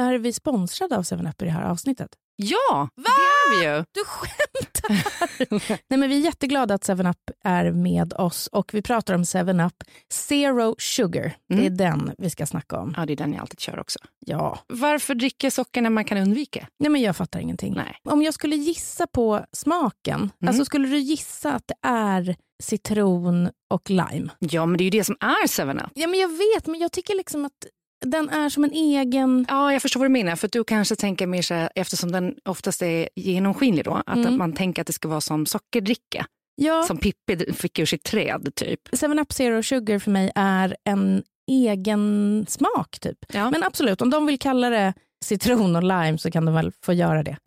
Är 0.00 0.18
vi 0.18 0.32
sponsrade 0.32 0.96
av 0.96 1.02
7up 1.02 1.42
i 1.42 1.44
det 1.44 1.50
här 1.50 1.62
avsnittet? 1.62 2.10
Ja, 2.36 2.88
Va? 2.96 3.04
det 3.04 3.10
är 3.10 3.58
vi 3.58 3.64
ju. 3.64 3.84
Du 3.92 4.04
skämtar! 4.04 5.80
Nej, 5.88 5.98
men 5.98 6.08
vi 6.08 6.16
är 6.16 6.24
jätteglada 6.24 6.74
att 6.74 6.88
7up 6.88 7.30
är 7.44 7.72
med 7.72 8.12
oss 8.12 8.46
och 8.46 8.74
vi 8.74 8.82
pratar 8.82 9.14
om 9.14 9.22
7up 9.24 9.84
Zero 10.12 10.74
Sugar. 10.78 11.36
Mm. 11.52 11.76
Det 11.76 11.84
är 11.84 11.88
mm. 11.88 12.06
den 12.06 12.14
vi 12.18 12.30
ska 12.30 12.46
snacka 12.46 12.78
om. 12.78 12.94
Ja, 12.96 13.06
det 13.06 13.12
är 13.12 13.16
den 13.16 13.32
jag 13.32 13.40
alltid 13.40 13.60
kör 13.60 13.78
också. 13.78 13.98
Ja. 14.26 14.58
Varför 14.68 15.14
dricka 15.14 15.50
socker 15.50 15.82
när 15.82 15.90
man 15.90 16.04
kan 16.04 16.18
undvika? 16.18 16.66
Nej, 16.78 16.90
men 16.90 17.00
jag 17.00 17.16
fattar 17.16 17.40
ingenting. 17.40 17.74
Nej. 17.74 17.96
Om 18.04 18.22
jag 18.22 18.34
skulle 18.34 18.56
gissa 18.56 19.06
på 19.06 19.44
smaken, 19.52 20.20
mm. 20.20 20.48
alltså 20.48 20.64
skulle 20.64 20.88
du 20.88 20.98
gissa 20.98 21.52
att 21.52 21.68
det 21.68 21.88
är 21.88 22.36
citron 22.62 23.50
och 23.70 23.90
lime? 23.90 24.28
Ja, 24.38 24.66
men 24.66 24.78
det 24.78 24.82
är 24.82 24.84
ju 24.84 24.90
det 24.90 25.04
som 25.04 25.16
är 25.20 25.46
7up. 25.46 25.90
Ja, 25.94 26.06
men 26.06 26.20
jag 26.20 26.28
vet, 26.28 26.66
men 26.66 26.80
jag 26.80 26.92
tycker 26.92 27.16
liksom 27.16 27.44
att 27.44 27.66
den 28.06 28.28
är 28.28 28.48
som 28.48 28.64
en 28.64 28.72
egen... 28.72 29.46
Ja, 29.48 29.72
jag 29.72 29.82
förstår 29.82 30.00
vad 30.00 30.04
du 30.04 30.12
menar. 30.12 30.36
För 30.36 30.48
du 30.52 30.64
kanske 30.64 30.96
tänker 30.96 31.26
mer 31.26 31.42
så 31.42 31.54
här, 31.54 31.70
eftersom 31.74 32.12
den 32.12 32.34
oftast 32.44 32.82
är 32.82 33.08
genomskinlig 33.16 33.84
då, 33.84 34.02
att 34.06 34.16
mm. 34.16 34.38
man 34.38 34.52
tänker 34.52 34.82
att 34.82 34.86
det 34.86 34.92
ska 34.92 35.08
vara 35.08 35.20
som 35.20 35.46
sockerdricka. 35.46 36.26
Ja. 36.54 36.82
Som 36.82 36.98
Pippi 36.98 37.52
fick 37.52 37.78
ur 37.78 37.86
sitt 37.86 38.02
träd 38.02 38.52
typ. 38.54 38.80
7up 38.88 39.32
Zero 39.32 39.62
Sugar 39.62 39.98
för 39.98 40.10
mig 40.10 40.30
är 40.34 40.76
en 40.84 41.22
egen 41.50 42.46
smak 42.48 43.00
typ. 43.00 43.18
Ja. 43.32 43.50
Men 43.50 43.62
absolut, 43.62 44.02
om 44.02 44.10
de 44.10 44.26
vill 44.26 44.38
kalla 44.38 44.70
det 44.70 44.94
citron 45.24 45.76
och 45.76 45.82
lime 45.82 46.18
så 46.18 46.30
kan 46.30 46.44
de 46.44 46.54
väl 46.54 46.72
få 46.84 46.92
göra 46.92 47.22
det. 47.22 47.36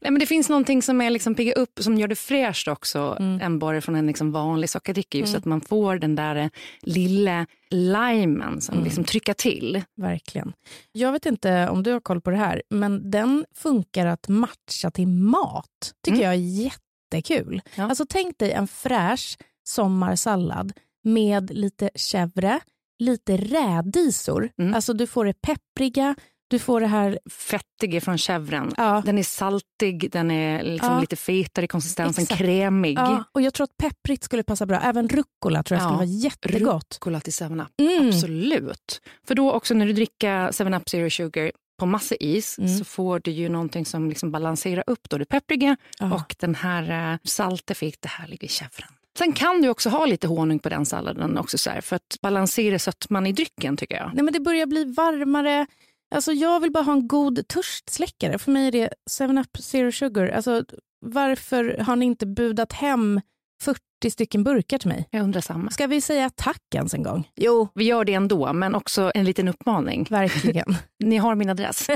Nej, 0.00 0.10
men 0.10 0.18
det 0.18 0.26
finns 0.26 0.48
någonting 0.48 0.82
som 0.82 1.00
är 1.00 1.10
liksom 1.10 1.34
pigga 1.34 1.52
upp 1.52 1.78
som 1.80 1.98
gör 1.98 2.08
det 2.08 2.16
fräscht 2.16 2.68
också 2.68 3.16
mm. 3.20 3.40
än 3.40 3.58
bara 3.58 3.80
från 3.80 3.94
en 3.94 4.06
liksom 4.06 4.32
vanlig 4.32 4.70
sockerdricka. 4.70 5.18
Just 5.18 5.34
mm. 5.34 5.38
att 5.38 5.44
man 5.44 5.60
får 5.60 5.98
den 5.98 6.14
där 6.14 6.36
eh, 6.36 6.48
lilla 6.82 7.46
limen 7.70 8.60
som 8.60 8.74
mm. 8.74 8.84
liksom 8.84 9.04
trycker 9.04 9.34
till. 9.34 9.82
Verkligen. 9.96 10.52
Jag 10.92 11.12
vet 11.12 11.26
inte 11.26 11.68
om 11.68 11.82
du 11.82 11.92
har 11.92 12.00
koll 12.00 12.20
på 12.20 12.30
det 12.30 12.36
här, 12.36 12.62
men 12.70 13.10
den 13.10 13.44
funkar 13.54 14.06
att 14.06 14.28
matcha 14.28 14.90
till 14.90 15.08
mat. 15.08 15.94
tycker 16.04 16.18
mm. 16.18 16.24
jag 16.24 16.34
är 16.34 16.72
jättekul. 17.12 17.62
Ja. 17.74 17.84
Alltså 17.84 18.06
tänk 18.08 18.38
dig 18.38 18.52
en 18.52 18.68
fräsch 18.68 19.38
sommarsallad 19.64 20.72
med 21.04 21.50
lite 21.50 21.90
chèvre, 21.94 22.60
lite 22.98 23.36
rädisor. 23.36 24.50
Mm. 24.58 24.74
Alltså 24.74 24.92
du 24.92 25.06
får 25.06 25.24
det 25.24 25.34
peppriga, 25.40 26.14
du 26.48 26.58
får 26.58 26.80
det 26.80 26.86
här... 26.86 27.18
Fettiga 27.30 28.00
från 28.00 28.16
chèvren. 28.16 28.74
Ja. 28.76 29.02
Den 29.06 29.18
är 29.18 29.22
saltig, 29.22 30.10
den 30.12 30.30
är 30.30 30.62
liksom 30.62 30.92
ja. 30.92 31.00
lite 31.00 31.16
fetare 31.16 31.64
i 31.64 31.68
konsistensen, 31.68 32.22
Exakt. 32.22 32.40
krämig. 32.40 32.98
Ja. 32.98 33.24
Och 33.32 33.42
jag 33.42 33.54
tror 33.54 33.64
att 33.64 33.76
pepprigt 33.76 34.24
skulle 34.24 34.42
passa 34.42 34.66
bra. 34.66 34.80
Även 34.80 35.08
rucola 35.08 35.62
tror 35.62 35.76
jag 35.76 35.82
skulle 35.82 35.96
vara 35.96 36.04
jättegott. 36.04 36.98
Rucola 37.00 37.20
till 37.20 37.32
7-Up, 37.32 37.68
mm. 37.80 38.08
absolut. 38.08 39.00
För 39.26 39.34
då 39.34 39.52
också 39.52 39.74
när 39.74 39.86
du 39.86 39.92
dricker 39.92 40.48
7-Up 40.48 40.88
Zero 40.88 41.10
Sugar 41.10 41.52
på 41.78 41.86
massa 41.86 42.14
is 42.14 42.58
mm. 42.58 42.78
så 42.78 42.84
får 42.84 43.20
du 43.24 43.30
ju 43.30 43.48
någonting 43.48 43.86
som 43.86 44.08
liksom 44.08 44.30
balanserar 44.30 44.84
upp 44.86 45.10
då 45.10 45.18
det 45.18 45.24
peppriga 45.24 45.76
och 46.00 46.36
den 46.38 46.54
här 46.54 47.12
uh, 47.12 47.18
salta 47.24 47.74
fick 47.74 48.00
det 48.00 48.08
härliga 48.08 48.44
i 48.44 48.48
chèvren. 48.48 48.92
Sen 49.18 49.32
kan 49.32 49.62
du 49.62 49.68
också 49.68 49.88
ha 49.88 50.06
lite 50.06 50.26
honung 50.26 50.58
på 50.58 50.68
den 50.68 50.86
salladen 50.86 51.38
också 51.38 51.58
så 51.58 51.70
här, 51.70 51.80
för 51.80 51.96
att 51.96 52.16
balansera 52.22 52.78
sötman 52.78 53.26
i 53.26 53.32
drycken 53.32 53.76
tycker 53.76 53.96
jag. 53.96 54.10
Nej, 54.14 54.24
men 54.24 54.32
det 54.32 54.40
börjar 54.40 54.66
bli 54.66 54.84
varmare. 54.84 55.66
Alltså, 56.14 56.32
jag 56.32 56.60
vill 56.60 56.72
bara 56.72 56.84
ha 56.84 56.92
en 56.92 57.08
god 57.08 57.48
törstsläckare. 57.48 58.38
För 58.38 58.50
mig 58.50 58.66
är 58.66 58.72
det 58.72 58.88
7up 59.10 59.58
Zero 59.58 59.92
Sugar. 59.92 60.28
Alltså, 60.28 60.64
varför 61.00 61.78
har 61.78 61.96
ni 61.96 62.04
inte 62.06 62.26
budat 62.26 62.72
hem 62.72 63.20
40 63.62 63.80
stycken 64.10 64.44
burkar 64.44 64.78
till 64.78 64.88
mig? 64.88 65.08
Jag 65.10 65.22
undrar 65.22 65.40
samma. 65.40 65.70
Ska 65.70 65.86
vi 65.86 66.00
säga 66.00 66.30
tack 66.30 66.74
ens 66.74 66.94
en 66.94 67.02
gång? 67.02 67.28
Jo, 67.36 67.68
vi 67.74 67.84
gör 67.84 68.04
det 68.04 68.14
ändå, 68.14 68.52
men 68.52 68.74
också 68.74 69.12
en 69.14 69.24
liten 69.24 69.48
uppmaning. 69.48 70.06
Verkligen. 70.10 70.76
ni 71.04 71.16
har 71.16 71.34
min 71.34 71.50
adress. 71.50 71.86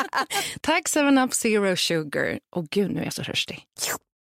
tack 0.60 0.88
7up 0.88 1.32
Zero 1.34 1.76
Sugar. 1.76 2.38
Och 2.56 2.68
gud, 2.68 2.90
nu 2.90 3.00
är 3.00 3.04
jag 3.04 3.12
så 3.12 3.24
törstig. 3.24 3.64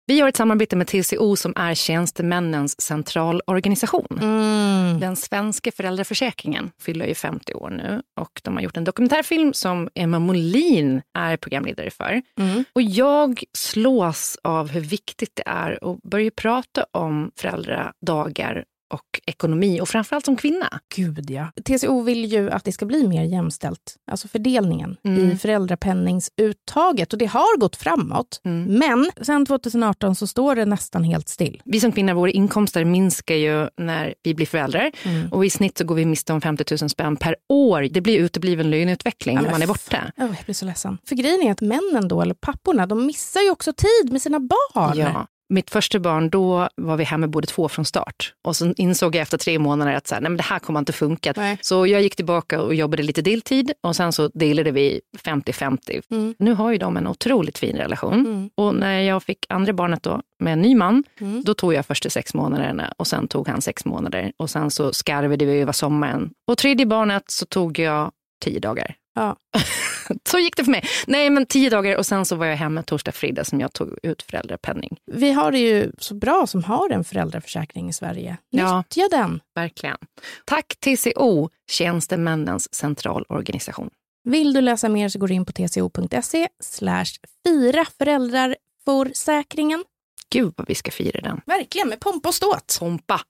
Vi 0.05 0.19
har 0.19 0.29
ett 0.29 0.37
samarbete 0.37 0.75
med 0.75 0.87
TCO 0.87 1.35
som 1.35 1.53
är 1.55 1.73
Tjänstemännens 1.73 2.81
centralorganisation. 2.81 4.19
Mm. 4.21 4.99
Den 4.99 5.15
svenska 5.15 5.71
föräldraförsäkringen 5.71 6.71
fyller 6.79 7.05
ju 7.05 7.15
50 7.15 7.53
år 7.53 7.69
nu 7.69 8.01
och 8.19 8.41
de 8.43 8.55
har 8.55 8.63
gjort 8.63 8.77
en 8.77 8.83
dokumentärfilm 8.83 9.53
som 9.53 9.89
Emma 9.95 10.19
Molin 10.19 11.01
är 11.13 11.37
programledare 11.37 11.91
för. 11.91 12.21
Mm. 12.39 12.65
Och 12.73 12.81
jag 12.81 13.43
slås 13.57 14.37
av 14.43 14.69
hur 14.69 14.81
viktigt 14.81 15.35
det 15.35 15.43
är 15.45 15.91
att 15.91 16.01
börja 16.01 16.31
prata 16.31 16.85
om 16.91 17.31
föräldradagar 17.35 18.65
och 18.93 19.21
ekonomi 19.25 19.81
och 19.81 19.89
framförallt 19.89 20.25
som 20.25 20.35
kvinna. 20.35 20.79
Gud 20.95 21.29
ja. 21.29 21.51
TCO 21.65 22.01
vill 22.01 22.25
ju 22.25 22.51
att 22.51 22.63
det 22.63 22.71
ska 22.71 22.85
bli 22.85 23.07
mer 23.07 23.23
jämställt, 23.23 23.95
alltså 24.11 24.27
fördelningen 24.27 24.97
mm. 25.03 25.31
i 25.31 25.37
föräldrapenningsuttaget 25.37 27.13
och 27.13 27.19
det 27.19 27.25
har 27.25 27.57
gått 27.57 27.75
framåt. 27.75 28.41
Mm. 28.45 28.63
Men 28.63 29.11
sen 29.21 29.45
2018 29.45 30.15
så 30.15 30.27
står 30.27 30.55
det 30.55 30.65
nästan 30.65 31.03
helt 31.03 31.29
still. 31.29 31.61
Vi 31.65 31.79
som 31.79 31.91
kvinnor, 31.91 32.13
våra 32.13 32.31
inkomster 32.31 32.85
minskar 32.85 33.35
ju 33.35 33.69
när 33.77 34.13
vi 34.23 34.33
blir 34.33 34.45
föräldrar 34.45 34.91
mm. 35.03 35.31
och 35.31 35.45
i 35.45 35.49
snitt 35.49 35.77
så 35.77 35.83
går 35.85 35.95
vi 35.95 36.05
miste 36.05 36.33
om 36.33 36.41
50 36.41 36.75
000 36.81 36.89
spänn 36.89 37.17
per 37.17 37.35
år. 37.49 37.87
Det 37.91 38.01
blir 38.01 38.19
utebliven 38.19 38.69
löneutveckling 38.69 39.35
när 39.35 39.51
man 39.51 39.61
är 39.61 39.67
borta. 39.67 40.11
Oh, 40.17 40.25
jag 40.25 40.45
blir 40.45 40.55
så 40.55 40.65
ledsen. 40.65 40.97
För 41.07 41.15
grejen 41.15 41.41
är 41.41 41.51
att 41.51 41.61
männen 41.61 42.07
då, 42.07 42.21
eller 42.21 42.33
papporna, 42.33 42.85
de 42.85 43.05
missar 43.05 43.41
ju 43.41 43.49
också 43.49 43.73
tid 43.73 44.11
med 44.11 44.21
sina 44.21 44.39
barn. 44.39 44.97
Ja, 44.97 45.27
mitt 45.49 45.69
första 45.69 45.99
barn, 45.99 46.29
då 46.29 46.69
var 46.75 46.97
vi 46.97 47.03
hemma 47.03 47.27
båda 47.27 47.47
två 47.47 47.69
från 47.69 47.85
start. 47.85 48.33
Och 48.41 48.55
så 48.55 48.73
insåg 48.77 49.15
jag 49.15 49.21
efter 49.21 49.37
tre 49.37 49.59
månader 49.59 49.93
att 49.93 50.07
så 50.07 50.15
här, 50.15 50.21
nej, 50.21 50.29
men 50.29 50.37
det 50.37 50.43
här 50.43 50.59
kommer 50.59 50.79
inte 50.79 50.93
funka. 50.93 51.33
Nej. 51.37 51.57
Så 51.61 51.87
jag 51.87 52.01
gick 52.01 52.15
tillbaka 52.15 52.61
och 52.61 52.75
jobbade 52.75 53.03
lite 53.03 53.21
deltid 53.21 53.71
och 53.81 53.95
sen 53.95 54.13
så 54.13 54.27
delade 54.27 54.71
vi 54.71 55.01
50-50. 55.17 56.01
Mm. 56.11 56.35
Nu 56.39 56.53
har 56.53 56.71
ju 56.71 56.77
de 56.77 56.97
en 56.97 57.07
otroligt 57.07 57.57
fin 57.57 57.77
relation. 57.77 58.13
Mm. 58.13 58.49
Och 58.55 58.75
när 58.75 58.99
jag 58.99 59.23
fick 59.23 59.45
andra 59.49 59.73
barnet 59.73 60.03
då 60.03 60.21
med 60.39 60.53
en 60.53 60.61
ny 60.61 60.75
man, 60.75 61.03
mm. 61.19 61.43
då 61.43 61.53
tog 61.53 61.73
jag 61.73 61.85
första 61.85 62.09
sex 62.09 62.33
månaderna 62.33 62.93
och 62.97 63.07
sen 63.07 63.27
tog 63.27 63.47
han 63.47 63.61
sex 63.61 63.85
månader. 63.85 64.31
Och 64.37 64.49
sen 64.49 64.71
så 64.71 64.93
skarvade 64.93 65.45
vi 65.45 65.61
över 65.61 65.71
sommaren. 65.71 66.29
Och 66.47 66.57
tredje 66.57 66.85
barnet 66.85 67.23
så 67.27 67.45
tog 67.45 67.79
jag 67.79 68.11
tio 68.43 68.59
dagar. 68.59 68.95
Ja. 69.15 69.35
så 70.29 70.39
gick 70.39 70.57
det 70.57 70.63
för 70.63 70.71
mig. 70.71 70.83
Nej, 71.07 71.29
men 71.29 71.45
tio 71.45 71.69
dagar 71.69 71.97
och 71.97 72.05
sen 72.05 72.25
så 72.25 72.35
var 72.35 72.45
jag 72.45 72.55
hemma 72.55 72.83
torsdag, 72.83 73.11
fredag 73.11 73.43
som 73.43 73.59
jag 73.59 73.73
tog 73.73 73.97
ut 74.03 74.21
föräldrapenning. 74.21 74.97
Vi 75.11 75.31
har 75.31 75.51
det 75.51 75.59
ju 75.59 75.91
så 75.97 76.15
bra 76.15 76.47
som 76.47 76.63
har 76.63 76.89
en 76.89 77.03
föräldraförsäkring 77.03 77.89
i 77.89 77.93
Sverige. 77.93 78.37
Nyttja 78.51 78.83
ja, 78.95 79.07
den. 79.11 79.41
Verkligen. 79.55 79.97
Tack 80.45 80.75
TCO, 80.79 81.49
Tjänstemännens 81.71 82.73
centralorganisation. 82.73 83.89
Vill 84.23 84.53
du 84.53 84.61
läsa 84.61 84.89
mer 84.89 85.09
så 85.09 85.19
går 85.19 85.27
du 85.27 85.33
in 85.33 85.45
på 85.45 85.51
tco.se 85.51 86.47
slash 86.63 87.05
fira 87.43 87.85
föräldraförsäkringen. 87.97 89.83
Gud 90.29 90.53
vad 90.57 90.67
vi 90.67 90.75
ska 90.75 90.91
fira 90.91 91.21
den. 91.21 91.41
Verkligen, 91.45 91.89
med 91.89 91.99
pompa 91.99 92.29
och 92.29 92.35
ståt. 92.35 92.77
Pompa. 92.79 93.21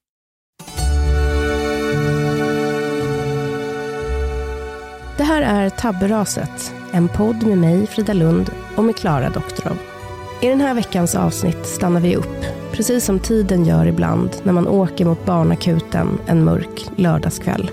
Det 5.18 5.24
här 5.24 5.42
är 5.42 5.70
Tabberaset, 5.70 6.74
en 6.92 7.08
podd 7.08 7.44
med 7.44 7.58
mig, 7.58 7.88
Frida 7.88 8.14
Lund, 8.14 8.52
och 8.76 8.84
med 8.84 8.96
Klara 8.96 9.30
Doktorov. 9.30 9.78
I 10.42 10.48
den 10.48 10.62
här 10.62 10.74
veckans 10.74 11.16
avsnitt 11.16 11.66
stannar 11.66 12.00
vi 12.00 12.16
upp, 12.16 12.46
precis 12.72 13.06
som 13.06 13.20
tiden 13.20 13.66
gör 13.66 13.86
ibland 13.86 14.30
när 14.44 14.54
man 14.54 14.68
åker 14.68 15.06
mot 15.06 15.26
barnakuten 15.26 16.20
en 16.26 16.44
mörk 16.44 16.86
lördagskväll. 16.96 17.72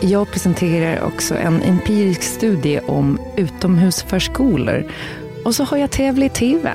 Jag 0.00 0.30
presenterar 0.30 1.04
också 1.04 1.34
en 1.34 1.62
empirisk 1.62 2.22
studie 2.22 2.80
om 2.86 3.18
utomhusförskolor. 3.36 4.84
Och 5.44 5.54
så 5.54 5.64
har 5.64 5.76
jag 5.76 5.90
tävlat 5.90 6.26
i 6.26 6.28
TV. 6.28 6.72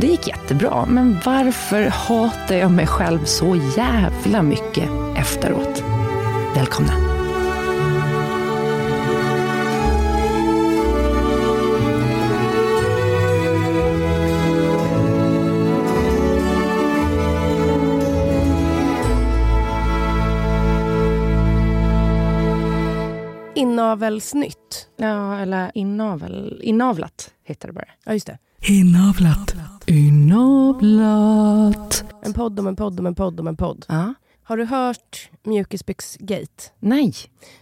Det 0.00 0.06
gick 0.06 0.28
jättebra, 0.28 0.86
men 0.88 1.18
varför 1.24 1.82
hatar 1.82 2.54
jag 2.54 2.70
mig 2.70 2.86
själv 2.86 3.24
så 3.24 3.60
jävla 3.76 4.42
mycket 4.42 4.88
efteråt? 5.16 5.84
Välkomna! 6.54 7.09
Inavelsnytt. 23.60 24.88
Ja, 24.96 25.38
eller 25.38 25.70
inavel. 25.74 26.60
Inavlat 26.62 27.34
heter 27.44 27.68
det 27.68 27.74
bara. 27.74 27.88
Ja, 28.04 28.12
just 28.12 28.26
det. 28.26 28.38
Inavlat. 28.68 29.54
Inavlat. 29.86 32.04
En 32.22 32.32
podd 32.32 32.60
om 32.60 32.66
en 32.66 32.76
podd 32.76 33.00
om 33.00 33.06
en 33.06 33.14
podd 33.14 33.40
om 33.40 33.46
en 33.46 33.56
podd. 33.56 33.86
Ja. 33.88 34.14
Har 34.42 34.56
du 34.56 34.64
hört 34.64 35.30
Mjukisbyxgate? 35.42 36.64
Nej. 36.78 37.14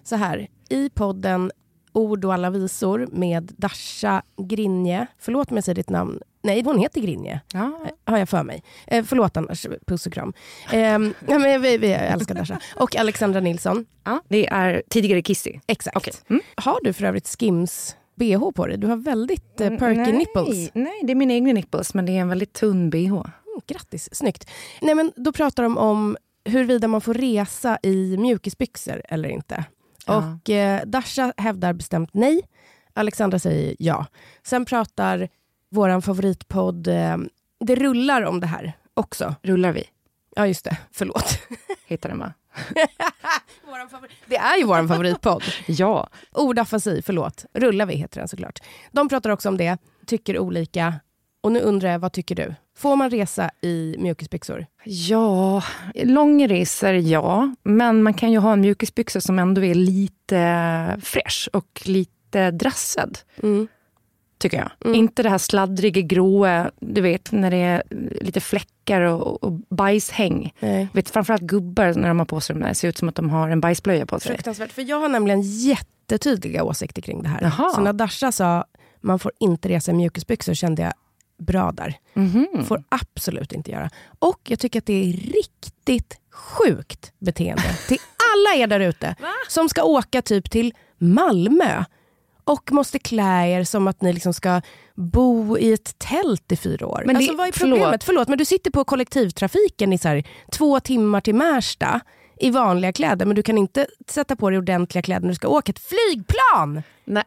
Så 0.02 0.16
här, 0.16 0.48
i 0.68 0.90
podden 0.90 1.50
Ord 1.92 2.24
och 2.24 2.34
alla 2.34 2.50
visor 2.50 3.08
med 3.12 3.52
Dasha 3.56 4.22
Grinje. 4.36 5.06
Förlåt 5.18 5.50
om 5.50 5.56
jag 5.56 5.64
säger 5.64 5.74
ditt 5.74 5.90
namn. 5.90 6.20
Nej, 6.42 6.62
hon 6.64 6.78
heter 6.78 7.00
Grinje. 7.00 7.40
Ja. 7.52 7.80
Eh, 7.84 7.90
Har 8.12 8.18
jag 8.18 8.28
för 8.28 8.42
mig. 8.42 8.62
Eh, 8.86 9.04
förlåt 9.04 9.36
annars, 9.36 9.66
puss 9.86 10.06
och 10.06 10.12
kram. 10.12 10.32
Eh, 10.72 10.98
men 11.20 11.62
vi, 11.62 11.78
vi 11.78 11.92
älskar 11.92 12.34
Dasha. 12.34 12.60
Och 12.76 12.96
Alexandra 12.96 13.40
Nilsson. 13.40 13.86
ja. 14.04 14.20
Det 14.28 14.46
är 14.46 14.82
tidigare 14.90 15.22
Kissy. 15.22 15.58
Exakt. 15.66 15.96
Okej. 15.96 16.12
Mm. 16.30 16.42
Har 16.54 16.78
du 16.84 16.92
för 16.92 17.04
övrigt 17.04 17.36
Skims 17.38 17.96
bh 18.14 18.50
på 18.54 18.66
dig? 18.66 18.78
Du 18.78 18.86
har 18.86 18.96
väldigt 18.96 19.60
eh, 19.60 19.70
perky 19.70 20.00
nej, 20.00 20.12
nipples. 20.12 20.70
Nej, 20.74 21.00
det 21.02 21.12
är 21.12 21.14
mina 21.14 21.32
egna 21.32 21.52
nipples, 21.52 21.94
men 21.94 22.06
det 22.06 22.12
är 22.12 22.20
en 22.20 22.28
väldigt 22.28 22.52
tunn 22.52 22.90
bh. 22.90 23.06
Mm, 23.06 23.22
grattis, 23.66 24.08
snyggt. 24.12 24.50
Nej, 24.80 24.94
men 24.94 25.12
då 25.16 25.32
pratar 25.32 25.62
de 25.62 25.78
om 25.78 26.16
huruvida 26.44 26.88
man 26.88 27.00
får 27.00 27.14
resa 27.14 27.78
i 27.82 28.16
mjukisbyxor 28.16 29.02
eller 29.04 29.28
inte. 29.28 29.64
Ja. 30.06 30.16
Och 30.42 30.50
eh, 30.50 30.82
Dasha 30.86 31.32
hävdar 31.36 31.72
bestämt 31.72 32.10
nej. 32.12 32.40
Alexandra 32.94 33.38
säger 33.38 33.76
ja. 33.78 34.06
Sen 34.42 34.64
pratar 34.64 35.28
vår 35.70 36.00
favoritpodd 36.00 36.88
eh, 36.88 37.16
Det 37.60 37.74
rullar 37.74 38.22
om 38.22 38.40
det 38.40 38.46
här 38.46 38.72
också. 38.94 39.34
Rullar 39.42 39.72
vi? 39.72 39.84
Ja, 40.36 40.46
just 40.46 40.64
det. 40.64 40.76
Förlåt. 40.92 41.38
Heter 41.86 42.08
den 42.08 42.18
va? 42.18 42.32
Det 44.26 44.36
är 44.36 44.58
ju 44.58 44.64
vår 44.64 44.88
favoritpodd. 44.88 45.42
Ja. 45.66 46.08
Ordafasi, 46.32 47.02
förlåt. 47.06 47.44
Rullar 47.54 47.86
vi 47.86 47.94
heter 47.94 48.20
den 48.20 48.28
såklart. 48.28 48.58
De 48.92 49.08
pratar 49.08 49.30
också 49.30 49.48
om 49.48 49.56
det, 49.56 49.78
tycker 50.06 50.38
olika. 50.38 50.94
Och 51.40 51.52
nu 51.52 51.60
undrar 51.60 51.90
jag, 51.90 51.98
vad 51.98 52.12
tycker 52.12 52.34
du? 52.34 52.54
Får 52.76 52.96
man 52.96 53.10
resa 53.10 53.50
i 53.62 53.96
mjukisbyxor? 53.98 54.66
Ja, 54.84 55.62
långresor 55.94 56.92
ja. 56.92 57.54
Men 57.62 58.02
man 58.02 58.14
kan 58.14 58.32
ju 58.32 58.38
ha 58.38 58.52
en 58.52 58.60
mjukisbyxa 58.60 59.20
som 59.20 59.38
ändå 59.38 59.64
är 59.64 59.74
lite 59.74 61.00
fräsch 61.02 61.48
och 61.52 61.82
lite 61.84 62.50
drassad. 62.50 63.18
Mm. 63.42 63.68
Tycker 64.38 64.56
jag. 64.58 64.70
Mm. 64.84 64.94
Inte 64.94 65.22
det 65.22 65.30
här 65.30 65.38
sladdriga 65.38 66.00
gråa, 66.00 66.70
du 66.80 67.00
vet 67.00 67.32
när 67.32 67.50
det 67.50 67.56
är 67.56 67.82
lite 68.20 68.40
fläckar 68.40 69.00
och, 69.00 69.44
och 69.44 69.52
bajshäng. 69.52 70.52
Nej. 70.60 70.88
Vet, 70.92 71.10
framförallt 71.10 71.42
gubbar 71.42 71.94
när 71.94 72.08
de 72.08 72.18
har 72.18 72.26
på 72.26 72.40
sig 72.40 72.56
de 72.56 72.62
där, 72.62 72.74
ser 72.74 72.88
ut 72.88 72.98
som 72.98 73.08
att 73.08 73.14
de 73.14 73.30
har 73.30 73.48
en 73.48 73.60
bajsblöja 73.60 74.06
på 74.06 74.20
sig. 74.20 74.32
Fruktansvärt. 74.32 74.72
För 74.72 74.82
jag 74.82 75.00
har 75.00 75.08
nämligen 75.08 75.42
jättetydliga 75.42 76.64
åsikter 76.64 77.02
kring 77.02 77.22
det 77.22 77.28
här. 77.28 77.42
Jaha. 77.42 77.70
Så 77.74 77.80
när 77.80 77.92
Dasha 77.92 78.32
sa 78.32 78.64
man 79.00 79.18
får 79.18 79.32
inte 79.40 79.68
resa 79.68 79.90
i 79.90 79.94
mjukisbyxor 79.94 80.54
kände 80.54 80.82
jag 80.82 80.92
bra 81.38 81.72
där. 81.72 81.94
Mhm. 82.14 82.64
Får 82.64 82.82
absolut 82.88 83.52
inte 83.52 83.70
göra. 83.70 83.90
Och 84.18 84.40
jag 84.48 84.58
tycker 84.58 84.78
att 84.78 84.86
det 84.86 85.08
är 85.08 85.12
riktigt 85.12 86.16
sjukt 86.32 87.12
beteende 87.18 87.62
till 87.88 87.98
alla 88.34 88.62
er 88.62 88.66
där 88.66 88.80
ute 88.80 89.14
som 89.48 89.68
ska 89.68 89.82
åka 89.82 90.22
typ 90.22 90.50
till 90.50 90.74
Malmö 90.98 91.84
och 92.48 92.72
måste 92.72 92.98
klä 92.98 93.46
er 93.58 93.64
som 93.64 93.88
att 93.88 94.02
ni 94.02 94.12
liksom 94.12 94.34
ska 94.34 94.60
bo 94.94 95.58
i 95.58 95.72
ett 95.72 95.98
tält 95.98 96.52
i 96.52 96.56
fyra 96.56 96.86
år. 96.86 97.02
Men 97.06 97.14
det- 97.14 97.18
alltså, 97.18 97.34
vad 97.36 97.48
är 97.48 97.52
problemet? 97.52 97.80
förlåt. 97.84 98.04
Förlåt. 98.04 98.28
men 98.28 98.38
du 98.38 98.44
sitter 98.44 98.70
på 98.70 98.84
kollektivtrafiken 98.84 99.92
i 99.92 99.98
så 99.98 100.08
här, 100.08 100.22
två 100.52 100.80
timmar 100.80 101.20
till 101.20 101.34
Märsta 101.34 102.00
i 102.40 102.50
vanliga 102.50 102.92
kläder 102.92 103.26
men 103.26 103.36
du 103.36 103.42
kan 103.42 103.58
inte 103.58 103.86
sätta 104.10 104.36
på 104.36 104.50
dig 104.50 104.58
ordentliga 104.58 105.02
kläder 105.02 105.20
när 105.20 105.28
du 105.28 105.34
ska 105.34 105.48
åka 105.48 105.70
ett 105.70 105.78
flygplan. 105.78 106.82
Nej. 107.04 107.24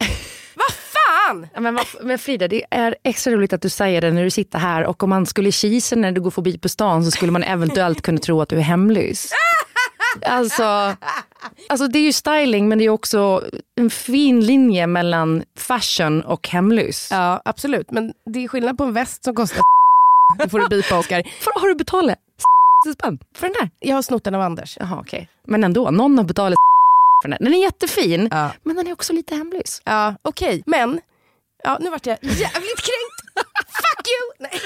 Vad 0.55 0.71
fan! 0.71 1.47
Ja, 1.53 1.59
Men, 1.59 1.79
men 2.01 2.19
Frida, 2.19 2.47
det 2.47 2.63
är 2.71 2.95
extra 3.03 3.33
roligt 3.33 3.53
att 3.53 3.61
du 3.61 3.69
säger 3.69 4.01
det 4.01 4.11
när 4.11 4.23
du 4.23 4.29
sitter 4.29 4.59
här 4.59 4.85
och 4.85 5.03
om 5.03 5.09
man 5.09 5.25
skulle 5.25 5.51
kisa 5.51 5.95
när 5.95 6.11
du 6.11 6.21
går 6.21 6.31
förbi 6.31 6.57
på 6.57 6.69
stan 6.69 7.05
så 7.05 7.11
skulle 7.11 7.31
man 7.31 7.43
eventuellt 7.43 8.01
kunna 8.01 8.17
tro 8.17 8.41
att 8.41 8.49
du 8.49 8.57
är 8.57 8.61
hemlös. 8.61 9.31
Alltså, 10.25 10.95
alltså 11.69 11.87
det 11.87 11.99
är 11.99 12.03
ju 12.03 12.13
styling 12.13 12.67
men 12.69 12.77
det 12.77 12.85
är 12.85 12.89
också 12.89 13.43
en 13.75 13.89
fin 13.89 14.45
linje 14.45 14.87
mellan 14.87 15.43
fashion 15.57 16.21
och 16.21 16.47
hemlös. 16.47 17.07
Ja 17.11 17.41
absolut, 17.45 17.91
men 17.91 18.13
det 18.25 18.43
är 18.43 18.47
skillnad 18.47 18.77
på 18.77 18.83
en 18.83 18.93
väst 18.93 19.23
som 19.23 19.35
kostar 19.35 19.61
Det 20.37 20.49
får 20.49 20.59
du 20.59 20.67
bipa 20.67 20.99
Oscar. 20.99 21.23
För, 21.41 21.59
har 21.59 21.67
du 21.67 21.75
betalat 21.75 22.17
spänn 22.93 23.19
för 23.35 23.47
den 23.47 23.55
där? 23.59 23.69
Jag 23.79 23.95
har 23.95 24.01
snott 24.01 24.23
den 24.23 24.35
av 24.35 24.41
Anders. 24.41 24.77
Jaha 24.79 24.99
okej. 24.99 25.29
Men 25.47 25.63
ändå, 25.63 25.91
någon 25.91 26.17
har 26.17 26.25
betalat 26.25 26.57
för 27.23 27.29
den. 27.29 27.37
Den 27.41 27.53
är 27.53 27.61
jättefin 27.61 28.27
Ja, 28.31 28.51
men 28.63 28.75
den 28.75 28.87
är 28.87 28.91
också 28.93 29.13
lite 29.13 29.35
hemlös. 29.35 29.81
ja 29.85 30.15
okej. 30.21 30.63
Men, 30.65 31.01
ja, 31.63 31.77
nu 31.81 31.89
vart 31.89 32.05
jag 32.05 32.17
jävligt 32.21 32.81
kränkt. 32.81 33.47
Fuck 33.67 34.07
you! 34.07 34.33
Nej. 34.39 34.61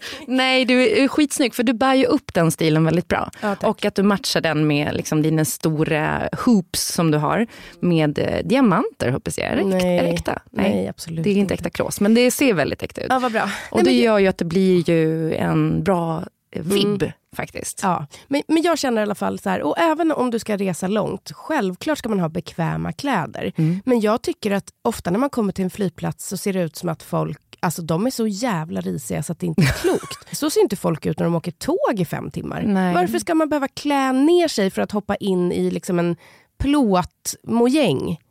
Nej, 0.26 0.64
du 0.64 1.02
är 1.02 1.08
skitsnygg 1.08 1.54
för 1.54 1.62
du 1.62 1.72
bär 1.72 1.94
ju 1.94 2.04
upp 2.04 2.34
den 2.34 2.50
stilen 2.50 2.84
väldigt 2.84 3.08
bra. 3.08 3.30
Ja, 3.40 3.56
och 3.62 3.84
att 3.84 3.94
du 3.94 4.02
matchar 4.02 4.40
den 4.40 4.66
med 4.66 4.94
liksom 4.94 5.22
dina 5.22 5.44
stora 5.44 6.28
hoops 6.44 6.92
som 6.92 7.10
du 7.10 7.18
har 7.18 7.46
med 7.80 8.18
eh, 8.18 8.46
diamanter 8.46 9.10
hoppas 9.10 9.38
jag. 9.38 9.48
Är 9.48 9.56
det, 9.56 9.64
Nej. 9.64 9.98
är 9.98 10.02
det 10.02 10.08
äkta? 10.08 10.42
Nej, 10.50 10.88
absolut 10.88 11.24
Det 11.24 11.30
är 11.30 11.34
inte 11.34 11.54
äkta 11.54 11.70
kross 11.70 12.00
men 12.00 12.14
det 12.14 12.30
ser 12.30 12.54
väldigt 12.54 12.82
äkta 12.82 13.00
ut. 13.00 13.06
Ja, 13.10 13.18
vad 13.18 13.32
bra. 13.32 13.42
och 13.70 13.76
Nej, 13.76 13.84
det 13.84 13.90
men, 13.90 13.98
gör 13.98 14.18
ju 14.18 14.26
att 14.26 14.38
det 14.38 14.44
blir 14.44 14.90
ju 14.90 15.34
en 15.34 15.82
bra 15.82 16.24
vibb 16.52 17.12
faktiskt. 17.36 17.80
ja, 17.82 18.06
men, 18.28 18.42
men 18.48 18.62
jag 18.62 18.78
känner 18.78 19.00
i 19.00 19.02
alla 19.02 19.14
fall 19.14 19.38
så 19.38 19.50
här, 19.50 19.62
och 19.62 19.78
även 19.78 20.12
om 20.12 20.30
du 20.30 20.38
ska 20.38 20.56
resa 20.56 20.88
långt, 20.88 21.32
självklart 21.32 21.98
ska 21.98 22.08
man 22.08 22.20
ha 22.20 22.28
bekväma 22.28 22.92
kläder. 22.92 23.52
Mm. 23.56 23.80
Men 23.84 24.00
jag 24.00 24.22
tycker 24.22 24.50
att 24.50 24.70
ofta 24.82 25.10
när 25.10 25.18
man 25.18 25.30
kommer 25.30 25.52
till 25.52 25.64
en 25.64 25.70
flygplats 25.70 26.28
så 26.28 26.36
ser 26.36 26.52
det 26.52 26.62
ut 26.62 26.76
som 26.76 26.88
att 26.88 27.02
folk 27.02 27.38
Alltså 27.64 27.82
de 27.82 28.06
är 28.06 28.10
så 28.10 28.26
jävla 28.26 28.80
risiga 28.80 29.22
så 29.22 29.32
att 29.32 29.38
det 29.38 29.46
inte 29.46 29.62
är 29.62 29.66
klokt. 29.80 30.36
Så 30.36 30.50
ser 30.50 30.60
inte 30.60 30.76
folk 30.76 31.06
ut 31.06 31.18
när 31.18 31.24
de 31.24 31.34
åker 31.34 31.52
tåg 31.52 32.00
i 32.00 32.04
fem 32.04 32.30
timmar. 32.30 32.62
Nej. 32.62 32.94
Varför 32.94 33.18
ska 33.18 33.34
man 33.34 33.48
behöva 33.48 33.68
klä 33.68 34.12
ner 34.12 34.48
sig 34.48 34.70
för 34.70 34.82
att 34.82 34.92
hoppa 34.92 35.16
in 35.16 35.52
i 35.52 35.70
liksom 35.70 35.98
en 35.98 36.16
plåtmojäng? 36.58 37.06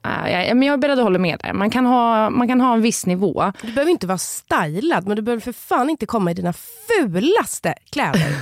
Ah, 0.04 0.28
ja, 0.30 0.54
men 0.56 0.68
jag 0.68 0.74
är 0.74 0.78
beredd 0.78 1.00
att 1.00 1.04
hålla 1.04 1.20
med 1.20 1.40
där. 1.44 1.54
Man 1.54 1.70
kan 1.70 1.86
ha, 1.86 2.30
man 2.30 2.48
kan 2.48 2.62
ha 2.62 2.74
en 2.74 2.82
viss 2.82 3.06
nivå. 3.06 3.52
Du 3.62 3.72
behöver 3.72 3.92
inte 3.92 4.08
vara 4.08 4.18
stylad, 4.18 5.08
men 5.08 5.16
du 5.16 5.22
behöver 5.22 5.42
för 5.42 5.52
fan 5.52 5.90
inte 5.90 6.06
komma 6.06 6.32
i 6.32 6.34
dina 6.34 6.54
fulaste 6.54 7.74
kläder. 7.92 8.36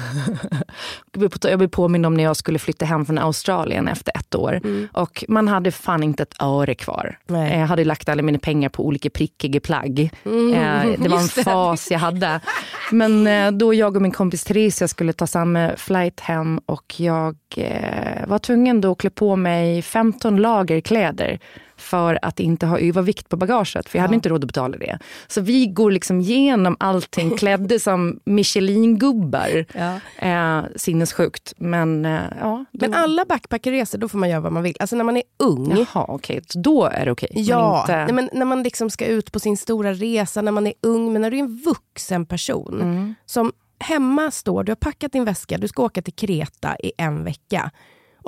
Jag 1.49 1.59
blir 1.59 1.67
påmind 1.67 2.05
om 2.05 2.13
när 2.13 2.23
jag 2.23 2.35
skulle 2.37 2.59
flytta 2.59 2.85
hem 2.85 3.05
från 3.05 3.17
Australien 3.17 3.87
efter 3.87 4.11
ett 4.17 4.35
år. 4.35 4.61
Och 4.93 5.23
man 5.27 5.47
hade 5.47 5.71
fan 5.71 6.03
inte 6.03 6.23
ett 6.23 6.41
öre 6.41 6.75
kvar. 6.75 7.17
Nej. 7.27 7.59
Jag 7.59 7.67
hade 7.67 7.85
lagt 7.85 8.09
alla 8.09 8.21
mina 8.21 8.39
pengar 8.39 8.69
på 8.69 8.85
olika 8.85 9.09
prickiga 9.09 9.59
plagg. 9.59 9.99
Eh, 10.25 10.91
Det 10.99 11.09
var 11.09 11.19
en 11.19 11.27
fas 11.43 11.91
jag 11.91 11.99
hade. 11.99 12.39
Men 12.91 13.27
eh, 13.27 13.51
då 13.51 13.73
jag 13.73 13.95
och 13.95 14.01
min 14.01 14.11
kompis 14.11 14.43
Theresia 14.43 14.87
skulle 14.87 15.13
ta 15.13 15.27
samma 15.27 15.71
flight 15.77 16.19
hem 16.19 16.59
och 16.65 16.95
jag 16.99 17.35
eh, 17.57 18.27
var 18.27 18.39
tvungen 18.39 18.81
då 18.81 18.91
att 18.91 18.97
klä 18.97 19.09
på 19.09 19.35
mig 19.35 19.81
15 19.81 20.38
lager 20.39 20.81
kläder 20.81 21.39
för 21.77 22.19
att 22.21 22.39
inte 22.39 22.65
ha 22.65 22.79
övervikt 22.79 23.29
på 23.29 23.37
bagaget, 23.37 23.89
för 23.89 23.97
jag 23.97 24.01
hade 24.01 24.15
inte 24.15 24.29
råd 24.29 24.43
att 24.43 24.47
betala 24.47 24.77
det. 24.77 24.99
Så 25.27 25.41
vi 25.41 25.67
går 25.67 25.91
liksom 25.91 26.21
igenom 26.21 26.77
allting 26.79 27.37
klädda 27.37 27.79
som 27.79 28.19
Michelin-gubbar. 28.25 29.65
Ja. 29.73 29.99
Eh, 30.27 30.65
sinnessjukt. 30.75 31.53
Men 31.57 32.05
eh, 32.05 32.19
ja. 32.39 32.65
Då, 32.71 32.89
Men 32.89 32.93
alla 32.93 33.25
backpackerresor, 33.25 33.97
då 33.97 34.07
får 34.07 34.19
man 34.19 34.29
göra 34.29 34.39
vad 34.39 34.51
man 34.51 34.63
vill. 34.63 34.75
Alltså 34.79 34.95
när 34.95 35.03
man 35.03 35.17
är 35.17 35.23
ung. 35.39 35.77
Jaha, 35.77 36.05
okej. 36.07 36.41
Så 36.47 36.59
Då 36.59 36.85
är 36.85 37.05
det 37.05 37.11
okej. 37.11 37.29
Ja, 37.33 37.85
Men 37.87 37.99
inte, 37.99 38.13
nej, 38.13 38.13
men 38.13 38.39
när 38.39 38.45
man 38.45 38.63
liksom 38.63 38.89
ska 38.89 39.05
ut 39.05 39.31
på 39.31 39.39
sin 39.39 39.57
stora 39.57 39.93
resa, 39.93 40.41
när 40.41 40.51
man 40.51 40.67
är 40.67 40.73
ung, 40.81 41.13
men 41.13 41.21
när 41.21 41.31
du 41.31 41.37
är 41.37 41.41
en 41.41 41.55
vuxen 41.65 42.25
person 42.25 43.15
som 43.25 43.51
hemma 43.79 44.31
står, 44.31 44.63
du 44.63 44.71
har 44.71 44.75
packat 44.75 45.11
din 45.11 45.25
väska, 45.25 45.57
du 45.57 45.67
ska 45.67 45.83
åka 45.83 46.01
till 46.01 46.13
Kreta 46.13 46.75
i 46.79 46.91
en 46.97 47.23
vecka. 47.23 47.71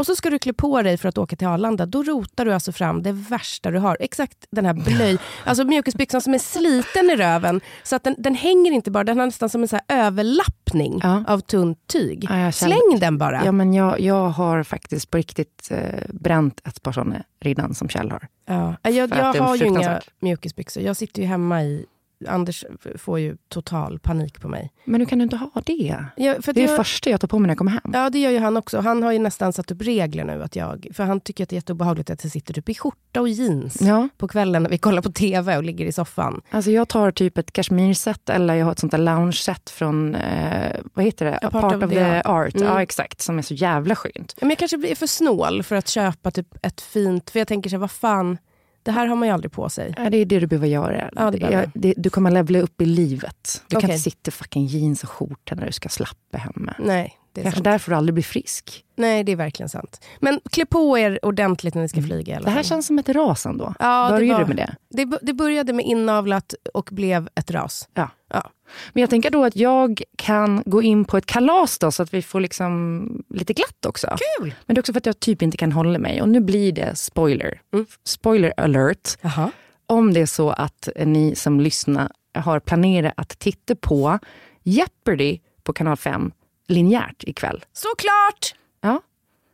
Och 0.02 0.06
så 0.06 0.16
ska 0.16 0.30
du 0.30 0.40
klä 0.40 0.54
på 0.54 0.82
dig 0.82 0.98
för 0.98 1.10
att 1.10 1.18
åka 1.18 1.36
till 1.36 1.48
Arlanda. 1.48 1.86
Då 1.86 2.04
rotar 2.04 2.46
du 2.46 2.54
alltså 2.54 2.72
fram 2.72 3.04
det 3.04 3.12
värsta 3.12 3.72
du 3.72 3.80
har. 3.80 3.98
Exakt 4.00 4.38
den 4.52 4.66
här 4.66 4.74
blöj, 4.74 5.18
alltså 5.46 5.64
mjukisbyxan 5.64 6.22
som 6.22 6.34
är 6.34 6.40
sliten 6.40 7.10
i 7.10 7.16
röven. 7.16 7.62
Så 7.84 7.96
att 7.96 8.04
den, 8.04 8.16
den 8.18 8.36
hänger 8.36 8.72
inte 8.72 8.92
bara, 8.92 9.04
den 9.04 9.20
har 9.20 9.26
nästan 9.26 9.50
som 9.50 9.62
en 9.62 9.68
så 9.68 9.80
överlappning 9.88 11.00
Ja. 11.04 11.24
av 11.28 11.40
tunt 11.40 11.88
tyg. 11.88 12.28
Ja, 12.30 12.52
Släng 12.52 13.00
den 13.00 13.18
bara. 13.18 13.46
Ja, 13.46 13.52
men 13.52 13.74
jag, 13.74 14.00
jag 14.00 14.30
har 14.30 14.64
faktiskt 14.64 15.12
på 15.12 15.18
riktigt 15.18 15.68
eh, 15.72 16.00
bränt 16.10 16.62
ett 16.68 16.82
par 16.82 16.92
sådana 16.92 17.24
redan 17.40 17.74
som 17.76 17.90
Kjell 17.90 18.12
har. 18.12 18.28
Ja. 18.46 18.76
Jag, 18.84 19.10
jag 19.10 19.34
har 19.34 19.56
ju 19.56 19.66
inga 19.66 20.02
mjukisbyxor. 20.20 20.84
Jag 20.84 20.98
sitter 20.98 21.22
ju 21.22 21.28
hemma 21.28 21.64
i... 21.64 21.86
Anders 22.28 22.66
får 22.98 23.20
ju 23.20 23.38
total 23.50 24.00
panik 24.00 24.42
på 24.42 24.48
mig. 24.48 24.72
Men 24.86 25.02
hur 25.02 25.06
kan 25.06 25.20
du 25.20 25.24
inte 25.24 25.38
ha 25.38 25.50
det? 25.54 25.60
Att 25.60 25.66
Det 25.66 26.28
är 26.50 26.54
det 26.54 26.62
jag, 26.62 26.76
första 26.76 27.10
jag 27.10 27.22
tar 27.22 27.28
på 27.28 27.40
mig 27.40 27.48
när 27.48 27.52
jag 27.52 27.58
kommer 27.58 27.72
hem. 27.72 27.92
Ja, 27.94 28.10
det 28.10 28.20
gör 28.20 28.32
ju 28.32 28.40
han 28.40 28.58
också. 28.58 28.80
Han 28.80 29.04
har 29.04 29.12
ju 29.12 29.20
nästan 29.20 29.54
satt 29.54 29.72
upp 29.72 29.82
regler 29.82 30.24
nu. 30.24 30.44
Att 30.44 30.56
jag, 30.56 30.88
för 30.94 31.04
han 31.04 31.20
tycker 31.22 31.44
att 31.44 31.50
det 31.50 31.54
är 31.54 31.58
jätteobehagligt 31.58 32.10
att 32.10 32.24
jag 32.24 32.32
sitter 32.32 32.54
typ 32.54 32.70
i 32.70 32.76
skjorta 32.76 33.22
och 33.22 33.30
jeans 33.30 33.82
Ja, 33.82 34.08
på 34.18 34.28
kvällen 34.28 34.64
när 34.64 34.70
vi 34.70 34.78
kollar 34.78 35.02
på 35.02 35.12
TV 35.12 35.58
och 35.58 35.64
ligger 35.64 35.86
i 35.86 35.92
soffan. 35.92 36.42
alltså 36.50 36.72
jag 36.72 36.88
tar 36.88 37.12
typ 37.12 37.38
ett 37.38 37.54
kashmirset 37.54 38.30
eller 38.30 38.54
jag 38.56 38.66
har 38.66 38.72
ett 38.72 38.80
sånt 38.80 38.92
där 38.92 39.00
lounge-set 39.00 39.70
från, 39.70 40.16
eh, 40.16 40.80
vad 40.94 41.06
heter 41.06 41.26
det? 41.26 41.40
A 41.42 41.50
part 41.52 41.84
of 41.84 41.90
the 41.90 42.22
art. 42.26 42.56
Mm. 42.56 42.68
Ja, 42.68 42.82
exakt. 42.82 43.22
Som 43.22 43.38
är 43.38 43.42
så 43.42 43.54
jävla 43.54 43.96
skönt. 43.96 44.16
Ja, 44.16 44.24
Men 44.42 44.50
jag 44.50 44.58
kanske 44.58 44.78
blir 44.78 44.96
för 44.96 45.08
snål 45.08 45.64
för 45.64 45.76
att 45.76 45.88
köpa 45.88 46.32
typ 46.32 46.48
ett 46.66 46.82
fint... 46.82 47.30
För 47.30 47.40
jag 47.40 47.48
tänker 47.48 47.70
så 47.70 47.76
här, 47.76 47.80
vad 47.82 47.92
fan, 47.92 48.38
det 48.84 48.92
här 48.92 49.08
har 49.08 49.16
man 49.16 49.28
ju 49.28 49.34
aldrig 49.34 49.52
på 49.52 49.70
sig. 49.70 49.94
Ja, 49.98 50.10
det 50.10 50.18
är 50.18 50.26
det 50.26 50.40
du 50.40 50.48
behöver 50.48 50.68
göra. 50.68 51.10
Ja, 51.16 51.32
det 51.32 51.38
behöver 51.38 51.60
jag. 51.60 51.72
Det, 51.74 51.94
du 51.98 52.10
kommer 52.10 52.32
levla 52.32 52.60
upp 52.60 52.82
i 52.82 52.86
livet. 52.86 53.64
Du 53.68 53.76
kan 53.76 53.78
Okej. 53.78 53.90
inte 53.90 54.04
sitta 54.04 54.30
i 54.30 54.32
fucking 54.32 54.66
jeans 54.66 55.04
och 55.04 55.10
skjorta 55.10 55.56
när 55.56 55.66
du 55.66 55.72
ska 55.72 55.90
slappa 55.90 56.38
hemma. 56.38 56.76
Nej, 56.80 57.18
det 57.34 57.42
är 57.42 57.44
Kanske 57.44 57.58
sant. 57.58 57.64
därför 57.64 57.92
du 57.92 57.98
aldrig 57.98 58.14
blir 58.14 58.24
frisk. 58.24 58.86
Nej, 58.96 59.24
det 59.24 59.32
är 59.32 59.36
verkligen 59.36 59.70
sant. 59.70 60.02
Men 60.20 60.40
klä 60.52 60.66
på 60.66 60.98
er 60.98 61.20
ordentligt 61.26 61.76
när 61.76 61.82
ni 61.82 61.90
ska 61.90 62.02
flyga 62.02 62.34
i 62.34 62.36
alla 62.36 62.42
Mm. 62.42 62.46
Det 62.46 62.52
här 62.52 62.64
känns 62.64 62.88
som 62.88 63.00
ett 63.00 63.10
ras 63.10 63.46
ändå. 63.46 63.74
Ja, 63.80 64.06
det 64.20 64.26
var- 64.34 64.40
du 64.40 64.46
med 64.46 64.56
det? 64.58 64.76
det, 65.06 65.18
det 65.22 65.34
började 65.34 65.74
med 65.74 65.86
inavlat 65.86 66.54
och 66.74 66.90
blev 66.92 67.30
ett 67.36 67.52
ras. 67.52 67.90
Ja. 67.94 68.10
Ja. 68.30 68.50
Men 68.94 69.02
jag 69.02 69.10
tänker 69.10 69.30
då 69.30 69.46
att 69.46 69.56
jag 69.56 70.02
kan 70.18 70.64
gå 70.66 70.82
in 70.82 71.06
på 71.06 71.18
ett 71.18 71.26
kalas 71.26 71.80
då, 71.80 71.92
så 71.92 72.04
att 72.04 72.14
vi 72.14 72.22
får 72.22 72.40
liksom 72.40 73.24
lite 73.30 73.54
glatt 73.54 73.86
också. 73.86 74.08
Kul! 74.38 74.54
Men 74.66 74.76
det 74.76 74.80
är 74.80 74.82
också 74.82 74.94
för 74.94 74.98
att 75.00 75.06
jag 75.06 75.20
typ 75.20 75.42
inte 75.42 75.58
kan 75.58 75.72
hålla 75.72 76.00
mig. 76.00 76.22
Och 76.22 76.30
nu 76.30 76.40
blir 76.40 76.72
det 76.72 76.96
spoiler. 76.96 77.62
Mm. 77.74 77.86
Spoiler 78.04 78.54
alert. 78.58 79.18
Jaha. 79.22 79.52
Om 79.88 80.14
det 80.14 80.20
är 80.22 80.26
så 80.26 80.50
att 80.50 80.90
ni 81.06 81.36
som 81.36 81.60
lyssnar 81.60 82.12
har 82.34 82.60
planerat 82.60 83.14
att 83.18 83.40
titta 83.40 83.76
på 83.76 84.20
Jeopardy 84.64 85.40
på 85.64 85.74
kanal 85.74 85.98
5 85.98 86.32
linjärt 86.68 87.24
ikväll. 87.24 87.66
Såklart! 87.74 88.56
Ja. 88.82 89.02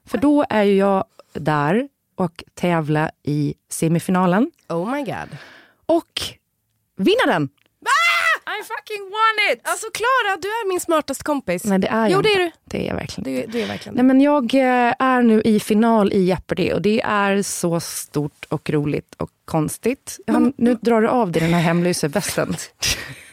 För 0.05 0.17
då 0.17 0.45
är 0.49 0.63
ju 0.63 0.75
jag 0.75 1.03
där 1.33 1.89
och 2.15 2.43
tävlar 2.53 3.11
i 3.23 3.53
semifinalen. 3.69 4.51
Oh 4.69 4.91
my 4.91 5.03
god. 5.03 5.37
Och 5.85 6.21
vinner 6.97 7.27
den! 7.27 7.49
I 8.59 8.63
fucking 8.63 9.03
won 9.03 9.51
it! 9.51 9.59
Alltså 9.63 9.87
Klara, 9.93 10.37
du 10.41 10.47
är 10.47 10.67
min 10.69 10.79
smartaste 10.79 11.23
kompis. 11.23 11.63
Nej, 11.63 11.79
det 11.79 11.87
är 11.87 12.01
jag 12.01 12.11
jo, 12.11 12.21
det 12.21 12.33
är 12.33 12.39
du. 12.39 12.51
Det 12.65 12.83
är 12.83 12.87
jag 12.87 12.95
verkligen 12.95 13.33
Du, 13.33 13.51
du 13.51 13.61
är 13.61 13.67
verkligen 13.67 13.95
Nej, 13.95 14.03
men 14.03 14.21
jag 14.21 14.53
eh, 14.55 14.93
är 14.99 15.21
nu 15.21 15.41
i 15.41 15.59
final 15.59 16.13
i 16.13 16.23
Jeopardy 16.23 16.71
och 16.71 16.81
det 16.81 17.01
är 17.01 17.41
så 17.41 17.79
stort 17.79 18.45
och 18.49 18.69
roligt 18.69 19.15
och 19.17 19.29
konstigt. 19.45 20.19
Han, 20.27 20.53
nu 20.57 20.77
drar 20.81 21.01
du 21.01 21.07
av 21.07 21.31
dig 21.31 21.41
den 21.41 21.53
här 21.53 21.61
hemlösa 21.61 22.07
västen. 22.07 22.55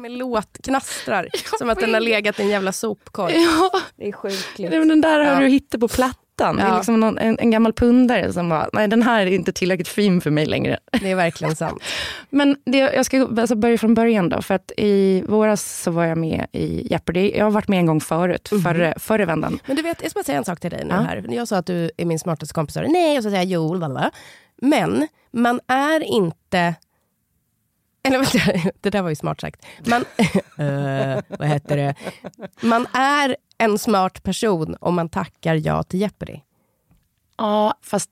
Med 0.00 0.10
låt 0.10 0.58
knastrar. 0.64 1.28
som 1.58 1.70
att 1.70 1.80
den 1.80 1.94
har 1.94 2.00
legat 2.00 2.40
i 2.40 2.42
en 2.42 2.48
jävla 2.48 2.72
sopkorg. 2.72 3.34
ja, 3.34 3.70
Det 3.96 4.04
är 4.66 4.78
men 4.78 4.88
den 4.88 5.00
där 5.00 5.20
har 5.24 5.32
Ja. 5.34 5.40
du 5.40 5.46
hittat 5.48 5.80
på 5.80 5.88
plattan. 5.88 6.56
Det 6.56 6.62
är 6.62 6.68
Ja. 6.68 6.76
liksom 6.76 7.00
någon, 7.00 7.18
en, 7.18 7.38
en 7.38 7.50
gammal 7.50 7.72
pundare 7.72 8.32
som 8.32 8.48
bara, 8.48 8.68
nej 8.72 8.88
den 8.88 9.02
här 9.02 9.20
är 9.26 9.30
inte 9.30 9.52
tillräckligt 9.52 9.88
fin 9.88 10.20
för 10.20 10.30
mig 10.30 10.46
längre. 10.46 10.78
Det 11.00 11.10
är 11.10 11.14
verkligen 11.14 11.56
sant. 11.56 11.82
Men 12.30 12.56
det, 12.64 12.78
jag 12.78 13.06
ska 13.06 13.28
alltså 13.38 13.54
börja 13.54 13.78
från 13.78 13.94
början 13.94 14.28
då. 14.28 14.42
För 14.42 14.54
att 14.54 14.72
i 14.76 15.22
våras 15.28 15.82
så 15.82 15.90
var 15.90 16.04
jag 16.04 16.18
med 16.18 16.46
i 16.52 16.88
Jeopardy. 16.90 17.32
Jag 17.36 17.44
har 17.44 17.50
varit 17.50 17.68
med 17.68 17.78
en 17.78 17.86
gång 17.86 18.00
förut, 18.00 18.48
förra, 18.64 18.94
förra 18.98 19.24
vändan. 19.24 19.58
Men 19.66 19.76
du 19.76 19.82
vet, 19.82 20.02
jag 20.02 20.10
ska 20.10 20.18
bara 20.20 20.24
säga 20.24 20.38
en 20.38 20.44
sak 20.44 20.60
till 20.60 20.70
dig 20.70 20.84
nu 20.84 20.94
Ja. 20.94 21.00
här. 21.00 21.26
Jag 21.30 21.48
sa 21.48 21.56
att 21.56 21.66
du 21.66 21.90
är 21.96 22.04
min 22.04 22.18
smartaste 22.18 22.54
kompis. 22.54 22.76
Nej, 22.88 23.16
och 23.18 23.22
så 23.24 23.30
säger 23.30 23.42
jag 23.42 23.50
jo, 23.52 23.74
lalala. 23.74 24.10
Men 24.62 25.08
man 25.32 25.60
är 25.66 26.00
inte... 26.02 26.74
Eller 28.02 28.18
vänta, 28.18 28.70
det 28.80 28.90
där 28.90 29.02
var 29.02 29.08
ju 29.10 29.16
smart 29.16 29.40
sagt. 29.40 29.66
Man, 29.86 30.04
Eh, 30.66 31.20
vad 31.28 31.48
heter 31.48 31.76
det? 31.76 31.94
Man 32.60 32.86
är 32.92 33.36
en 33.58 33.78
smart 33.78 34.22
person 34.22 34.76
om 34.80 34.94
man 34.94 35.08
tackar 35.08 35.54
ja 35.54 35.82
till 35.82 36.00
Jeopardy. 36.00 36.40
Ja, 37.38 37.74
fast 37.82 38.10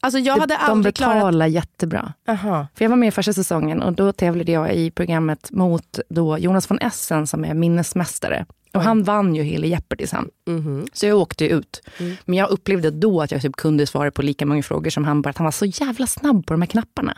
Alltså 0.00 0.18
jag 0.18 0.36
hade 0.38 0.54
de 0.54 0.58
klarat... 0.66 0.82
betalar 0.82 1.46
jättebra. 1.46 2.12
Aha. 2.28 2.66
För 2.74 2.84
jag 2.84 2.90
var 2.90 2.96
med 2.96 3.08
i 3.08 3.10
första 3.10 3.32
säsongen 3.32 3.82
och 3.82 3.92
då 3.92 4.12
tävlade 4.12 4.52
jag 4.52 4.74
i 4.74 4.90
programmet 4.90 5.50
mot 5.50 5.98
då 6.08 6.38
Jonas 6.38 6.70
von 6.70 6.78
Essen 6.78 7.26
som 7.26 7.44
är 7.44 7.54
minnesmästare. 7.54 8.46
Och 8.74 8.82
han 8.82 9.02
vann 9.02 9.34
ju 9.34 9.42
hela 9.42 9.66
Jeopardy 9.66 10.06
sen. 10.06 10.30
Mhm. 10.46 10.86
Så 10.92 11.06
jag 11.06 11.18
åkte 11.18 11.44
ut. 11.44 11.82
Mm. 11.98 12.16
Men 12.24 12.38
jag 12.38 12.50
upplevde 12.50 12.90
då 12.90 13.22
att 13.22 13.30
jag 13.30 13.42
typ 13.42 13.56
kunde 13.56 13.86
svara 13.86 14.10
på 14.10 14.22
lika 14.22 14.46
många 14.46 14.62
frågor 14.62 14.90
som 14.90 15.04
han. 15.04 15.22
Bara 15.22 15.30
att 15.30 15.38
han 15.38 15.44
var 15.44 15.52
så 15.52 15.66
jävla 15.66 16.06
snabb 16.06 16.46
på 16.46 16.54
de 16.54 16.62
här 16.62 16.66
knapparna. 16.66 17.16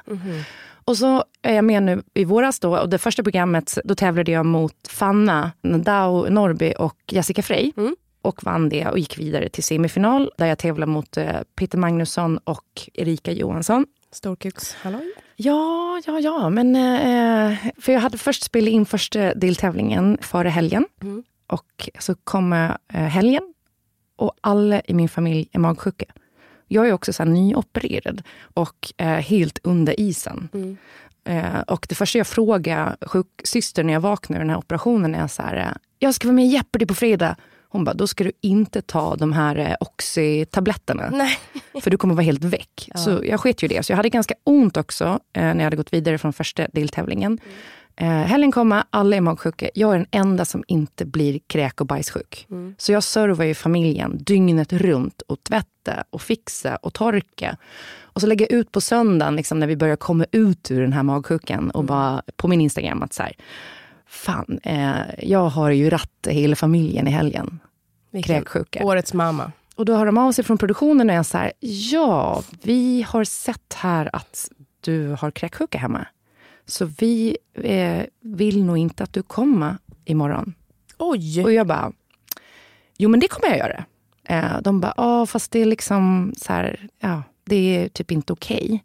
Och 0.84 0.96
så 0.96 1.24
är 1.42 1.54
jag 1.54 1.64
med 1.64 1.82
nu 1.82 2.02
i 2.14 2.24
våras 2.24 2.60
då. 2.60 2.78
Och 2.78 2.88
det 2.88 2.98
första 2.98 3.22
programmet, 3.22 3.78
då 3.84 3.94
tävlade 3.94 4.32
jag 4.32 4.46
mot 4.46 4.88
Fanna, 4.88 5.52
Nadao 5.62 6.30
Norby 6.30 6.74
och 6.78 6.98
Jessica 7.10 7.42
Frey. 7.42 7.72
Mm. 7.76 7.96
Och 8.22 8.44
vann 8.44 8.68
det 8.68 8.86
och 8.86 8.98
gick 8.98 9.18
vidare 9.18 9.48
till 9.48 9.64
semifinal. 9.64 10.30
Där 10.38 10.46
jag 10.46 10.58
tävlade 10.58 10.92
mot 10.92 11.16
eh, 11.16 11.40
Peter 11.54 11.78
Magnusson 11.78 12.38
och 12.38 12.90
Erika 12.94 13.32
Johansson. 13.32 13.86
Storkuks, 14.12 14.74
halloj? 14.74 15.12
Ja, 15.36 16.00
ja, 16.06 16.20
ja. 16.20 16.50
Men, 16.50 16.76
eh, 16.76 17.58
för 17.78 17.92
jag 17.92 18.00
hade 18.00 18.18
först 18.18 18.42
spelat 18.42 18.70
in 18.70 18.86
första 18.86 19.34
deltävlingen 19.34 20.18
före 20.20 20.48
helgen. 20.48 20.86
Mm. 21.02 21.22
Och 21.46 21.88
så 21.98 22.14
kommer 22.14 22.78
eh, 22.92 23.00
helgen 23.00 23.54
och 24.16 24.32
alla 24.40 24.80
i 24.80 24.94
min 24.94 25.08
familj 25.08 25.48
är 25.52 25.58
magsjuka. 25.58 26.06
Jag 26.68 26.88
är 26.88 26.92
också 26.92 27.12
så 27.12 27.24
nyopererad 27.24 28.22
och 28.54 28.92
eh, 28.96 29.06
helt 29.06 29.58
under 29.62 30.00
isen. 30.00 30.48
Mm. 30.54 30.76
Eh, 31.24 31.60
och 31.60 31.86
det 31.88 31.94
första 31.94 32.18
jag 32.18 32.26
frågar 32.26 32.96
sjuksystern 33.00 33.86
när 33.86 33.92
jag 33.92 34.00
vaknar 34.00 34.36
ur 34.36 34.40
den 34.40 34.50
här 34.50 34.58
operationen 34.58 35.14
är 35.14 35.28
så 35.28 35.42
här, 35.42 35.56
eh, 35.56 35.76
jag 35.98 36.14
ska 36.14 36.28
vara 36.28 36.34
med 36.34 36.44
i 36.44 36.48
Jeopardy 36.48 36.86
på 36.86 36.94
fredag. 36.94 37.36
Hon 37.68 37.84
bara, 37.84 37.94
då 37.94 38.06
ska 38.06 38.24
du 38.24 38.32
inte 38.40 38.82
ta 38.82 39.16
de 39.16 39.32
här 39.32 39.56
eh, 39.56 39.74
Oxy-tabletterna. 39.80 41.10
Nej. 41.12 41.38
För 41.82 41.90
du 41.90 41.96
kommer 41.96 42.14
vara 42.14 42.24
helt 42.24 42.44
väck. 42.44 42.90
Så 42.94 43.20
jag 43.24 43.40
sket 43.40 43.62
ju 43.62 43.68
det. 43.68 43.82
Så 43.82 43.92
jag 43.92 43.96
hade 43.96 44.08
ganska 44.08 44.34
ont 44.44 44.76
också 44.76 45.04
eh, 45.32 45.42
när 45.42 45.56
jag 45.56 45.64
hade 45.64 45.76
gått 45.76 45.92
vidare 45.92 46.18
från 46.18 46.32
första 46.32 46.68
deltävlingen. 46.72 47.38
Eh, 47.96 48.06
helgen 48.08 48.52
kommer, 48.52 48.84
alla 48.90 49.16
är 49.16 49.20
magsjuka. 49.20 49.70
Jag 49.74 49.94
är 49.94 49.98
den 49.98 50.06
enda 50.10 50.44
som 50.44 50.64
inte 50.66 51.04
blir 51.04 51.40
kräk 51.46 51.80
och 51.80 51.86
bajssjuk. 51.86 52.46
Så 52.78 52.92
jag 52.92 53.02
servar 53.02 53.44
ju 53.44 53.54
familjen 53.54 54.18
dygnet 54.24 54.72
runt 54.72 55.22
och 55.22 55.42
tvätta 55.44 56.04
och 56.10 56.22
fixa 56.22 56.76
och 56.76 56.94
torka. 56.94 57.56
Och 58.02 58.20
så 58.20 58.26
lägger 58.26 58.46
jag 58.50 58.58
ut 58.60 58.72
på 58.72 58.80
söndagen 58.80 59.36
liksom, 59.36 59.58
när 59.60 59.66
vi 59.66 59.76
börjar 59.76 59.96
komma 59.96 60.26
ut 60.32 60.70
ur 60.70 60.80
den 60.80 60.92
här 60.92 61.02
magsjukan 61.02 61.70
och 61.70 61.84
bara 61.84 62.22
på 62.36 62.48
min 62.48 62.60
Instagram 62.60 63.02
att 63.02 63.12
så 63.12 63.22
här, 63.22 63.32
fan, 64.06 64.60
eh, 64.62 64.92
jag 65.18 65.48
har 65.48 65.70
ju 65.70 65.90
ratt 65.90 66.26
hela 66.28 66.56
familjen 66.56 67.08
i 67.08 67.10
helgen. 67.10 67.60
Vilken- 68.10 68.34
Kräksjuka. 68.36 68.84
Årets 68.84 69.14
mamma. 69.14 69.52
Och 69.76 69.84
då 69.84 69.96
hör 69.96 70.06
de 70.06 70.18
av 70.18 70.32
sig 70.32 70.44
från 70.44 70.58
produktionen 70.58 71.10
och 71.10 71.16
är 71.16 71.22
så 71.22 71.38
här, 71.38 71.52
ja, 71.60 72.42
vi 72.62 73.02
har 73.08 73.24
sett 73.24 73.74
här 73.76 74.10
att 74.12 74.48
du 74.80 75.16
har 75.20 75.30
kräksjuka 75.30 75.78
hemma. 75.78 76.06
Så 76.66 76.84
vi 76.84 77.36
eh, 77.54 78.02
vill 78.20 78.64
nog 78.64 78.78
inte 78.78 79.02
att 79.04 79.12
du 79.12 79.22
kommer 79.22 79.76
imorgon. 80.04 80.54
Oj! 80.98 81.44
Och 81.44 81.52
jag 81.52 81.66
bara, 81.66 81.92
jo 82.98 83.08
men 83.08 83.20
det 83.20 83.28
kommer 83.28 83.48
jag 83.48 83.58
göra. 83.58 83.84
Eh, 84.28 84.60
de 84.62 84.80
bara, 84.80 84.94
ja 84.96 85.26
fast 85.26 85.52
det 85.52 85.58
är 85.62 85.66
liksom 85.66 86.34
så 86.36 86.52
här, 86.52 86.88
ja, 87.00 87.22
det 87.44 87.56
är 87.56 87.88
typ 87.88 88.10
inte 88.10 88.32
okej. 88.32 88.84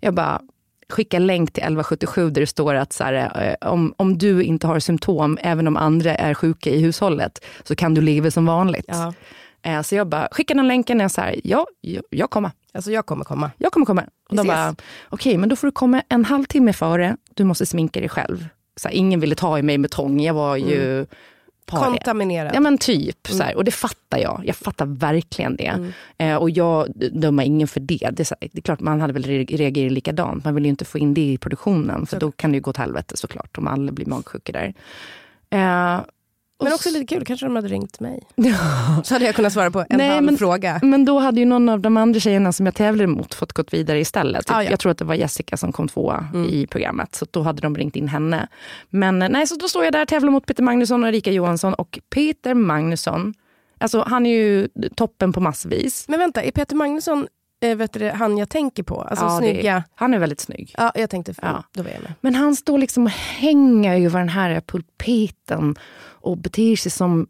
Jag 0.00 0.14
bara, 0.14 0.40
skicka 0.88 1.18
länk 1.18 1.52
till 1.52 1.62
1177 1.62 2.30
där 2.30 2.40
det 2.40 2.46
står 2.46 2.74
att 2.74 2.92
så 2.92 3.04
här, 3.04 3.46
eh, 3.62 3.68
om, 3.68 3.94
om 3.96 4.18
du 4.18 4.42
inte 4.42 4.66
har 4.66 4.78
symptom, 4.80 5.38
även 5.40 5.66
om 5.66 5.76
andra 5.76 6.14
är 6.14 6.34
sjuka 6.34 6.70
i 6.70 6.80
hushållet, 6.80 7.44
så 7.64 7.76
kan 7.76 7.94
du 7.94 8.00
leva 8.00 8.30
som 8.30 8.46
vanligt. 8.46 8.84
Ja. 8.88 9.14
Eh, 9.62 9.82
Så 9.82 9.94
jag 9.94 10.06
bara 10.06 10.28
skickar 10.30 10.54
den 10.54 10.68
länken 10.68 11.00
och 11.00 11.04
jag 11.04 11.22
här, 11.22 11.40
ja, 11.44 11.66
jag, 11.80 12.02
jag 12.10 12.30
kommer. 12.30 12.50
Alltså 12.74 12.92
jag 12.92 13.06
kommer 13.06 13.24
komma. 13.24 13.50
Jag 13.58 13.72
kommer 13.72 13.86
komma. 13.86 14.04
Och 14.28 14.36
de 14.36 14.46
bara, 14.46 14.74
okej, 15.08 15.36
men 15.36 15.48
då 15.48 15.56
får 15.56 15.66
du 15.66 15.72
komma 15.72 16.02
en 16.08 16.24
halvtimme 16.24 16.72
före. 16.72 17.16
Du 17.34 17.44
måste 17.44 17.66
sminka 17.66 18.00
dig 18.00 18.08
själv. 18.08 18.46
Så 18.76 18.88
här, 18.88 18.94
ingen 18.94 19.20
ville 19.20 19.34
ta 19.34 19.58
i 19.58 19.62
mig 19.62 19.78
med 19.78 19.90
tång. 19.90 20.20
Jag 20.20 20.34
var 20.34 20.56
ju 20.56 21.06
paria. 21.66 21.84
Kontaminerad. 21.84 22.52
Ja 22.54 22.60
men 22.60 22.78
typ. 22.78 23.26
Så 23.28 23.42
här, 23.42 23.56
och 23.56 23.64
det 23.64 23.70
fattar 23.70 24.18
jag. 24.18 24.42
Jag 24.44 24.56
fattar 24.56 24.86
verkligen 24.86 25.56
det. 25.56 25.92
Eh, 26.18 26.36
och 26.36 26.50
jag 26.50 26.88
dömer 27.12 27.44
ingen 27.44 27.68
för 27.68 27.80
det. 27.80 28.10
Det 28.12 28.30
är, 28.30 28.36
här, 28.40 28.48
det 28.52 28.58
är 28.58 28.62
klart 28.62 28.80
man 28.80 29.00
hade 29.00 29.12
väl 29.12 29.24
re- 29.24 29.56
reagerat 29.56 29.92
likadant. 29.92 30.44
Man 30.44 30.54
vill 30.54 30.64
ju 30.64 30.70
inte 30.70 30.84
få 30.84 30.98
in 30.98 31.14
det 31.14 31.32
i 31.32 31.38
produktionen. 31.38 32.06
För 32.06 32.20
då 32.20 32.30
kan 32.32 32.52
det 32.52 32.56
ju 32.56 32.60
gå 32.62 32.70
åt 32.70 32.76
helvete 32.76 33.16
såklart. 33.16 33.58
Om 33.58 33.66
alla 33.66 33.92
blir 33.92 34.06
magsjuka 34.06 34.52
där. 34.52 34.74
Eh, 35.50 36.00
Men 36.64 36.72
också 36.72 36.90
lite 36.90 37.14
kul, 37.14 37.24
kanske 37.24 37.46
de 37.46 37.56
hade 37.56 37.68
ringt 37.68 38.00
mig. 38.00 38.22
Så 39.04 39.14
hade 39.14 39.24
jag 39.24 39.34
kunnat 39.34 39.52
svara 39.52 39.70
på 39.70 39.80
en 39.80 39.86
Nej, 39.90 40.08
halv 40.10 40.24
men- 40.24 40.38
fråga. 40.38 40.80
Men 40.82 41.04
då 41.04 41.18
hade 41.18 41.40
ju 41.40 41.46
någon 41.46 41.68
av 41.68 41.80
de 41.80 41.96
andra 41.96 42.20
tjejerna 42.20 42.52
som 42.52 42.66
jag 42.66 42.74
tävlade 42.74 43.06
mot 43.06 43.34
fått 43.34 43.52
gått 43.52 43.74
vidare 43.74 44.00
istället. 44.00 44.50
Ah, 44.50 44.62
ja. 44.62 44.70
Jag 44.70 44.80
tror 44.80 44.92
att 44.92 44.98
det 44.98 45.04
var 45.04 45.14
Jessica 45.14 45.56
som 45.56 45.72
kom 45.72 45.88
tvåa 45.88 46.28
i 46.50 46.66
programmet. 46.66 47.14
Så 47.14 47.26
då 47.30 47.42
hade 47.42 47.60
de 47.62 47.76
ringt 47.76 47.96
in 47.96 48.08
henne. 48.08 48.48
Men 48.90 49.22
eh, 49.22 49.28
nej, 49.28 49.46
så 49.46 49.54
då 49.56 49.68
står 49.68 49.84
jag 49.84 49.92
där 49.92 50.02
och 50.02 50.08
tävlar 50.08 50.30
mot 50.30 50.46
Peter 50.46 50.62
Magnusson 50.62 51.02
och 51.02 51.08
Erika 51.08 51.32
Johansson. 51.32 51.74
Och 51.74 51.98
Peter 52.14 52.54
Magnusson, 52.54 53.34
alltså 53.78 54.04
han 54.06 54.26
är 54.26 54.30
ju 54.34 54.68
toppen 54.96 55.32
på 55.32 55.40
massvis. 55.40 56.04
Men 56.08 56.18
vänta, 56.18 56.42
är 56.42 56.50
Peter 56.50 56.76
Magnusson 56.76 57.26
eh, 57.62 57.76
vet 57.76 57.92
du, 57.92 58.08
han 58.10 58.38
jag 58.38 58.48
tänker 58.48 58.82
på? 58.82 59.02
Alltså 59.02 59.24
Ja, 59.24 59.38
snygga. 59.38 59.84
Han 59.94 60.14
är 60.14 60.18
väldigt 60.18 60.40
snygg. 60.40 60.74
Ja, 60.78 60.92
jag 60.94 61.10
tänkte, 61.10 61.34
Ja. 61.42 61.64
då 61.74 61.82
var 61.82 61.90
jag 61.90 62.02
med. 62.02 62.12
Men 62.20 62.34
han 62.34 62.56
står 62.56 62.78
liksom 62.78 63.04
och 63.04 63.10
hänger 63.12 64.00
över 64.06 64.18
den 64.18 64.28
här 64.28 64.60
pulpeten 64.60 65.74
och 66.20 66.38
beter 66.38 66.76
sig 66.76 66.92
som 66.92 67.26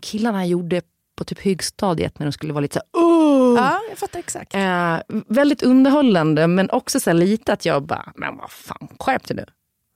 killarna 0.00 0.46
gjorde 0.46 0.82
på 1.16 1.24
typ 1.24 1.38
högstadiet 1.38 2.18
när 2.18 2.26
de 2.26 2.32
skulle 2.32 2.52
vara 2.52 2.60
lite 2.60 2.74
så 2.74 2.80
här, 2.98 3.04
"Åh!" 3.04 3.56
Ja, 3.56 3.80
jag 3.88 3.98
fattar 3.98 4.18
exakt. 4.18 4.54
Eh, 4.54 4.98
väldigt 5.28 5.62
underhållande 5.62 6.46
men 6.46 6.70
också 6.70 7.00
så 7.00 7.12
lite 7.12 7.52
att 7.52 7.64
jag 7.64 7.82
bara, 7.82 8.12
men 8.16 8.36
vad 8.36 8.50
fan, 8.50 8.88
skärp 9.00 9.28
dig 9.28 9.36
nu. 9.36 9.44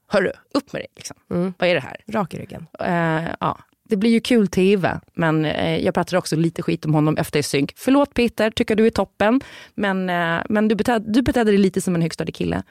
Hörru, 0.07 0.31
upp 0.53 0.73
med 0.73 0.81
dig. 0.81 0.87
Liksom. 0.95 1.17
Mm. 1.31 1.53
Vad 1.57 1.69
är 1.69 1.75
det 1.75 1.81
här? 1.81 1.97
Rak 2.07 2.33
i 2.33 2.37
ryggen. 2.37 2.67
Eh, 2.79 3.23
ja. 3.39 3.57
Det 3.89 3.97
blir 3.97 4.11
ju 4.11 4.19
kul 4.19 4.47
tv, 4.47 4.99
men 5.13 5.45
eh, 5.45 5.77
jag 5.77 5.93
pratar 5.93 6.17
också 6.17 6.35
lite 6.35 6.61
skit 6.61 6.85
om 6.85 6.93
honom 6.93 7.17
efter 7.17 7.41
synk. 7.41 7.73
Förlåt 7.75 8.13
Peter, 8.13 8.51
tycker 8.51 8.75
du 8.75 8.85
är 8.85 8.89
toppen, 8.89 9.41
men, 9.75 10.09
eh, 10.09 10.41
men 10.49 10.67
du, 10.67 10.75
betedde, 10.75 11.11
du 11.11 11.21
betedde 11.21 11.51
dig 11.51 11.57
lite 11.57 11.81
som 11.81 11.95
en 11.95 12.01
högstadiekille. 12.01 12.63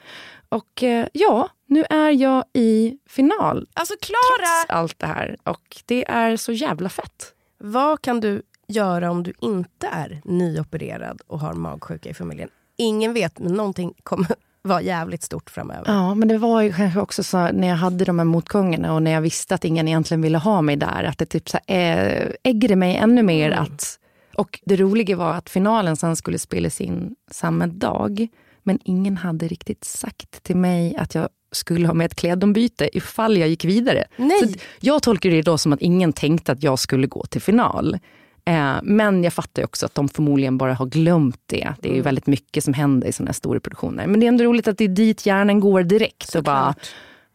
Och 0.49 0.83
eh, 0.83 1.07
ja, 1.13 1.49
nu 1.69 1.83
är 1.89 2.09
jag 2.11 2.43
i 2.53 2.97
final. 3.09 3.67
Alltså 3.73 3.93
Trots 3.93 4.07
Klara! 4.07 4.79
allt 4.79 4.99
det 4.99 5.07
här. 5.07 5.37
Och 5.43 5.77
det 5.85 6.09
är 6.09 6.37
så 6.37 6.51
jävla 6.51 6.89
fett. 6.89 7.33
Vad 7.57 8.01
kan 8.01 8.19
du 8.19 8.41
göra 8.67 9.11
om 9.11 9.23
du 9.23 9.33
inte 9.41 9.87
är 9.87 10.21
nyopererad 10.25 11.21
och 11.27 11.39
har 11.39 11.53
magsjuka 11.53 12.09
i 12.09 12.13
familjen? 12.13 12.49
Ingen 12.77 13.13
vet, 13.13 13.39
men 13.39 13.53
någonting 13.53 13.93
kommer 14.03 14.27
vara 14.61 14.81
jävligt 14.81 15.23
stort 15.23 15.49
framöver. 15.49 15.83
Ja, 15.87 16.15
men 16.15 16.27
det 16.27 16.37
var 16.37 16.61
ju 16.61 16.73
kanske 16.73 16.99
också 16.99 17.23
så 17.23 17.51
när 17.51 17.67
jag 17.67 17.75
hade 17.75 18.05
de 18.05 18.19
här 18.19 18.25
motgångarna 18.25 18.93
och 18.93 19.03
när 19.03 19.11
jag 19.11 19.21
visste 19.21 19.55
att 19.55 19.65
ingen 19.65 19.87
egentligen 19.87 20.21
ville 20.21 20.37
ha 20.37 20.61
mig 20.61 20.75
där, 20.75 21.03
att 21.03 21.17
det 21.17 21.25
typ 21.25 21.49
så 21.49 21.59
här, 21.67 22.37
äggade 22.43 22.75
mig 22.75 22.95
ännu 22.95 23.23
mer 23.23 23.51
att... 23.51 23.99
Och 24.35 24.59
det 24.65 24.75
roliga 24.75 25.15
var 25.15 25.33
att 25.33 25.49
finalen 25.49 25.95
sen 25.95 26.15
skulle 26.15 26.39
spelas 26.39 26.81
in 26.81 27.15
samma 27.31 27.67
dag, 27.67 28.27
men 28.63 28.79
ingen 28.83 29.17
hade 29.17 29.47
riktigt 29.47 29.83
sagt 29.83 30.43
till 30.43 30.57
mig 30.57 30.95
att 30.95 31.15
jag 31.15 31.29
skulle 31.51 31.87
ha 31.87 31.93
med 31.93 32.05
ett 32.05 32.15
klädombyte 32.15 32.97
ifall 32.97 33.37
jag 33.37 33.49
gick 33.49 33.65
vidare. 33.65 34.03
Nej. 34.15 34.39
Så 34.39 34.59
jag 34.79 35.03
tolkar 35.03 35.29
det 35.29 35.41
då 35.41 35.57
som 35.57 35.73
att 35.73 35.81
ingen 35.81 36.13
tänkte 36.13 36.51
att 36.51 36.63
jag 36.63 36.79
skulle 36.79 37.07
gå 37.07 37.25
till 37.25 37.41
final. 37.41 37.97
Eh, 38.45 38.75
men 38.83 39.23
jag 39.23 39.33
fattar 39.33 39.61
ju 39.61 39.65
också 39.65 39.85
att 39.85 39.95
de 39.95 40.09
förmodligen 40.09 40.57
bara 40.57 40.73
har 40.73 40.85
glömt 40.85 41.41
det. 41.45 41.73
Det 41.81 41.89
är 41.89 41.95
ju 41.95 42.01
väldigt 42.01 42.27
mycket 42.27 42.63
som 42.63 42.73
händer 42.73 43.07
i 43.07 43.11
sådana 43.11 43.29
här 43.29 43.33
stora 43.33 43.59
produktioner. 43.59 44.07
Men 44.07 44.19
det 44.19 44.25
är 44.25 44.27
ändå 44.27 44.43
roligt 44.43 44.67
att 44.67 44.77
det 44.77 44.83
är 44.83 44.87
dit 44.87 45.25
hjärnan 45.25 45.59
går 45.59 45.83
direkt. 45.83 46.35
Och 46.35 46.43
bara, 46.43 46.75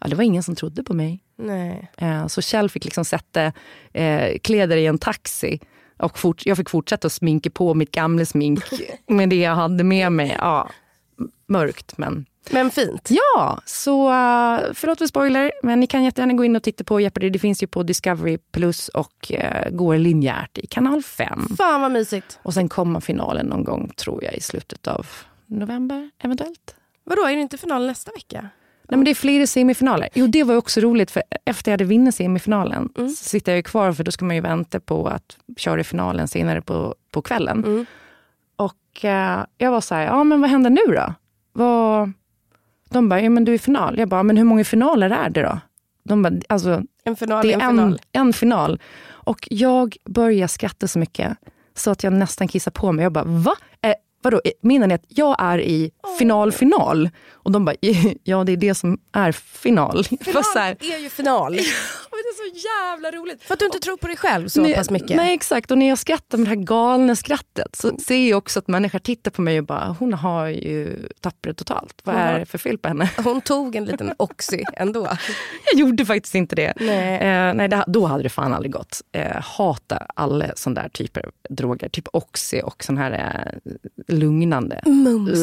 ja, 0.00 0.08
det 0.08 0.16
var 0.16 0.24
ingen 0.24 0.42
som 0.42 0.54
trodde 0.54 0.82
på 0.82 0.94
mig. 0.94 1.20
Nej. 1.36 1.90
Eh, 1.96 2.26
så 2.26 2.42
Kjell 2.42 2.70
fick 2.70 2.84
liksom 2.84 3.04
sätta 3.04 3.52
eh, 3.92 4.38
kläder 4.42 4.76
i 4.76 4.86
en 4.86 4.98
taxi. 4.98 5.60
Och 5.96 6.18
fort, 6.18 6.46
jag 6.46 6.56
fick 6.56 6.70
fortsätta 6.70 7.06
att 7.06 7.12
sminka 7.12 7.50
på 7.50 7.74
mitt 7.74 7.90
gamla 7.90 8.24
smink 8.24 8.64
med 9.06 9.28
det 9.28 9.36
jag 9.36 9.54
hade 9.54 9.84
med 9.84 10.12
mig. 10.12 10.36
Ja, 10.38 10.70
mörkt 11.46 11.98
men 11.98 12.26
Men 12.50 12.70
fint. 12.70 13.08
Ja, 13.10 13.60
så 13.64 14.08
uh, 14.08 14.60
förlåt 14.74 14.98
för 14.98 15.06
spoiler, 15.06 15.52
men 15.62 15.80
ni 15.80 15.86
kan 15.86 16.04
jättegärna 16.04 16.32
gå 16.32 16.44
in 16.44 16.56
och 16.56 16.62
titta 16.62 16.84
på 16.84 17.00
Jeopardy. 17.00 17.30
Det 17.30 17.38
finns 17.38 17.62
ju 17.62 17.66
på 17.66 17.82
Discovery 17.82 18.38
Plus 18.52 18.88
och 18.88 19.32
uh, 19.32 19.70
går 19.70 19.98
linjärt 19.98 20.58
i 20.58 20.66
kanal 20.66 21.02
5. 21.02 21.48
Fan 21.58 21.80
vad 21.80 21.90
mysigt. 21.92 22.38
Och 22.42 22.54
sen 22.54 22.68
kommer 22.68 23.00
finalen 23.00 23.46
någon 23.46 23.64
gång, 23.64 23.92
tror 23.96 24.24
jag, 24.24 24.34
i 24.34 24.40
slutet 24.40 24.86
av 24.86 25.06
november 25.46 26.10
eventuellt. 26.22 26.76
Vadå, 27.04 27.22
är 27.22 27.34
det 27.36 27.40
inte 27.42 27.58
final 27.58 27.86
nästa 27.86 28.12
vecka? 28.12 28.48
Nej, 28.88 28.96
men 28.98 29.04
det 29.04 29.10
är 29.10 29.14
flera 29.14 29.46
semifinaler. 29.46 30.08
Jo, 30.14 30.26
det 30.26 30.42
var 30.42 30.56
också 30.56 30.80
roligt, 30.80 31.10
för 31.10 31.22
efter 31.44 31.70
jag 31.70 31.72
hade 31.72 31.84
vunnit 31.84 32.14
semifinalen 32.14 32.88
Mm. 32.98 33.08
så 33.10 33.24
sitter 33.24 33.52
jag 33.52 33.56
ju 33.56 33.62
kvar, 33.62 33.92
för 33.92 34.04
då 34.04 34.10
ska 34.10 34.24
man 34.24 34.36
ju 34.36 34.42
vänta 34.42 34.80
på 34.80 35.06
att 35.08 35.36
köra 35.56 35.80
i 35.80 35.84
finalen 35.84 36.28
senare 36.28 36.62
på, 36.62 36.94
på 37.10 37.22
kvällen. 37.22 37.64
Mm. 37.64 37.86
Och 38.56 39.04
eh, 39.04 39.44
jag 39.58 39.70
var 39.70 39.80
så 39.80 39.94
här, 39.94 40.04
ja 40.04 40.24
men 40.24 40.40
vad 40.40 40.50
händer 40.50 40.70
nu 40.70 40.94
då? 40.94 41.14
Vad... 41.52 42.12
De 42.90 43.08
bara, 43.08 43.20
ja 43.20 43.30
men 43.30 43.44
du 43.44 43.52
är 43.52 43.56
i 43.56 43.58
final. 43.58 43.98
Jag 43.98 44.08
bara, 44.08 44.22
men 44.22 44.36
hur 44.36 44.44
många 44.44 44.64
finaler 44.64 45.10
är 45.10 45.30
det 45.30 45.42
då? 45.42 45.58
De 46.04 46.22
bara, 46.22 46.34
alltså 46.48 46.82
En 47.04 47.16
final 47.16 47.46
det 47.46 47.52
är 47.52 47.58
är 47.58 47.62
en 47.62 47.70
final. 47.70 48.00
en, 48.12 48.20
en 48.26 48.32
final. 48.32 48.80
Och 49.06 49.48
jag 49.50 49.96
börjar 50.04 50.46
skratta 50.46 50.88
så 50.88 50.98
mycket 50.98 51.36
så 51.76 51.90
att 51.90 52.02
jag 52.04 52.12
nästan 52.12 52.48
kissar 52.48 52.70
på 52.70 52.92
mig. 52.92 53.02
Jag 53.02 53.12
bara, 53.12 53.24
va? 53.24 53.54
Eh, 53.82 53.94
vadå, 54.22 54.40
menar 54.62 54.86
ni 54.86 54.94
att 54.94 55.04
jag 55.08 55.36
är 55.38 55.58
i 55.60 55.90
final, 56.18 56.52
final? 56.52 57.10
Och 57.32 57.52
de 57.52 57.64
bara, 57.64 57.76
ja 58.24 58.44
det 58.44 58.52
är 58.52 58.56
det 58.56 58.74
som 58.74 58.98
är 59.12 59.32
final. 59.32 60.04
Så 60.54 60.58
här, 60.58 60.74
Final 60.80 60.92
är 60.98 60.98
ju 61.02 61.08
final. 61.08 61.54
"Men 62.14 62.22
det 62.22 62.42
är 62.42 62.50
så 62.50 62.68
jävla 62.68 63.10
roligt. 63.10 63.42
För 63.42 63.54
att 63.54 63.58
du 63.58 63.66
inte 63.66 63.78
tror 63.78 63.96
på 63.96 64.06
dig 64.06 64.16
själv 64.16 64.48
så 64.48 64.60
nej, 64.60 64.74
pass 64.74 64.90
mycket. 64.90 65.16
Nej 65.16 65.34
exakt, 65.34 65.70
och 65.70 65.78
när 65.78 65.88
jag 65.88 65.98
skrattar 65.98 66.38
med 66.38 66.46
det 66.46 66.48
här 66.48 66.64
galna 66.64 67.16
skrattet 67.16 67.76
så 67.76 67.98
ser 67.98 68.28
jag 68.28 68.38
också 68.38 68.58
att 68.58 68.68
människor 68.68 68.98
tittar 68.98 69.30
på 69.30 69.42
mig 69.42 69.58
och 69.58 69.66
bara, 69.66 69.96
hon 69.98 70.12
har 70.12 70.46
ju 70.46 71.08
tappat 71.20 71.42
det 71.42 71.54
totalt. 71.54 72.00
Vad 72.04 72.14
är 72.14 72.38
det 72.38 72.46
för 72.46 72.58
fel 72.58 72.78
på 72.78 72.88
henne? 72.88 73.10
Hon 73.24 73.40
tog 73.40 73.76
en 73.76 73.84
liten 73.84 74.14
Oxy 74.16 74.64
ändå. 74.72 75.08
Jag 75.72 75.80
gjorde 75.80 76.06
faktiskt 76.06 76.34
inte 76.34 76.56
det. 76.56 76.72
Nej. 76.76 77.14
Eh, 77.14 77.54
nej 77.54 77.68
det, 77.68 77.84
då 77.86 78.06
hade 78.06 78.22
det 78.22 78.28
fan 78.28 78.54
aldrig 78.54 78.72
gått. 78.72 79.00
Eh, 79.12 79.40
hata 79.42 80.06
alla 80.14 80.46
sådana 80.56 80.82
där 80.82 80.88
typer 80.88 81.26
av 81.26 81.32
droger. 81.50 81.88
Typ 81.88 82.08
Oxy 82.12 82.60
och 82.60 82.84
sån 82.84 82.98
här 82.98 83.12
eh, 83.64 83.72
lugnande. 84.08 84.80
Mums. 84.86 85.38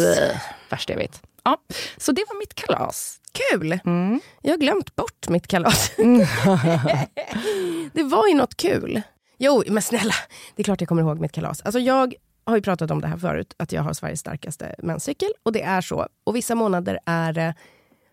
Värsta 0.69 0.93
jag 0.93 0.97
vet. 0.97 1.21
Ja, 1.43 1.57
så 1.97 2.11
det 2.11 2.23
var 2.29 2.39
mitt 2.39 2.53
kalas. 2.53 3.17
Kul! 3.31 3.79
Mm. 3.85 4.19
Jag 4.41 4.51
har 4.51 4.57
glömt 4.57 4.95
bort 4.95 5.29
mitt 5.29 5.47
kalas. 5.47 5.91
det 7.93 8.03
var 8.03 8.27
ju 8.27 8.33
något 8.33 8.57
kul. 8.57 9.01
Jo, 9.37 9.63
men 9.67 9.81
snälla, 9.81 10.13
det 10.55 10.61
är 10.61 10.63
klart 10.63 10.81
jag 10.81 10.87
kommer 10.87 11.01
ihåg 11.01 11.19
mitt 11.19 11.31
kalas. 11.31 11.61
Alltså 11.61 11.79
jag 11.79 12.13
har 12.45 12.55
ju 12.55 12.61
pratat 12.61 12.91
om 12.91 13.01
det 13.01 13.07
här 13.07 13.17
förut, 13.17 13.53
att 13.57 13.71
jag 13.71 13.81
har 13.81 13.93
Sveriges 13.93 14.19
starkaste 14.19 14.75
menscykel. 14.77 15.29
Och 15.43 15.51
det 15.51 15.61
är 15.61 15.81
så. 15.81 16.07
Och 16.23 16.35
vissa 16.35 16.55
månader 16.55 16.99
är 17.05 17.33
det 17.33 17.55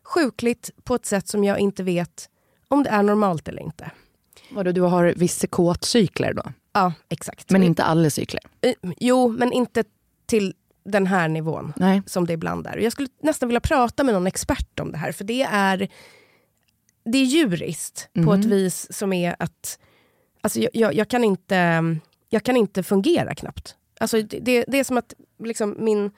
sjukligt 0.04 0.70
på 0.84 0.94
ett 0.94 1.06
sätt 1.06 1.28
som 1.28 1.44
jag 1.44 1.58
inte 1.58 1.82
vet 1.82 2.28
om 2.68 2.82
det 2.82 2.90
är 2.90 3.02
normalt 3.02 3.48
eller 3.48 3.62
inte. 3.62 3.90
Vadå, 4.50 4.72
du 4.72 4.80
har 4.80 5.14
vissa 5.16 5.46
kåtcykler 5.46 6.32
då? 6.32 6.42
Ja, 6.72 6.92
exakt. 7.08 7.50
Men 7.50 7.62
inte 7.62 7.84
alla 7.84 8.10
cykler? 8.10 8.42
Eh, 8.60 8.74
Jo, 8.98 9.28
men 9.28 9.52
inte 9.52 9.84
till 10.26 10.54
den 10.88 11.06
här 11.06 11.28
nivån. 11.28 11.72
Nej. 11.76 12.02
som 12.06 12.26
det 12.26 12.32
ibland 12.32 12.66
är. 12.66 12.76
Och 12.76 12.82
Jag 12.82 12.92
skulle 12.92 13.08
nästan 13.22 13.48
vilja 13.48 13.60
prata 13.60 14.04
med 14.04 14.14
någon 14.14 14.26
expert 14.26 14.80
om 14.80 14.92
det 14.92 14.98
här, 14.98 15.12
för 15.12 15.24
det 15.24 15.42
är, 15.42 15.88
det 17.04 17.18
är 17.18 17.24
djuriskt 17.24 18.08
på 18.24 18.34
ett 18.34 18.44
vis 18.44 18.86
som 18.90 19.12
är 19.12 19.36
att 19.38 19.78
alltså 20.40 20.60
jag, 20.60 20.70
jag, 20.72 20.94
jag, 20.94 21.08
kan 21.08 21.24
inte, 21.24 21.96
jag 22.28 22.42
kan 22.42 22.56
inte 22.56 22.82
fungera 22.82 23.34
knappt. 23.34 23.76
Alltså 24.00 24.22
det, 24.22 24.64
det, 24.68 24.78
är 24.78 24.84
som 24.84 24.98
att 24.98 25.14
liksom 25.44 25.76
min 25.78 26.10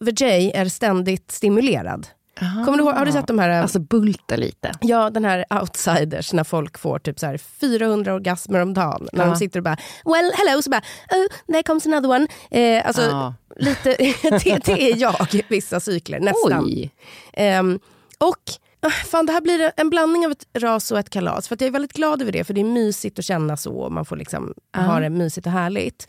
vajay 0.00 0.50
är 0.54 0.68
ständigt 0.68 1.30
stimulerad. 1.30 2.06
Kommer 2.40 2.76
du 2.78 2.84
ihåg, 2.84 2.94
har 2.94 3.06
du 3.06 3.12
sett 3.12 3.26
de 3.26 3.38
här... 3.38 3.48
Alltså 3.62 3.78
bulta 3.78 4.36
lite. 4.36 4.72
Ja, 4.80 5.10
den 5.10 5.24
här 5.24 5.44
outsiders 5.60 6.32
när 6.32 6.44
folk 6.44 6.78
får 6.78 6.98
typ 6.98 7.18
så 7.20 7.26
här 7.26 7.38
400 7.38 8.14
orgasmer 8.14 8.60
om 8.62 8.74
dagen. 8.74 9.08
När 9.12 9.24
Ja. 9.24 9.30
de 9.30 9.36
sitter 9.36 9.58
och 9.60 9.64
bara 9.64 9.76
well 10.04 10.32
hello, 10.34 10.62
så 10.62 10.70
bara 10.70 10.82
oh, 11.10 11.52
there 11.52 11.62
comes 11.62 11.86
another 11.86 12.08
one. 12.10 12.26
Eh, 12.50 12.86
alltså, 12.86 13.02
Ja. 13.02 13.34
lite, 13.56 13.90
det, 14.44 14.64
det 14.64 14.92
är 14.92 14.96
jag 14.96 15.42
vissa 15.48 15.80
cykler, 15.80 16.20
nästan. 16.20 16.90
Ehm, 17.32 17.78
och 18.18 18.42
ah, 18.80 18.90
fan, 18.90 19.26
det 19.26 19.32
här 19.32 19.40
blir 19.40 19.72
en 19.76 19.90
blandning 19.90 20.26
av 20.26 20.32
ett 20.32 20.46
ras 20.58 20.90
och 20.92 20.98
ett 20.98 21.10
kalas. 21.10 21.48
För 21.48 21.56
jag 21.60 21.66
är 21.66 21.70
väldigt 21.72 21.92
glad 21.92 22.22
över 22.22 22.32
det, 22.32 22.44
för 22.44 22.54
det 22.54 22.60
är 22.60 22.64
mysigt 22.64 23.18
att 23.18 23.24
känna 23.24 23.56
så. 23.56 23.72
och 23.78 23.92
Man 23.92 24.04
får 24.04 24.16
liksom 24.16 24.54
ha 24.76 25.00
det 25.00 25.10
mysigt 25.10 25.46
och 25.46 25.52
härligt. 25.52 26.08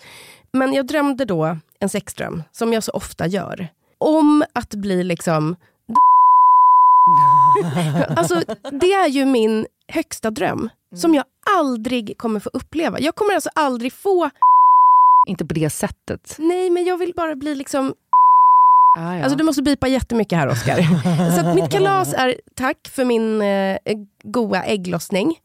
Men 0.52 0.74
jag 0.74 0.88
drömde 0.88 1.26
då 1.26 1.58
en 1.80 1.90
sexdröm, 1.90 2.44
som 2.52 2.74
jag 2.74 2.84
så 2.84 2.92
ofta 2.92 3.28
gör. 3.28 3.68
Om 3.98 4.44
att 4.54 4.70
bli 4.76 5.04
liksom... 5.04 5.56
alltså, 8.17 8.41
det 8.72 8.93
är 8.93 9.08
ju 9.08 9.26
min 9.26 9.65
högsta 9.88 10.32
dröm. 10.32 10.70
Som 10.96 11.13
jag 11.15 11.26
aldrig 11.58 12.17
kommer 12.17 12.39
få 12.39 12.50
uppleva. 12.54 13.00
Jag 13.00 13.15
kommer 13.15 13.34
alltså 13.34 13.50
aldrig 13.56 13.93
få... 13.93 14.30
Inte 15.28 15.46
på 15.46 15.54
det 15.54 15.70
sättet. 15.70 16.36
Nej, 16.39 16.70
men 16.70 16.86
jag 16.86 16.98
vill 16.98 17.13
bara 17.15 17.36
bli 17.36 17.56
liksom 17.56 17.93
Ah, 18.98 19.15
ja. 19.15 19.24
Alltså 19.24 19.38
du 19.38 19.43
måste 19.43 19.62
bipa 19.62 19.88
jättemycket 19.88 20.38
här 20.39 20.48
Oscar. 20.48 20.82
Så 21.36 21.48
att 21.48 21.56
mitt 21.56 21.72
kalas 21.72 22.13
är 22.13 22.36
tack 22.56 22.88
för 22.88 23.06
min 23.06 23.41
eh, 23.41 23.78
goa 24.24 24.63
ägglossning. 24.63 25.36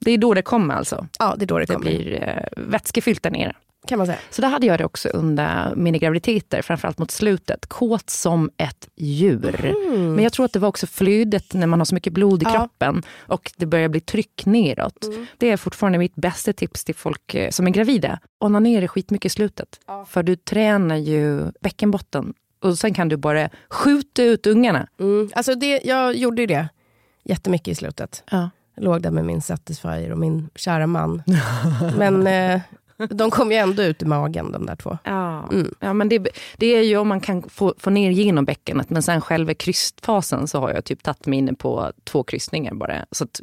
det 0.00 0.10
är 0.10 0.18
då 0.18 0.34
det 0.34 0.42
kommer 0.42 0.74
alltså. 0.74 1.06
Ja, 1.18 1.34
det 1.38 1.44
är 1.44 1.46
då 1.46 1.58
det 1.58 1.64
Det 1.64 1.74
kommer. 1.74 1.86
blir 1.90 2.22
eh, 2.28 2.62
vätskefyllt 2.70 3.22
där 3.22 3.30
nere. 3.30 3.56
Kan 3.86 3.98
man 3.98 4.06
säga. 4.06 4.18
Så 4.30 4.42
där 4.42 4.48
hade 4.48 4.66
jag 4.66 4.78
det 4.78 4.84
också 4.84 5.08
under 5.08 5.74
mina 5.76 5.98
graviditeter, 5.98 6.62
framförallt 6.62 6.98
mot 6.98 7.10
slutet. 7.10 7.66
Kåt 7.66 8.10
som 8.10 8.50
ett 8.56 8.88
djur. 8.96 9.64
Mm. 9.64 10.14
Men 10.14 10.24
jag 10.24 10.32
tror 10.32 10.46
att 10.46 10.52
det 10.52 10.58
var 10.58 10.68
också 10.68 10.86
flödet 10.86 11.54
när 11.54 11.66
man 11.66 11.80
har 11.80 11.84
så 11.84 11.94
mycket 11.94 12.12
blod 12.12 12.42
i 12.42 12.46
ja. 12.46 12.52
kroppen 12.54 13.02
och 13.18 13.52
det 13.56 13.66
börjar 13.66 13.88
bli 13.88 14.00
tryck 14.00 14.46
neråt. 14.46 15.04
Mm. 15.04 15.26
Det 15.38 15.50
är 15.50 15.56
fortfarande 15.56 15.98
mitt 15.98 16.14
bästa 16.14 16.52
tips 16.52 16.84
till 16.84 16.94
folk 16.94 17.34
eh, 17.34 17.50
som 17.50 17.66
är 17.66 17.70
gravida. 17.70 18.18
Onanera 18.40 18.88
skitmycket 18.88 19.26
i 19.26 19.30
slutet. 19.30 19.80
Ja. 19.86 20.04
För 20.04 20.22
du 20.22 20.36
tränar 20.36 20.96
ju 20.96 21.52
bäckenbotten 21.60 22.34
och 22.60 22.78
sen 22.78 22.94
kan 22.94 23.08
du 23.08 23.16
bara 23.16 23.48
skjuta 23.70 24.22
ut 24.22 24.46
ungarna. 24.46 24.86
Mm. 25.00 25.30
Alltså 25.34 25.54
det, 25.54 25.80
jag 25.84 26.16
gjorde 26.16 26.46
det 26.46 26.68
jättemycket 27.22 27.68
i 27.68 27.74
slutet. 27.74 28.22
Ja. 28.30 28.50
Jag 28.74 28.84
låg 28.84 29.02
där 29.02 29.10
med 29.10 29.24
min 29.24 29.42
Satisfyer 29.42 30.12
och 30.12 30.18
min 30.18 30.50
kära 30.54 30.86
man. 30.86 31.22
Men 31.96 32.26
eh, 32.26 32.60
de 33.10 33.30
kom 33.30 33.52
ju 33.52 33.56
ändå 33.56 33.82
ut 33.82 34.02
i 34.02 34.06
magen 34.06 34.52
de 34.52 34.66
där 34.66 34.76
två. 34.76 34.98
Ja, 35.04 35.48
mm. 35.52 35.74
ja 35.80 35.92
men 35.92 36.08
det, 36.08 36.28
det 36.56 36.66
är 36.66 36.82
ju 36.82 36.96
om 36.96 37.08
man 37.08 37.20
kan 37.20 37.42
få, 37.48 37.74
få 37.78 37.90
ner 37.90 38.10
genom 38.10 38.44
bäckenet. 38.44 38.90
Men 38.90 39.02
sen 39.02 39.20
själva 39.20 39.54
krystfasen 39.54 40.48
så 40.48 40.60
har 40.60 40.70
jag 40.70 40.84
typ 40.84 41.02
tagit 41.02 41.26
mig 41.26 41.38
inne 41.38 41.54
på 41.54 41.92
två 42.04 42.22
kryssningar 42.22 42.74
bara. 42.74 43.06
Så 43.10 43.24
att 43.24 43.40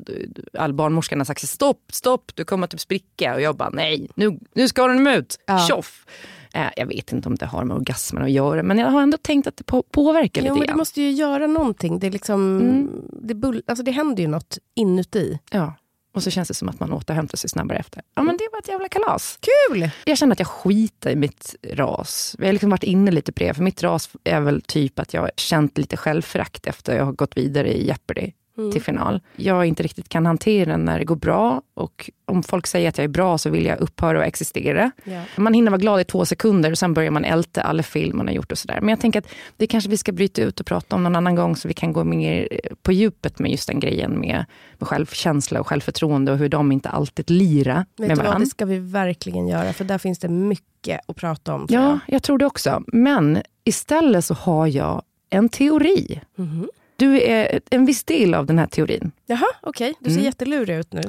all 0.57 0.73
barnmorskan 0.73 1.19
har 1.19 1.25
sagt 1.25 1.47
stopp, 1.47 1.83
stopp, 1.91 2.31
du 2.35 2.45
kommer 2.45 2.67
typ 2.67 2.79
spricka. 2.79 3.33
Och 3.33 3.41
jag 3.41 3.55
bara 3.55 3.69
nej, 3.69 4.07
nu, 4.15 4.39
nu 4.53 4.67
ska 4.67 4.87
den 4.87 5.07
ut, 5.07 5.39
ja. 5.45 5.59
tjoff. 5.59 6.05
Eh, 6.53 6.69
jag 6.75 6.85
vet 6.85 7.11
inte 7.11 7.29
om 7.29 7.35
det 7.35 7.45
har 7.45 7.63
med 7.63 7.77
orgasmen 7.77 8.23
att 8.23 8.31
göra, 8.31 8.63
men 8.63 8.77
jag 8.77 8.87
har 8.87 9.01
ändå 9.01 9.17
tänkt 9.17 9.47
att 9.47 9.57
det 9.57 9.63
på, 9.63 9.83
påverkar 9.83 10.41
jo, 10.41 10.45
lite 10.45 10.59
men 10.59 10.67
Det 10.67 10.75
måste 10.75 11.01
ju 11.01 11.11
göra 11.11 11.47
någonting. 11.47 11.99
Det, 11.99 12.07
är 12.07 12.11
liksom, 12.11 12.59
mm. 12.61 12.89
det, 13.21 13.33
bull, 13.33 13.63
alltså 13.67 13.83
det 13.83 13.91
händer 13.91 14.23
ju 14.23 14.29
något 14.29 14.57
inuti. 14.75 15.39
Ja. 15.51 15.73
Och 16.13 16.23
så 16.23 16.29
känns 16.29 16.47
det 16.47 16.53
som 16.53 16.69
att 16.69 16.79
man 16.79 16.93
återhämtar 16.93 17.37
sig 17.37 17.49
snabbare 17.49 17.77
efter. 17.77 18.01
Ja 18.15 18.23
men 18.23 18.37
det 18.37 18.47
var 18.51 18.59
ett 18.59 18.67
jävla 18.67 18.89
kalas. 18.89 19.39
Kul! 19.41 19.89
Jag 20.05 20.17
känner 20.17 20.33
att 20.33 20.39
jag 20.39 20.47
skiter 20.47 21.09
i 21.09 21.15
mitt 21.15 21.55
ras. 21.73 22.35
Vi 22.39 22.45
har 22.45 22.53
liksom 22.53 22.69
varit 22.69 22.83
inne 22.83 23.11
lite 23.11 23.31
på 23.31 23.39
det. 23.39 23.53
För 23.53 23.63
mitt 23.63 23.83
ras 23.83 24.09
är 24.23 24.39
väl 24.39 24.61
typ 24.61 24.99
att 24.99 25.13
jag 25.13 25.21
har 25.21 25.31
känt 25.35 25.77
lite 25.77 25.97
självförakt 25.97 26.67
efter 26.67 26.91
att 26.91 26.97
jag 26.97 27.05
har 27.05 27.13
gått 27.13 27.37
vidare 27.37 27.73
i 27.73 27.87
Jeopardy 27.87 28.31
mm. 28.61 28.71
till 28.71 28.81
final. 28.81 29.19
Jag 29.35 29.65
inte 29.65 29.83
riktigt 29.83 30.09
kan 30.09 30.25
hantera 30.25 30.77
när 30.77 30.99
det 30.99 31.05
går 31.05 31.15
bra 31.15 31.61
och 31.73 32.09
om 32.25 32.43
folk 32.43 32.67
säger 32.67 32.89
att 32.89 32.97
jag 32.97 33.05
är 33.05 33.09
bra 33.09 33.37
så 33.37 33.49
vill 33.49 33.65
jag 33.65 33.79
upphöra 33.79 34.21
att 34.21 34.27
existera. 34.27 34.91
Yeah. 35.05 35.23
Man 35.37 35.53
hinner 35.53 35.71
vara 35.71 35.81
glad 35.81 36.01
i 36.01 36.03
två 36.03 36.25
sekunder 36.25 36.71
och 36.71 36.77
sen 36.77 36.93
börjar 36.93 37.11
man 37.11 37.25
älta 37.25 37.61
alla 37.61 37.83
film 37.83 38.17
man 38.17 38.27
har 38.27 38.33
gjort 38.33 38.51
och 38.51 38.57
sådär. 38.57 38.79
Men 38.81 38.89
jag 38.89 38.99
tänker 38.99 39.19
att 39.19 39.27
det 39.57 39.67
kanske 39.67 39.89
vi 39.89 39.97
ska 39.97 40.11
bryta 40.11 40.41
ut 40.41 40.59
och 40.59 40.65
prata 40.65 40.95
om 40.95 41.03
någon 41.03 41.15
annan 41.15 41.35
gång 41.35 41.55
så 41.55 41.67
vi 41.67 41.73
kan 41.73 41.93
gå 41.93 42.03
mer 42.03 42.47
på 42.81 42.91
djupet 42.91 43.39
med 43.39 43.51
just 43.51 43.67
den 43.67 43.79
grejen 43.79 44.19
med, 44.19 44.45
med 44.77 44.87
självkänsla 44.87 45.59
och 45.59 45.67
självförtroende 45.67 46.31
och 46.31 46.37
hur 46.37 46.49
de 46.49 46.71
inte 46.71 46.89
alltid 46.89 47.29
lira 47.29 47.85
Vet 47.97 48.07
med 48.07 48.17
varandra. 48.17 48.39
Det 48.39 48.45
ska 48.45 48.65
vi 48.65 48.79
verkligen 48.79 49.47
göra 49.47 49.73
för 49.73 49.83
där 49.85 49.97
finns 49.97 50.19
det 50.19 50.29
mycket 50.29 50.99
att 51.07 51.15
prata 51.15 51.53
om. 51.53 51.67
Ja, 51.69 51.79
jag. 51.79 51.99
jag 52.07 52.23
tror 52.23 52.37
det 52.37 52.45
också. 52.45 52.83
Men 52.87 53.41
istället 53.63 54.25
så 54.25 54.33
har 54.33 54.67
jag 54.67 55.01
en 55.29 55.49
teori. 55.49 56.21
Mm 56.37 56.49
-hmm. 56.49 56.67
Du 57.01 57.21
är 57.21 57.61
en 57.69 57.85
viss 57.85 58.03
del 58.03 58.33
av 58.33 58.45
den 58.45 58.59
här 58.59 58.67
teorin. 58.67 59.11
Jaha, 59.25 59.45
okej. 59.61 59.89
Okay. 59.89 59.99
Du 59.99 60.09
ser 60.09 60.17
mm. 60.17 60.25
jättelurig 60.25 60.75
ut 60.75 60.93
nu. 60.93 61.01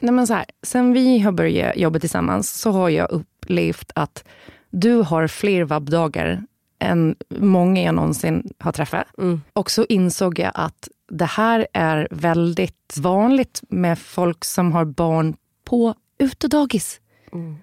Nej, 0.00 0.12
men 0.12 0.26
så 0.26 0.34
här, 0.34 0.44
sen 0.62 0.92
vi 0.92 1.18
har 1.18 1.32
börjat 1.32 1.76
jobba 1.76 1.98
tillsammans 1.98 2.60
så 2.60 2.70
har 2.70 2.88
jag 2.88 3.10
upplevt 3.10 3.92
att 3.94 4.24
du 4.70 4.94
har 4.94 5.26
fler 5.26 5.64
vabbdagar 5.64 6.42
än 6.78 7.16
många 7.28 7.82
jag 7.82 7.94
någonsin 7.94 8.52
har 8.58 8.72
träffat. 8.72 9.06
Mm. 9.18 9.42
Och 9.52 9.70
så 9.70 9.86
insåg 9.88 10.38
jag 10.38 10.52
att 10.54 10.88
det 11.08 11.24
här 11.24 11.66
är 11.72 12.08
väldigt 12.10 12.96
vanligt 12.98 13.62
med 13.68 13.98
folk 13.98 14.44
som 14.44 14.72
har 14.72 14.84
barn 14.84 15.36
på 15.64 15.94
utedagis. 16.18 17.00
Mm. 17.32 17.56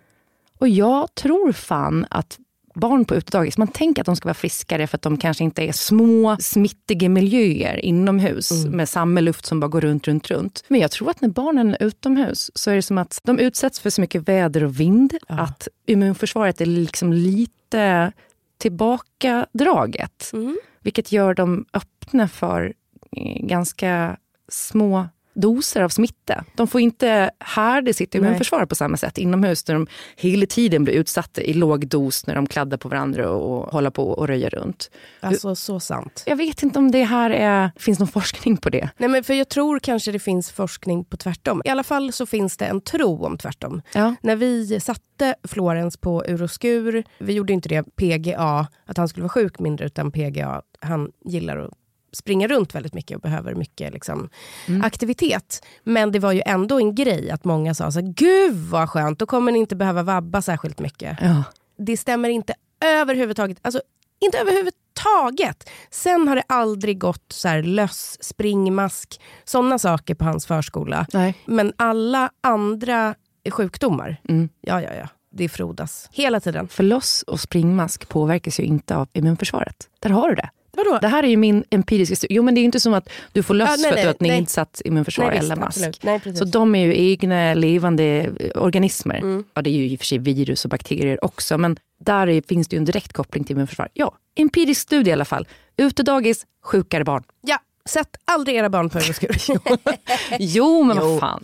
Och 0.58 0.68
jag 0.68 1.16
tror 1.16 1.52
fan 1.52 2.06
att 2.10 2.40
barn 2.76 3.06
på 3.06 3.16
utedagis, 3.16 3.58
man 3.58 3.68
tänker 3.68 4.02
att 4.02 4.06
de 4.06 4.16
ska 4.16 4.28
vara 4.28 4.34
friskare 4.34 4.88
för 4.88 4.98
att 4.98 5.02
de 5.02 5.18
kanske 5.18 5.44
inte 5.44 5.64
är 5.64 5.72
små 5.72 6.38
smittiga 6.40 7.10
miljöer 7.10 7.86
inomhus 7.86 8.52
mm. 8.52 8.78
med 8.78 8.90
samma 8.90 9.20
luft 9.20 9.46
som 9.46 9.60
bara 9.60 9.68
går 9.68 9.82
runt, 9.82 10.08
runt, 10.08 10.32
runt. 10.32 10.64
Men 10.68 10.80
jag 10.80 10.92
tror 10.92 11.10
att 11.10 11.22
när 11.22 11.30
barnen 11.30 11.70
är 11.70 11.84
utomhus 11.84 12.52
så 12.56 12.72
är 12.72 12.76
det 12.76 12.82
som 12.82 12.98
att 12.98 13.20
de 13.24 13.40
utsätts 13.40 13.80
för 13.80 13.90
så 13.90 14.02
mycket 14.02 14.28
väder 14.28 14.64
och 14.64 14.80
vind 14.80 15.18
ja. 15.28 15.40
att 15.40 15.68
immunförsvaret 15.86 16.62
är 16.62 16.66
liksom 16.66 17.14
lite 17.14 18.12
tillbakadraget. 18.58 20.30
Mm. 20.34 20.58
Vilket 20.82 21.12
gör 21.12 21.34
dem 21.34 21.66
öppna 21.74 22.28
för 22.28 22.74
eh, 23.12 23.46
ganska 23.46 24.18
små 24.50 25.08
doser 25.36 25.82
av 25.82 25.90
smitta. 25.90 26.44
De 26.56 26.68
får 26.68 26.82
inte 26.82 27.32
härda 27.40 27.94
sitt 27.94 28.16
immunförsvar 28.16 28.66
på 28.66 28.76
samma 28.76 28.98
sätt 28.98 29.18
inomhus 29.18 29.64
där 29.64 29.74
de 29.74 29.88
hela 30.16 30.46
tiden 30.46 30.84
blir 30.84 30.94
utsatta 30.94 31.42
i 31.42 31.54
låg 31.54 31.88
dos 31.88 32.28
när 32.28 32.36
de 32.36 32.48
kladdar 32.48 32.78
på 32.78 32.90
varandra 32.90 33.30
och 33.30 33.72
håller 33.72 33.90
på 33.90 34.10
och 34.10 34.28
röjer 34.28 34.50
runt. 34.50 34.92
Alltså 35.20 35.56
så 35.56 35.80
sant. 35.80 36.24
Jag 36.26 36.36
vet 36.36 36.64
inte 36.64 36.80
om 36.80 36.92
det 36.92 37.04
här 37.04 37.30
är, 37.30 37.72
finns 37.76 38.00
någon 38.00 38.08
forskning 38.08 38.58
på 38.58 38.70
det. 38.70 38.90
Nej 38.98 39.10
men 39.10 39.24
för 39.24 39.34
jag 39.34 39.50
tror 39.50 39.80
kanske 39.80 40.12
det 40.12 40.20
finns 40.20 40.52
forskning 40.52 41.06
på 41.06 41.18
tvärtom. 41.18 41.62
I 41.66 41.70
alla 41.70 41.84
fall 41.84 42.12
så 42.12 42.26
finns 42.26 42.58
det 42.58 42.66
en 42.66 42.82
tro 42.82 43.26
om 43.26 43.38
tvärtom. 43.38 43.82
Ja. 43.94 44.16
När 44.22 44.36
vi 44.36 44.80
satte 44.80 45.36
Florens 45.44 45.98
på 45.98 46.24
uroskur, 46.28 47.04
vi 47.18 47.34
gjorde 47.34 47.54
inte 47.54 47.70
det 47.70 47.84
PGA, 47.96 48.68
att 48.86 48.98
han 48.98 49.08
skulle 49.08 49.24
vara 49.24 49.30
sjuk 49.30 49.60
mindre 49.60 49.86
utan 49.86 50.12
PGA, 50.12 50.62
han 50.80 51.12
gillar 51.26 51.58
att 51.58 51.72
springa 52.16 52.48
runt 52.48 52.76
väldigt 52.76 52.94
mycket 52.94 53.16
och 53.16 53.22
behöver 53.22 53.56
mycket 53.56 53.94
liksom, 53.94 54.30
mm. 54.68 54.82
aktivitet. 54.82 55.66
Men 55.84 56.12
det 56.12 56.20
var 56.20 56.32
ju 56.32 56.42
ändå 56.46 56.78
en 56.78 56.96
grej 56.96 57.32
att 57.32 57.46
många 57.46 57.74
sa 57.74 57.92
så 57.92 58.00
här, 58.00 58.08
gud 58.08 58.56
vad 58.56 58.90
skönt, 58.90 59.20
då 59.20 59.26
kommer 59.26 59.52
ni 59.52 59.60
inte 59.60 59.76
behöva 59.76 60.04
vabba 60.04 60.42
särskilt 60.42 60.80
mycket. 60.80 61.18
Ja. 61.22 61.44
Det 61.78 61.98
stämmer 61.98 62.30
inte 62.30 62.54
överhuvudtaget. 62.86 63.58
Alltså, 63.62 63.82
inte 64.20 64.38
överhuvudtaget. 64.38 65.70
Sen 65.92 66.28
har 66.28 66.36
det 66.36 66.44
aldrig 66.48 67.00
gått 67.00 67.26
så 67.32 67.48
här 67.48 67.64
löss, 67.64 68.18
springmask, 68.22 69.22
sådana 69.46 69.80
saker 69.80 70.16
på 70.16 70.26
hans 70.26 70.46
förskola. 70.46 71.06
Nej. 71.14 71.36
Men 71.46 71.74
alla 71.78 72.30
andra 72.44 73.16
sjukdomar, 73.52 74.22
mm. 74.30 74.50
ja 74.62 74.82
ja 74.82 74.94
ja, 74.94 75.08
det 75.32 75.50
frodas 75.50 76.10
hela 76.12 76.40
tiden. 76.40 76.68
För 76.68 76.84
loss 76.84 77.24
och 77.28 77.40
springmask 77.40 78.10
påverkas 78.10 78.60
ju 78.60 78.64
inte 78.64 78.96
av 78.96 79.08
immunförsvaret. 79.14 79.90
Där 80.00 80.10
har 80.10 80.30
du 80.30 80.36
det. 80.36 80.50
Vadå? 80.76 81.00
Det 81.02 81.08
här 81.08 81.24
är 81.24 81.28
ju 81.28 81.38
min 81.38 81.64
empiriska 81.70 82.16
studie. 82.16 82.34
Jo 82.34 82.44
men 82.44 82.56
det 82.56 82.62
är 82.62 82.64
inte 82.64 82.80
som 82.80 82.94
att 82.94 83.10
du 83.32 83.44
får 83.44 83.54
löss 83.54 83.84
ja, 83.84 83.90
för 83.90 83.96
att 83.96 84.02
du 84.02 84.08
har 84.08 84.14
ett 84.14 84.22
nedsatt 84.22 84.82
immunförsvar 84.86 85.28
nej, 85.28 85.38
eller 85.38 85.56
mask. 85.56 86.00
Nej, 86.04 86.22
så 86.36 86.46
de 86.46 86.76
är 86.76 86.86
ju 86.86 87.12
egna 87.12 87.54
levande 87.54 88.30
organismer. 88.56 89.18
Mm. 89.18 89.44
Ja 89.54 89.62
det 89.62 89.70
är 89.70 89.72
ju 89.72 89.90
i 89.90 89.96
och 89.96 90.00
för 90.00 90.06
sig 90.06 90.18
virus 90.18 90.66
och 90.66 90.70
bakterier 90.70 91.26
också 91.26 91.58
men 91.58 91.78
där 92.00 92.28
är, 92.28 92.42
finns 92.42 92.68
det 92.68 92.76
ju 92.76 92.78
en 92.78 92.86
direkt 92.86 93.14
koppling 93.14 93.44
till 93.44 93.54
immunförsvar. 93.56 93.90
Ja, 93.94 94.18
empirisk 94.36 94.82
studie 94.82 95.10
i 95.10 95.14
alla 95.14 95.26
fall. 95.26 95.48
Utedagis, 95.78 96.46
sjukare 96.64 97.04
barn. 97.04 97.24
Ja, 97.42 97.58
sätt 97.90 98.18
aldrig 98.26 98.56
era 98.56 98.70
barn 98.70 98.90
på 98.90 98.98
överskur. 98.98 99.38
jo 100.40 100.84
men 100.84 100.98
vad 100.98 101.20
fan. 101.20 101.44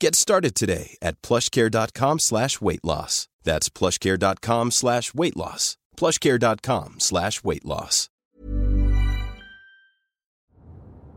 Get 0.00 0.14
started 0.14 0.54
today 0.54 0.96
at 1.02 1.20
plushcare.com 1.22 2.18
slash 2.18 2.60
weight 2.60 2.84
loss. 2.84 3.28
That's 3.44 3.68
plushcare.com 3.68 4.70
slash 4.70 5.14
weight 5.14 5.36
loss. 5.36 5.76
plushcare.com 5.96 6.94
slash 6.98 7.44
weight 7.44 7.64
loss. 7.64 8.08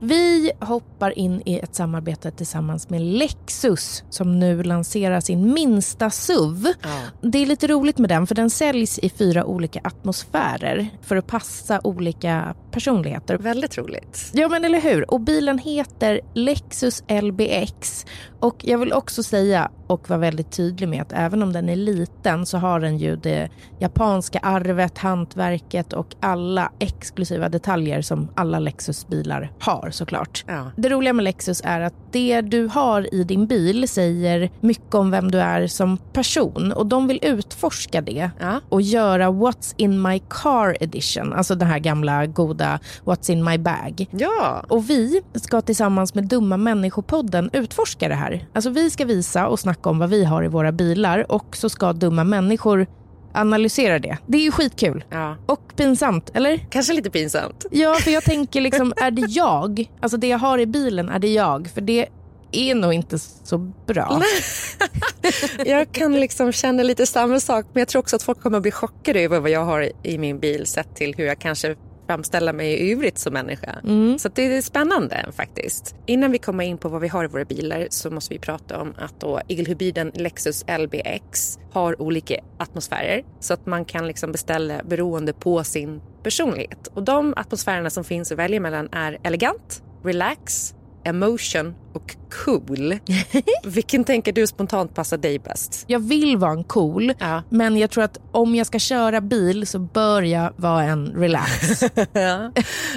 Vi 0.01 0.51
hoppar 0.61 1.17
in 1.17 1.41
i 1.45 1.59
ett 1.59 1.75
samarbete 1.75 2.31
tillsammans 2.31 2.89
med 2.89 3.01
Lexus 3.01 4.03
som 4.09 4.39
nu 4.39 4.63
lanserar 4.63 5.21
sin 5.21 5.53
minsta 5.53 6.09
SUV. 6.09 6.67
Ja. 6.81 7.01
Det 7.21 7.38
är 7.38 7.45
lite 7.45 7.67
roligt 7.67 7.97
med 7.97 8.09
den 8.09 8.27
för 8.27 8.35
den 8.35 8.49
säljs 8.49 8.99
i 8.99 9.09
fyra 9.09 9.45
olika 9.45 9.81
atmosfärer 9.83 10.88
för 11.01 11.15
att 11.15 11.27
passa 11.27 11.81
olika 11.83 12.55
personligheter. 12.75 13.38
Väldigt 13.38 13.77
roligt. 13.77 14.31
Ja, 14.33 14.47
men 14.47 14.65
eller 14.65 14.81
hur? 14.81 15.11
Och 15.11 15.21
bilen 15.21 15.57
heter 15.57 16.21
Lexus 16.33 17.03
LBX. 17.21 18.05
Och 18.39 18.55
jag 18.61 18.77
vill 18.77 18.93
också 18.93 19.23
säga 19.23 19.71
och 19.88 20.09
vara 20.09 20.19
väldigt 20.19 20.51
tydlig 20.51 20.89
med 20.89 21.01
att 21.01 21.13
även 21.13 21.43
om 21.43 21.53
den 21.53 21.69
är 21.69 21.75
liten 21.75 22.45
så 22.45 22.57
har 22.57 22.79
den 22.79 22.97
ju 22.97 23.15
det 23.15 23.49
japanska 23.79 24.39
arvet, 24.39 24.97
hantverket 24.97 25.93
och 25.93 26.15
alla 26.19 26.71
exklusiva 26.79 27.49
detaljer 27.49 28.01
som 28.01 28.27
alla 28.35 28.59
Lexus-bilar 28.59 29.51
har 29.59 29.89
såklart. 29.91 30.43
Ja. 30.47 30.71
Det 30.75 30.89
roliga 30.89 31.13
med 31.13 31.23
Lexus 31.23 31.61
är 31.65 31.81
att 31.81 31.93
det 32.11 32.41
du 32.41 32.67
har 32.67 33.13
i 33.15 33.23
din 33.23 33.47
bil 33.47 33.88
säger 33.89 34.49
mycket 34.61 34.95
om 34.95 35.11
vem 35.11 35.31
du 35.31 35.39
är 35.39 35.67
som 35.67 35.97
person 35.97 36.71
och 36.71 36.85
de 36.85 37.07
vill 37.07 37.19
utforska 37.21 38.01
det 38.01 38.29
Ja. 38.39 38.59
och 38.69 38.81
göra 38.81 39.29
What's 39.31 39.73
in 39.77 40.01
my 40.01 40.19
car 40.29 40.77
edition, 40.83 41.33
alltså 41.33 41.55
den 41.55 41.67
här 41.67 41.79
gamla 41.79 42.25
goda 42.25 42.64
What's 43.04 43.32
in 43.32 43.43
my 43.43 43.58
bag. 43.58 44.08
Ja. 44.12 44.65
Och 44.69 44.89
vi 44.89 45.21
ska 45.36 45.62
tillsammans 45.62 46.13
med 46.13 46.23
Dumma 46.28 46.58
människor-podden 46.58 47.49
utforska 47.54 48.08
det 48.08 48.15
här. 48.15 48.47
Alltså 48.54 48.69
vi 48.69 48.89
ska 48.89 49.06
visa 49.06 49.47
och 49.47 49.60
snacka 49.60 49.89
om 49.89 49.99
vad 49.99 50.10
vi 50.10 50.25
har 50.25 50.43
i 50.43 50.47
våra 50.47 50.71
bilar 50.71 51.32
och 51.32 51.56
så 51.58 51.69
ska 51.69 51.93
Dumma 51.93 52.23
människor 52.23 52.88
analysera 53.34 53.99
det. 53.99 54.17
Det 54.28 54.38
är 54.38 54.41
ju 54.41 54.51
skitkul. 54.51 55.04
ja. 55.10 55.38
Och 55.45 55.75
pinsamt, 55.75 56.32
eller? 56.34 56.58
Kanske 56.69 56.93
lite 56.93 57.10
pinsamt. 57.10 57.65
Ja, 57.71 57.93
för 57.93 58.12
jag 58.12 58.23
tänker 58.34 58.62
liksom, 58.62 58.93
är 58.97 59.12
det 59.12 59.25
jag? 59.30 59.91
Alltså 60.01 60.17
det 60.17 60.28
jag 60.28 60.38
har 60.39 60.60
i 60.60 60.65
bilen, 60.65 61.10
är 61.10 61.19
det 61.19 61.34
jag? 61.34 61.67
För 61.73 61.82
det 61.82 62.08
är 62.51 62.75
nog 62.75 62.93
inte 62.93 63.19
så 63.19 63.58
bra. 63.88 64.21
Jag 65.65 65.91
kan 65.91 66.19
liksom 66.19 66.51
känna 66.51 66.84
lite 66.84 67.06
samma 67.06 67.39
sak 67.39 67.65
men 67.73 67.82
jag 67.82 67.88
tror 67.88 67.99
också 67.99 68.15
att 68.15 68.23
folk 68.23 68.41
kommer 68.41 68.58
att 68.58 68.62
bli 68.62 68.71
chockade 68.71 69.19
över 69.21 69.39
vad 69.39 69.49
jag 69.51 69.65
har 69.65 69.91
i 70.04 70.17
min 70.17 70.39
bil 70.39 70.65
sett 70.65 70.95
till 70.95 71.15
hur 71.17 71.25
jag 71.25 71.39
kanske 71.39 71.75
framställer 72.07 72.53
mig 72.53 72.73
i 72.73 72.93
övrigt 72.93 73.17
som 73.17 73.33
människa. 73.33 73.79
Så 74.19 74.27
att 74.27 74.35
det 74.35 74.57
är 74.57 74.61
spännande 74.61 75.25
faktiskt. 75.35 75.95
Innan 76.05 76.31
vi 76.31 76.37
kommer 76.37 76.63
in 76.63 76.77
på 76.77 76.89
vad 76.89 77.01
vi 77.01 77.07
har 77.07 77.23
i 77.23 77.27
våra 77.27 77.45
bilar 77.45 77.87
så 77.89 78.11
måste 78.11 78.33
vi 78.33 78.39
prata 78.39 78.81
om 78.81 78.93
att 78.97 79.19
då 79.19 79.41
egelhybriden 79.47 80.11
Lexus 80.15 80.65
LBX 80.79 81.59
har 81.71 82.01
olika 82.01 82.35
atmosfärer 82.57 83.23
så 83.39 83.53
att 83.53 83.65
man 83.65 83.85
kan 83.85 84.07
liksom 84.07 84.31
beställa 84.31 84.83
beroende 84.83 85.33
på 85.33 85.63
sin 85.63 86.01
personlighet. 86.23 86.87
Och 86.87 87.03
de 87.03 87.33
atmosfärerna 87.37 87.89
som 87.89 88.03
finns 88.03 88.31
att 88.31 88.37
välja 88.37 88.59
mellan 88.59 88.89
är 88.91 89.17
elegant, 89.23 89.83
relax, 90.03 90.73
emotion 91.05 91.75
och 91.93 92.15
cool. 92.45 92.97
Vilken 93.63 94.03
tänker 94.03 94.33
du 94.33 94.47
spontant 94.47 94.95
passar 94.95 95.17
dig 95.17 95.39
bäst? 95.39 95.83
Jag 95.87 95.99
vill 95.99 96.37
vara 96.37 96.51
en 96.51 96.63
cool, 96.63 97.13
Ja. 97.19 97.43
men 97.49 97.77
jag 97.77 97.89
tror 97.91 98.03
att 98.03 98.19
om 98.31 98.55
jag 98.55 98.67
ska 98.67 98.79
köra 98.79 99.21
bil 99.21 99.67
så 99.67 99.79
bör 99.79 100.21
jag 100.21 100.53
vara 100.55 100.83
en 100.83 101.07
relax. 101.07 101.83
Ja. 102.13 102.51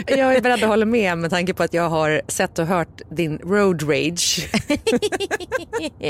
Jag 0.06 0.36
är 0.36 0.40
beredd 0.40 0.62
att 0.62 0.68
hålla 0.68 0.84
med 0.86 1.18
med 1.18 1.30
tanke 1.30 1.54
på 1.54 1.62
att 1.62 1.74
jag 1.74 1.88
har 1.90 2.22
sett 2.28 2.58
och 2.58 2.66
hört 2.66 3.00
din 3.10 3.38
road 3.38 3.82
rage. 3.82 4.48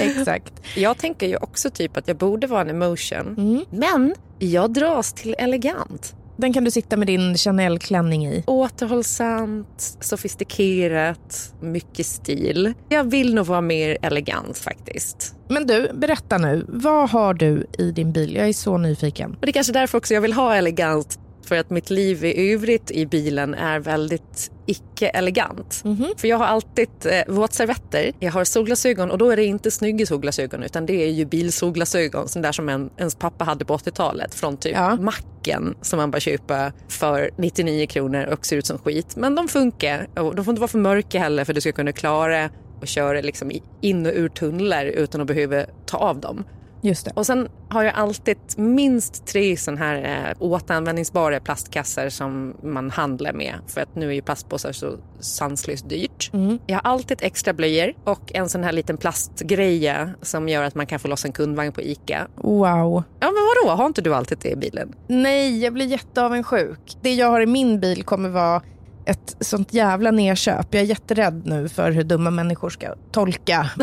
Exakt. 0.00 0.52
Jag 0.76 0.98
tänker 0.98 1.26
ju 1.26 1.36
också 1.36 1.70
typ 1.70 1.96
att 1.96 2.08
jag 2.08 2.16
borde 2.16 2.46
vara 2.46 2.60
en 2.60 2.70
emotion. 2.70 3.34
Mm. 3.38 3.64
Men 3.70 4.14
jag 4.38 4.72
dras 4.72 5.12
till 5.12 5.34
elegant. 5.38 6.14
Den 6.36 6.52
kan 6.52 6.64
du 6.64 6.70
sitta 6.70 6.96
med 6.96 7.06
din 7.06 7.36
Chanel-klänning 7.36 8.26
i. 8.26 8.44
Återhållsamt, 8.46 9.96
sofistikerat, 10.00 11.54
mycket 11.60 12.06
stil. 12.06 12.72
Jag 12.88 13.04
vill 13.04 13.34
nog 13.34 13.46
vara 13.46 13.60
mer 13.60 13.98
elegant 14.02 14.58
faktiskt. 14.58 15.34
Men 15.48 15.66
du, 15.66 15.90
berätta 15.94 16.38
nu. 16.38 16.64
Vad 16.68 17.10
har 17.10 17.34
du 17.34 17.66
i 17.78 17.90
din 17.90 18.12
bil? 18.12 18.34
Jag 18.36 18.48
är 18.48 18.52
så 18.52 18.78
nyfiken. 18.78 19.30
Och 19.30 19.46
det 19.46 19.50
är 19.50 19.52
kanske 19.52 19.72
därför 19.72 19.98
också 19.98 20.14
jag 20.14 20.20
vill 20.20 20.32
ha 20.32 20.54
elegant. 20.54 21.18
För 21.46 21.56
att 21.58 21.70
mitt 21.70 21.90
liv 21.90 22.24
i 22.24 22.52
övrigt 22.52 22.90
i 22.90 23.06
bilen 23.06 23.54
är 23.54 23.78
väldigt 23.78 24.50
icke-elegant. 24.66 25.82
För 26.16 26.28
jag 26.28 26.36
har 26.36 26.44
alltid 26.46 26.88
eh, 27.04 27.34
våtservetter, 27.34 28.12
jag 28.20 28.32
har 28.32 28.44
solglasögon 28.44 29.10
och 29.10 29.18
då 29.18 29.30
är 29.30 29.36
det 29.36 29.44
inte 29.44 29.70
snygga 29.70 30.06
solglasögon 30.06 30.62
utan 30.62 30.86
det 30.86 30.92
är 31.04 31.10
ju 31.10 31.24
bilsolglasögon, 31.24 32.28
sån 32.28 32.42
där 32.42 32.52
som 32.52 32.68
en, 32.68 32.90
ens 32.98 33.14
pappa 33.14 33.44
hade 33.44 33.64
på 33.64 33.76
80-talet 33.76 34.34
från 34.34 34.56
typ 34.56 34.72
Ja. 34.74 34.96
macken 34.96 35.74
som 35.82 35.96
man 35.96 36.10
bara 36.10 36.20
köper 36.20 36.72
för 36.88 37.30
99 37.36 37.86
kronor 37.86 38.24
och 38.26 38.46
ser 38.46 38.56
ut 38.56 38.66
som 38.66 38.78
skit. 38.78 39.16
Men 39.16 39.34
de 39.34 39.48
funkar 39.48 40.08
och 40.16 40.34
de 40.34 40.44
får 40.44 40.52
inte 40.52 40.60
vara 40.60 40.68
för 40.68 40.78
mörka 40.78 41.18
heller 41.18 41.44
för 41.44 41.52
du 41.54 41.60
ska 41.60 41.72
kunna 41.72 41.92
klara 41.92 42.50
och 42.80 42.86
köra 42.88 43.20
liksom 43.20 43.50
in 43.80 44.06
och 44.06 44.12
ur 44.14 44.28
tunnlar 44.28 44.84
utan 44.86 45.20
att 45.20 45.26
behöva 45.26 45.64
ta 45.86 45.96
av 45.98 46.20
dem. 46.20 46.44
Just 46.86 47.04
det. 47.04 47.12
Och 47.14 47.26
sen 47.26 47.48
har 47.68 47.82
jag 47.82 47.94
alltid 47.94 48.36
minst 48.56 49.26
tre 49.26 49.56
sån 49.56 49.78
här 49.78 50.28
eh, 50.30 50.42
återanvändningsbara 50.42 51.40
plastkassar 51.40 52.08
som 52.08 52.54
man 52.62 52.90
handlar 52.90 53.32
med. 53.32 53.54
För 53.66 53.80
att 53.80 53.94
nu 53.94 54.08
är 54.08 54.12
ju 54.12 54.22
plastpåsar 54.22 54.72
så 54.72 54.96
sanslöst 55.20 55.88
dyrt. 55.88 56.30
Jag 56.66 56.76
har 56.76 56.90
alltid 56.90 57.18
extra 57.22 57.52
blöjor 57.52 57.94
och 58.04 58.34
en 58.34 58.48
sån 58.48 58.64
här 58.64 58.72
liten 58.72 58.96
plastgreja 58.96 60.10
som 60.22 60.48
gör 60.48 60.62
att 60.62 60.74
man 60.74 60.86
kan 60.86 60.98
få 60.98 61.08
loss 61.08 61.24
en 61.24 61.32
kundvagn 61.32 61.72
på 61.72 61.82
ICA. 61.82 62.26
Wow. 62.34 63.02
Ja 63.20 63.26
men 63.26 63.64
vadå, 63.64 63.76
har 63.76 63.86
inte 63.86 64.00
du 64.00 64.14
alltid 64.14 64.38
det 64.42 64.50
i 64.50 64.56
bilen? 64.56 64.94
Nej, 65.06 65.58
jag 65.62 65.72
blir 65.72 65.86
jätteavundsjuk. 65.86 66.96
Det 67.02 67.14
jag 67.14 67.30
har 67.30 67.40
i 67.40 67.46
min 67.46 67.80
bil 67.80 68.04
kommer 68.04 68.28
vara 68.28 68.62
ett 69.06 69.36
sånt 69.40 69.74
jävla 69.74 70.10
nedköp. 70.10 70.66
Jag 70.70 70.82
är 70.82 70.86
jätterädd 70.86 71.42
nu 71.46 71.68
för 71.68 71.90
hur 71.90 72.04
dumma 72.04 72.30
människor 72.30 72.70
ska 72.70 72.94
tolka. 73.12 73.70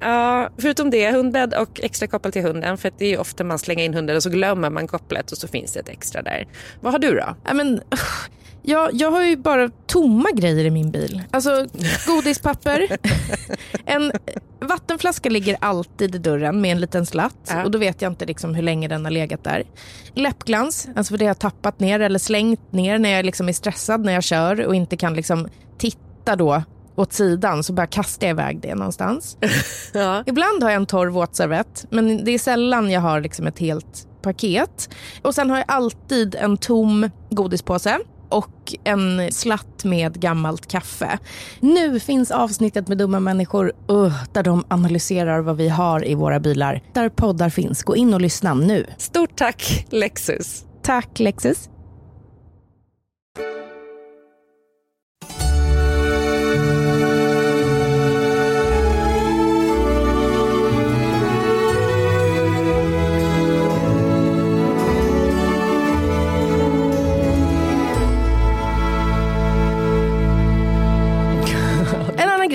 Ja, 0.00 0.50
förutom 0.58 0.90
det, 0.90 1.10
hundbädd 1.10 1.54
och 1.54 1.80
extra 1.82 2.06
koppel 2.06 2.32
till 2.32 2.42
hunden. 2.42 2.78
För 2.78 2.92
det 2.98 3.14
är 3.14 3.20
ofta 3.20 3.44
man 3.44 3.58
slänger 3.58 3.84
in 3.84 3.94
hunden 3.94 4.16
och 4.16 4.22
så 4.22 4.30
glömmer 4.30 4.70
man 4.70 4.86
kopplet 4.86 5.32
och 5.32 5.38
så 5.38 5.48
finns 5.48 5.72
det 5.72 5.80
ett 5.80 5.88
extra 5.88 6.22
där. 6.22 6.48
Vad 6.80 6.92
har 6.92 6.98
du 6.98 7.10
då? 7.10 7.36
Ja, 7.44 7.54
men. 7.54 7.80
Jag, 8.66 8.94
jag 8.94 9.10
har 9.10 9.22
ju 9.24 9.36
bara 9.36 9.70
tomma 9.86 10.30
grejer 10.34 10.64
i 10.64 10.70
min 10.70 10.90
bil. 10.90 11.22
Alltså 11.30 11.66
godispapper. 12.06 12.88
en 13.84 14.12
vattenflaska 14.60 15.30
ligger 15.30 15.56
alltid 15.60 16.14
i 16.14 16.18
dörren 16.18 16.60
med 16.60 16.72
en 16.72 16.80
liten 16.80 17.06
slatt. 17.06 17.48
Ja. 17.48 17.64
Och 17.64 17.70
då 17.70 17.78
vet 17.78 18.02
jag 18.02 18.12
inte 18.12 18.26
liksom 18.26 18.54
hur 18.54 18.62
länge 18.62 18.88
den 18.88 19.04
har 19.04 19.12
legat 19.12 19.44
där. 19.44 19.64
Läppglans, 20.14 20.88
alltså 20.96 21.12
för 21.12 21.18
det 21.18 21.24
har 21.24 21.30
jag 21.30 21.38
tappat 21.38 21.80
ner 21.80 22.00
eller 22.00 22.18
slängt 22.18 22.72
ner 22.72 22.98
när 22.98 23.10
jag 23.10 23.24
liksom 23.24 23.48
är 23.48 23.52
stressad 23.52 24.04
när 24.04 24.12
jag 24.12 24.22
kör 24.22 24.66
och 24.66 24.74
inte 24.74 24.96
kan 24.96 25.14
liksom 25.14 25.48
titta 25.78 26.36
då 26.36 26.62
åt 26.96 27.12
sidan 27.12 27.62
så 27.62 27.72
bara 27.72 27.86
kastar 27.86 28.26
jag 28.26 28.34
iväg 28.34 28.60
det 28.60 28.74
någonstans. 28.74 29.36
Ja. 29.94 30.22
Ibland 30.26 30.62
har 30.62 30.70
jag 30.70 30.76
en 30.76 30.86
torr 30.86 31.06
våtservett, 31.06 31.86
men 31.90 32.24
det 32.24 32.30
är 32.30 32.38
sällan 32.38 32.90
jag 32.90 33.00
har 33.00 33.20
liksom 33.20 33.46
ett 33.46 33.58
helt 33.58 34.08
paket. 34.22 34.94
Och 35.22 35.34
sen 35.34 35.50
har 35.50 35.56
jag 35.56 35.64
alltid 35.68 36.34
en 36.34 36.56
tom 36.56 37.10
godispåse 37.30 37.98
och 38.28 38.74
en 38.84 39.32
slatt 39.32 39.84
med 39.84 40.20
gammalt 40.20 40.66
kaffe. 40.66 41.18
Nu 41.60 42.00
finns 42.00 42.30
avsnittet 42.30 42.88
med 42.88 42.98
dumma 42.98 43.20
människor 43.20 43.72
uh, 43.90 44.24
där 44.32 44.42
de 44.42 44.64
analyserar 44.68 45.40
vad 45.40 45.56
vi 45.56 45.68
har 45.68 46.08
i 46.08 46.14
våra 46.14 46.40
bilar. 46.40 46.82
Där 46.92 47.08
poddar 47.08 47.50
finns. 47.50 47.82
Gå 47.82 47.96
in 47.96 48.14
och 48.14 48.20
lyssna 48.20 48.54
nu. 48.54 48.86
Stort 48.98 49.36
tack 49.36 49.86
Lexus! 49.90 50.64
Tack 50.82 51.18
Lexus. 51.18 51.68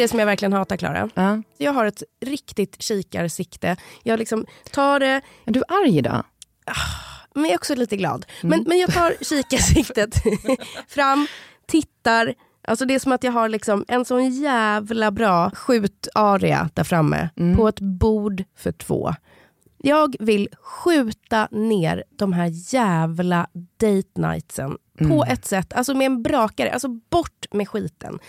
Grej 0.02 0.08
som 0.08 0.20
jag 0.20 0.26
verkligen 0.26 0.54
hatar, 0.54 0.78
Klara. 0.78 1.10
Ja. 1.14 1.42
Jag 1.58 1.74
har 1.74 1.86
ett 1.86 2.04
riktigt 2.22 2.82
kikarsikte. 2.82 3.76
Jag 4.04 4.20
liksom 4.20 4.46
tar 4.72 5.00
det, 5.00 5.22
Är 5.46 5.52
du 5.52 5.64
arg 5.68 5.98
idag? 5.98 6.24
men 7.34 7.44
jag 7.44 7.52
är 7.52 7.58
också 7.58 7.76
lite 7.76 7.98
glad. 7.98 8.26
Men, 8.42 8.64
men 8.68 8.80
jag 8.80 8.94
tar 8.94 9.14
kikarsiktet 9.24 10.16
fram, 10.88 11.28
tittar. 11.66 12.34
Alltså 12.68 12.86
det 12.86 12.96
är 12.96 13.00
som 13.00 13.12
att 13.12 13.24
jag 13.24 13.32
har 13.32 13.50
liksom 13.50 13.86
en 13.88 14.06
sån 14.06 14.30
jävla 14.30 15.12
bra 15.12 15.52
skjutarea 15.52 16.70
där 16.74 16.84
framme 16.84 17.30
på 17.58 17.68
ett 17.68 17.80
bord 17.80 18.44
för 18.58 18.72
två. 18.72 19.14
Jag 19.78 20.16
vill 20.20 20.50
skjuta 20.62 21.48
ner 21.52 22.04
de 22.10 22.34
här 22.34 22.74
jävla 22.74 23.48
date 23.78 24.22
nightsen 24.22 24.78
på 25.08 25.26
ett 25.28 25.46
sätt, 25.46 25.74
alltså 25.74 25.94
med 25.94 26.06
en 26.06 26.24
brakare, 26.24 26.72
alltså 26.72 26.88
bort 26.88 27.46
med 27.52 27.70
skiten. 27.70 28.20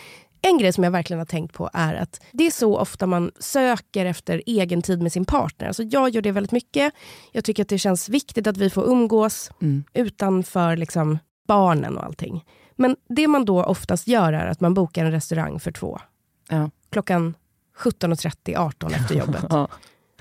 En 0.45 0.59
grej 0.59 0.73
som 0.73 0.85
jag 0.85 0.91
verkligen 0.91 1.19
har 1.19 1.27
tänkt 1.27 1.55
på 1.55 1.71
är 1.73 1.95
att 1.95 2.21
det 2.33 2.47
är 2.47 2.51
så 2.51 2.79
ofta 2.79 3.07
man 3.07 3.31
söker 3.39 4.07
efter 4.07 4.43
egen 4.47 4.83
tid 4.83 5.03
med 5.03 5.13
sin 5.13 5.25
partner. 5.25 5.67
Alltså 5.67 5.83
jag 5.83 6.11
gör 6.11 6.23
det 6.23 6.33
väldigt 6.33 6.53
mycket. 6.53 6.93
Jag 7.33 7.45
tycker 7.45 7.63
att 7.63 7.69
det 7.69 7.79
känns 7.79 8.09
viktigt 8.09 8.47
att 8.47 8.57
vi 8.57 8.71
får 8.71 8.85
umgås 8.85 9.51
utanför 9.93 10.77
liksom 10.77 11.19
barnen 11.49 11.99
och 11.99 12.05
allting. 12.05 12.45
Men 12.77 12.97
det 13.09 13.29
man 13.29 13.45
då 13.45 13.65
oftast 13.65 14.09
gör 14.09 14.33
är 14.33 14.47
att 14.47 14.61
man 14.61 14.75
bokar 14.75 15.05
en 15.05 15.11
restaurang 15.13 15.61
för 15.61 15.73
två. 15.73 16.01
Ja. 16.49 16.71
Klockan 16.91 17.35
17.30, 17.79 18.57
18 18.59 18.95
efter 18.95 19.15
jobbet. 19.15 19.45
Ja. 19.51 19.69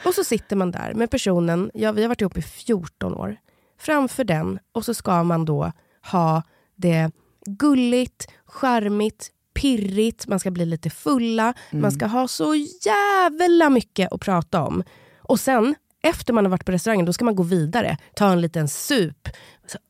Och 0.05 0.13
så 0.13 0.23
sitter 0.23 0.55
man 0.55 0.71
där 0.71 0.93
med 0.93 1.11
personen, 1.11 1.71
ja 1.73 1.91
vi 1.91 2.01
har 2.01 2.09
varit 2.09 2.21
ihop 2.21 2.37
i 2.37 2.41
14 2.41 3.13
år. 3.13 3.37
framför 3.79 4.23
den 4.23 4.59
och 4.71 4.85
så 4.85 4.93
ska 4.93 5.23
man 5.23 5.45
då 5.45 5.71
ha 6.11 6.43
det 6.75 7.11
gulligt, 7.45 8.27
charmigt, 8.45 9.31
pirrigt, 9.53 10.27
man 10.27 10.39
ska 10.39 10.51
bli 10.51 10.65
lite 10.65 10.89
fulla, 10.89 11.53
mm. 11.71 11.81
man 11.81 11.91
ska 11.91 12.05
ha 12.05 12.27
så 12.27 12.55
jävla 12.85 13.69
mycket 13.69 14.11
att 14.11 14.21
prata 14.21 14.63
om. 14.63 14.83
Och 15.17 15.39
sen, 15.39 15.75
efter 16.03 16.33
man 16.33 16.45
har 16.45 16.49
varit 16.49 16.65
på 16.65 16.71
restaurangen, 16.71 17.05
då 17.05 17.13
ska 17.13 17.25
man 17.25 17.35
gå 17.35 17.43
vidare, 17.43 17.97
ta 18.15 18.31
en 18.31 18.41
liten 18.41 18.67
sup, 18.67 19.29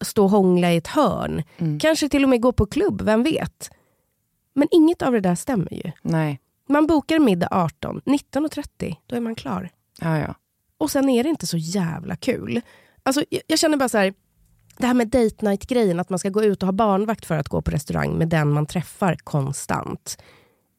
stå 0.04 0.24
och 0.24 0.30
hångla 0.30 0.72
i 0.72 0.78
ett 0.78 0.88
hörn. 0.88 1.44
Mm. 1.58 1.80
Kanske 1.80 2.10
till 2.10 2.24
och 2.24 2.30
med 2.30 2.42
gå 2.42 2.52
på 2.52 2.66
klubb, 2.66 3.02
vem 3.02 3.24
vet? 3.24 3.72
Men 4.54 4.68
inget 4.72 5.02
av 5.02 5.12
det 5.14 5.20
där 5.20 5.36
stämmer 5.36 5.74
ju. 5.74 5.92
Nej. 6.02 6.40
Man 6.70 6.88
bokar 6.88 7.20
middag 7.20 7.48
18, 7.52 8.02
19.30, 8.06 8.96
då 9.06 9.16
är 9.16 9.20
man 9.20 9.36
klar. 9.36 9.70
Ja, 10.00 10.20
ja. 10.20 10.36
Och 10.78 10.92
sen 10.92 11.10
är 11.10 11.24
det 11.24 11.30
inte 11.30 11.48
så 11.48 11.58
jävla 11.58 12.16
kul. 12.16 12.62
Alltså, 13.04 13.24
jag, 13.30 13.42
jag 13.48 13.60
känner 13.60 13.78
bara 13.78 13.90
så 13.90 13.98
här, 13.98 14.14
det 14.82 14.88
här 14.88 14.94
med 14.94 15.08
date 15.08 15.46
night-grejen, 15.46 16.00
att 16.00 16.10
man 16.10 16.20
ska 16.20 16.30
gå 16.30 16.44
ut 16.44 16.64
och 16.64 16.68
ha 16.68 16.74
barnvakt 16.74 17.26
för 17.26 17.38
att 17.38 17.50
gå 17.50 17.62
på 17.62 17.72
restaurang 17.72 18.18
med 18.18 18.28
den 18.28 18.52
man 18.52 18.66
träffar 18.66 19.16
konstant, 19.24 20.18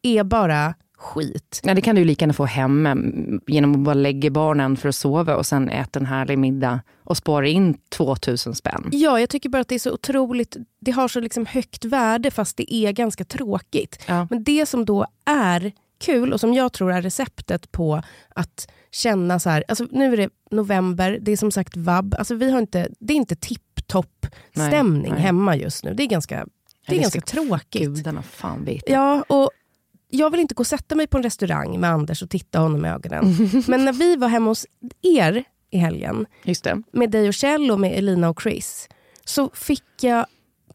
är 0.03 0.25
bara 0.25 0.75
skit. 1.03 1.61
Ja, 1.65 1.75
det 1.75 1.81
kan 1.81 1.97
du 1.97 2.05
lika 2.05 2.23
gärna 2.23 2.33
få 2.33 2.45
hemma 2.45 2.91
mm, 2.91 3.41
genom 3.47 3.73
att 3.73 3.81
bara 3.81 3.95
lägga 3.95 4.31
barnen 4.31 4.77
för 4.77 4.89
att 4.89 4.95
sova 4.95 5.37
och 5.37 5.47
sen 5.47 5.69
äta 5.69 5.99
en 5.99 6.07
härlig 6.07 6.39
middag 6.39 6.81
och 7.05 7.17
spara 7.17 7.47
in 7.47 7.75
2000 7.89 8.55
spänn. 8.55 8.89
Ja, 8.93 9.21
jag 9.21 9.29
tycker 9.29 9.49
bara 9.49 9.63
att 9.63 9.69
det 9.69 9.75
är 9.75 9.79
så 9.79 9.93
otroligt, 9.93 10.57
det 10.81 10.91
har 10.91 11.09
så 11.09 11.21
liksom 11.21 11.47
högt 11.47 11.85
värde 11.85 12.31
fast 12.31 12.57
det 12.57 12.75
är 12.75 12.93
ganska 12.93 13.25
tråkigt. 13.25 14.05
Ja. 14.07 14.27
Men 14.31 14.45
det 14.45 14.67
som 14.67 14.85
då 14.85 15.07
är 15.25 15.73
kul 16.01 16.33
och 16.33 16.41
som 16.41 16.55
jag 16.55 16.73
tror 16.73 16.93
är 16.93 17.03
receptet 17.03 17.73
på 17.73 18.03
att 18.35 18.69
känna 18.91 19.39
så 19.39 19.51
här, 19.51 19.65
alltså 19.69 19.87
nu 19.91 20.13
är 20.13 20.17
det 20.17 20.31
november, 20.51 21.19
det 21.21 21.33
är 21.33 21.37
som 21.37 21.51
sagt 21.51 21.77
vab, 21.77 22.15
alltså 22.19 22.35
vi 22.35 22.51
har 22.51 22.59
inte, 22.59 22.89
det 22.99 23.13
är 23.13 23.17
inte 23.17 23.37
tipptopp 23.37 23.72
stämning 24.51 25.03
nej, 25.03 25.11
nej. 25.11 25.21
hemma 25.21 25.57
just 25.57 25.85
nu. 25.85 25.95
Det 25.95 26.03
är 26.03 26.07
ganska, 26.07 26.47
det 26.87 26.97
är 26.97 27.01
ganska 27.01 27.21
tråkigt. 27.21 27.83
Gudarna 27.83 28.23
fan 28.23 28.65
vet 28.65 28.83
Ja, 28.87 29.25
och 29.29 29.51
jag 30.09 30.31
vill 30.31 30.41
inte 30.41 30.55
gå 30.55 30.61
och 30.61 30.67
sätta 30.67 30.95
mig 30.95 31.07
på 31.07 31.17
en 31.17 31.23
restaurang 31.23 31.81
med 31.81 31.91
Anders 31.91 32.23
och 32.23 32.31
titta 32.31 32.59
honom 32.59 32.85
i 32.85 32.89
ögonen. 32.89 33.37
Men 33.67 33.85
när 33.85 33.93
vi 33.93 34.17
var 34.17 34.29
hemma 34.29 34.51
hos 34.51 34.67
er 35.03 35.45
i 35.71 35.79
helgen, 35.79 36.27
med 36.93 37.11
dig 37.11 37.29
och 37.29 37.35
Kjell 37.35 37.71
och 37.71 37.81
med 37.81 37.99
Elina 37.99 38.29
och 38.31 38.43
Chris, 38.43 38.89
så 39.25 39.51
fick 39.55 39.85
jag 40.01 40.27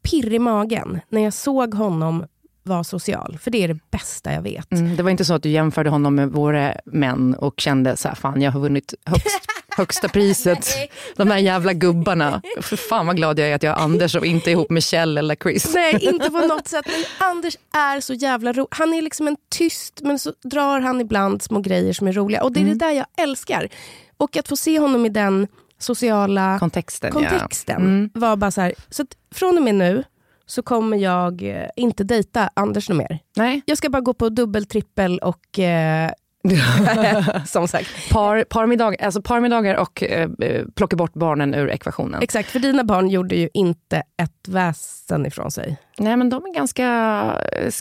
pirr 0.01 0.33
i 0.33 0.39
magen 0.39 0.99
när 1.09 1.21
jag 1.21 1.33
såg 1.33 1.73
honom 1.73 2.25
vara 2.63 2.83
social. 2.83 3.37
För 3.41 3.51
det 3.51 3.63
är 3.63 3.67
det 3.67 3.79
bästa 3.91 4.33
jag 4.33 4.41
vet. 4.41 4.71
Mm, 4.71 4.95
det 4.95 5.03
var 5.03 5.09
inte 5.09 5.25
så 5.25 5.33
att 5.33 5.43
du 5.43 5.49
jämförde 5.49 5.89
honom 5.89 6.15
med 6.15 6.29
våra 6.29 6.73
män 6.85 7.35
och 7.35 7.59
kände 7.59 7.97
så 7.97 8.07
här, 8.07 8.15
fan 8.15 8.41
jag 8.41 8.51
har 8.51 8.59
vunnit 8.59 8.93
högst, 9.05 9.39
högsta 9.77 10.09
priset. 10.09 10.67
De 11.15 11.31
här 11.31 11.37
jävla 11.37 11.73
gubbarna. 11.73 12.41
För 12.61 12.75
fan 12.75 13.07
vad 13.07 13.15
glad 13.15 13.39
jag 13.39 13.49
är 13.49 13.55
att 13.55 13.63
jag 13.63 13.73
har 13.73 13.83
Anders 13.83 14.15
och 14.15 14.25
inte 14.25 14.51
ihop 14.51 14.69
med 14.69 14.83
Kjell 14.83 15.17
eller 15.17 15.35
Chris. 15.35 15.73
Nej, 15.73 15.97
inte 16.01 16.31
på 16.31 16.39
något 16.39 16.67
sätt. 16.67 16.85
Men 16.85 17.27
Anders 17.27 17.57
är 17.73 17.99
så 17.99 18.13
jävla 18.13 18.53
rolig. 18.53 18.67
Han 18.71 18.93
är 18.93 19.01
liksom 19.01 19.27
en 19.27 19.37
tyst, 19.49 20.01
men 20.03 20.19
så 20.19 20.33
drar 20.43 20.79
han 20.79 21.01
ibland 21.01 21.41
små 21.41 21.59
grejer 21.59 21.93
som 21.93 22.07
är 22.07 22.13
roliga. 22.13 22.43
Och 22.43 22.51
det 22.51 22.59
är 22.59 22.61
mm. 22.61 22.77
det 22.77 22.85
där 22.85 22.91
jag 22.91 23.05
älskar. 23.17 23.69
Och 24.17 24.37
att 24.37 24.47
få 24.47 24.57
se 24.57 24.79
honom 24.79 25.05
i 25.05 25.09
den 25.09 25.47
sociala 25.79 26.59
kontexten, 26.59 27.11
kontexten 27.11 27.81
ja. 27.81 27.85
mm. 27.85 28.09
var 28.13 28.35
bara 28.35 28.51
så 28.51 28.61
här. 28.61 28.73
Så 28.89 29.05
från 29.35 29.57
och 29.57 29.63
med 29.63 29.75
nu 29.75 30.03
så 30.45 30.63
kommer 30.63 30.97
jag 30.97 31.43
eh, 31.43 31.69
inte 31.75 32.03
dejta 32.03 32.49
Anders 32.53 32.89
något 32.89 32.97
mer. 32.97 33.19
Nej. 33.35 33.61
Jag 33.65 33.77
ska 33.77 33.89
bara 33.89 34.01
gå 34.01 34.13
på 34.13 34.29
dubbel, 34.29 34.65
trippel 34.65 35.19
och 35.19 35.59
eh, 35.59 36.11
som 37.45 37.67
sagt. 37.67 37.89
Par, 38.11 38.43
parmiddag, 38.43 38.95
alltså 38.99 39.21
parmiddagar 39.21 39.75
och 39.75 40.03
eh, 40.03 40.29
eh, 40.41 40.65
plocka 40.75 40.95
bort 40.95 41.13
barnen 41.13 41.53
ur 41.53 41.69
ekvationen. 41.69 42.21
Exakt, 42.21 42.49
för 42.49 42.59
dina 42.59 42.83
barn 42.83 43.09
gjorde 43.09 43.35
ju 43.35 43.49
inte 43.53 44.03
ett 44.21 44.47
väsen 44.47 45.25
ifrån 45.25 45.51
sig. 45.51 45.77
Nej 45.97 46.17
men 46.17 46.29
de 46.29 46.45
är 46.45 46.53
ganska 46.53 46.87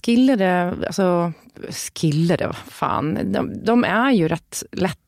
skillade, 0.03 0.75
alltså 0.87 1.33
skillade, 1.95 2.53
fan. 2.69 3.19
De, 3.33 3.65
de 3.65 3.85
är 3.85 4.11
ju 4.11 4.29
rätt 4.29 4.63
lätt 4.73 4.99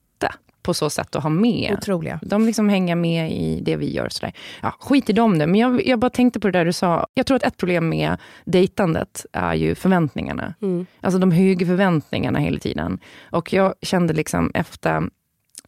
på 0.68 0.74
så 0.74 0.90
sätt 0.90 1.16
att 1.16 1.22
ha 1.22 1.31
med. 1.31 1.72
Otroliga. 1.72 2.20
De 2.22 2.46
liksom 2.46 2.68
hänger 2.68 2.94
med 2.94 3.33
i 3.33 3.61
det 3.61 3.76
vi 3.76 3.94
gör. 3.94 4.09
Sådär. 4.09 4.33
Ja, 4.62 4.74
skit 4.81 5.11
i 5.11 5.12
dem 5.12 5.38
nu, 5.38 5.46
men 5.46 5.61
jag, 5.61 5.87
jag 5.87 5.98
bara 5.98 6.11
tänkte 6.11 6.40
på 6.40 6.48
det 6.48 6.59
där 6.59 6.64
du 6.64 6.72
sa. 6.72 7.07
Jag 7.14 7.26
tror 7.26 7.37
att 7.37 7.42
ett 7.42 7.57
problem 7.57 7.88
med 7.88 8.16
dejtandet 8.44 9.26
är 9.33 9.54
ju 9.54 9.74
förväntningarna. 9.74 10.54
Mm. 10.62 10.87
Alltså 11.00 11.18
de 11.18 11.31
höga 11.31 11.66
förväntningarna 11.66 12.38
hela 12.38 12.59
tiden. 12.59 12.98
Och 13.31 13.52
jag 13.52 13.74
kände 13.83 14.14
liksom 14.14 14.50
efter 14.54 15.09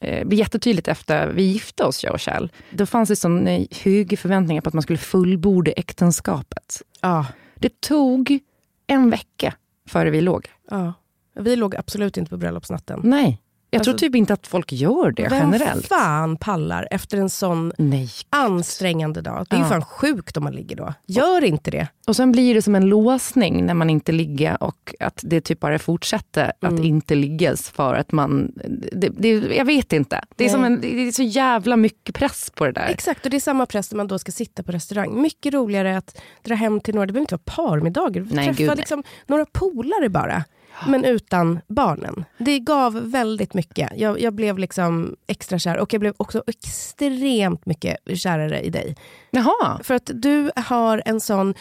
det 0.00 0.08
eh, 0.08 0.26
blev 0.26 0.38
jättetydligt 0.38 0.88
efter 0.88 1.28
vi 1.28 1.42
gifte 1.42 1.84
oss, 1.84 2.04
jag 2.04 2.12
och 2.12 2.20
Kjell. 2.20 2.52
Då 2.70 2.86
fanns 2.86 3.08
det 3.08 3.16
som 3.16 3.46
höga 3.82 4.16
förväntningar 4.16 4.62
på 4.62 4.68
att 4.68 4.74
man 4.74 4.82
skulle 4.82 4.98
fullborda 4.98 5.70
äktenskapet. 5.70 6.82
Ja. 7.00 7.26
Det 7.54 7.80
tog 7.80 8.38
en 8.86 9.10
vecka 9.10 9.54
före 9.88 10.10
vi 10.10 10.20
låg. 10.20 10.46
Ja. 10.70 10.92
Vi 11.34 11.56
låg 11.56 11.76
absolut 11.76 12.16
inte 12.16 12.30
på 12.30 12.36
bröllopsnatten. 12.36 13.00
Nej. 13.04 13.40
Jag 13.70 13.78
alltså, 13.78 13.92
tror 13.92 13.98
typ 13.98 14.14
inte 14.14 14.32
att 14.32 14.46
folk 14.46 14.72
gör 14.72 15.12
det 15.12 15.28
vem 15.28 15.52
generellt. 15.52 15.90
Vem 15.90 15.98
fan 15.98 16.36
pallar 16.36 16.88
efter 16.90 17.18
en 17.18 17.30
sån 17.30 17.72
Nej. 17.78 18.10
ansträngande 18.30 19.20
dag? 19.20 19.46
Det 19.50 19.56
är 19.56 19.60
ja. 19.60 19.64
ju 19.64 19.70
fan 19.70 19.84
sjukt 19.84 20.36
om 20.36 20.44
man 20.44 20.52
ligger 20.52 20.76
då. 20.76 20.94
Gör 21.06 21.44
inte 21.44 21.70
det. 21.70 21.88
Och 22.06 22.16
sen 22.16 22.32
blir 22.32 22.54
det 22.54 22.62
som 22.62 22.74
en 22.74 22.86
låsning 22.86 23.66
när 23.66 23.74
man 23.74 23.90
inte 23.90 24.12
ligger 24.12 24.62
och 24.62 24.94
att 25.00 25.20
det 25.22 25.40
typ 25.40 25.60
bara 25.60 25.78
fortsätter 25.78 26.52
mm. 26.60 26.74
att 26.74 26.84
inte 26.84 27.14
liggas 27.14 27.70
för 27.70 27.94
att 27.94 28.12
man... 28.12 28.52
Det, 28.92 29.08
det, 29.08 29.28
jag 29.30 29.64
vet 29.64 29.92
inte. 29.92 30.24
Det 30.36 30.44
är, 30.44 30.48
som 30.48 30.64
en, 30.64 30.80
det 30.80 31.08
är 31.08 31.12
så 31.12 31.22
jävla 31.22 31.76
mycket 31.76 32.14
press 32.14 32.50
på 32.54 32.66
det 32.66 32.72
där. 32.72 32.88
Exakt, 32.88 33.24
och 33.24 33.30
det 33.30 33.36
är 33.36 33.40
samma 33.40 33.66
press 33.66 33.92
när 33.92 33.96
man 33.96 34.06
då 34.06 34.18
ska 34.18 34.32
sitta 34.32 34.62
på 34.62 34.72
restaurang. 34.72 35.22
Mycket 35.22 35.54
roligare 35.54 35.96
att 35.96 36.20
dra 36.42 36.54
hem 36.54 36.80
till 36.80 36.94
några, 36.94 37.06
det 37.06 37.12
behöver 37.12 37.32
inte 37.32 37.34
vara 37.34 37.68
parmiddagar. 37.68 38.54
Träffa 38.54 38.74
liksom, 38.74 39.02
några 39.26 39.46
polare 39.52 40.08
bara 40.08 40.44
men 40.86 41.04
utan 41.04 41.60
barnen. 41.66 42.24
Det 42.38 42.58
gav 42.58 43.10
väldigt 43.10 43.54
mycket. 43.54 43.92
Jag, 43.96 44.20
jag, 44.20 44.34
blev 44.34 44.58
liksom 44.58 45.16
extra 45.26 45.58
kär 45.58 45.78
och 45.78 45.94
jag 45.94 46.00
blev 46.00 46.14
också 46.16 46.42
extremt 46.46 47.66
mycket 47.66 47.96
kärare 48.14 48.60
i 48.60 48.70
dig. 48.70 48.96
Jaha. 49.30 49.80
För 49.82 49.94
att 49.94 50.10
du 50.14 50.50
har 50.56 51.02
en 51.04 51.20
sån... 51.20 51.54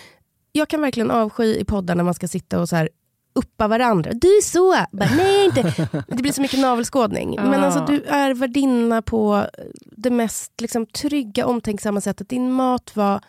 Jag 0.51 0.67
kan 0.67 0.81
verkligen 0.81 1.11
avsky 1.11 1.55
i 1.55 1.65
poddar 1.65 1.95
när 1.95 2.03
man 2.03 2.13
ska 2.13 2.27
sitta 2.27 2.59
och 2.59 2.69
så 2.69 2.75
här 2.75 2.89
uppa 3.33 3.67
varandra. 3.67 4.11
Du 4.13 4.27
är 4.27 4.41
så! 4.41 4.75
Bara, 4.91 5.09
nej, 5.17 5.45
inte. 5.45 5.89
Det 6.07 6.21
blir 6.21 6.31
så 6.31 6.41
mycket 6.41 6.59
navelskådning. 6.59 7.39
Ah. 7.39 7.45
Men 7.45 7.63
alltså, 7.63 7.85
du 7.85 8.03
är 8.03 8.33
värdinna 8.33 9.01
på 9.01 9.45
det 9.97 10.09
mest 10.09 10.61
liksom, 10.61 10.85
trygga, 10.85 11.45
omtänksamma 11.45 12.01
sättet. 12.01 12.29
Din 12.29 12.51
mat 12.51 12.95
var 12.95 13.21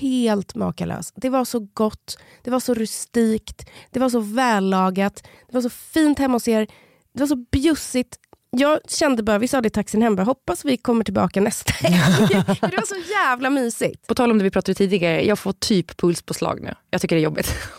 helt 0.00 0.54
makalös. 0.54 1.12
Det 1.16 1.28
var 1.28 1.44
så 1.44 1.68
gott, 1.74 2.18
det 2.42 2.50
var 2.50 2.60
så 2.60 2.74
rustikt, 2.74 3.70
det 3.90 4.00
var 4.00 4.08
så 4.08 4.20
vällagat, 4.20 5.22
det 5.48 5.54
var 5.54 5.62
så 5.62 5.70
fint 5.70 6.18
hemma 6.18 6.34
hos 6.34 6.48
er, 6.48 6.66
det 7.12 7.20
var 7.20 7.26
så 7.26 7.36
bjussigt. 7.36 8.18
Jag 8.56 8.78
kände 8.88 9.22
bara, 9.22 9.38
vi 9.38 9.48
sa 9.48 9.60
det 9.60 9.66
i 9.66 9.70
taxin 9.70 10.02
hem, 10.02 10.16
bara, 10.16 10.24
hoppas 10.24 10.64
vi 10.64 10.76
kommer 10.76 11.04
tillbaka 11.04 11.40
nästa 11.40 11.72
helg. 11.72 12.28
det 12.60 12.76
var 12.76 12.86
så 12.86 13.10
jävla 13.10 13.50
mysigt. 13.50 14.06
På 14.06 14.14
tal 14.14 14.30
om 14.30 14.38
det 14.38 14.44
vi 14.44 14.50
pratade 14.50 14.74
tidigare, 14.74 15.26
jag 15.26 15.38
får 15.38 15.52
typ 15.52 15.96
pulspåslag 15.96 16.60
nu. 16.62 16.74
Jag 16.90 17.00
tycker 17.00 17.16
det 17.16 17.20
är 17.20 17.24
jobbigt 17.24 17.54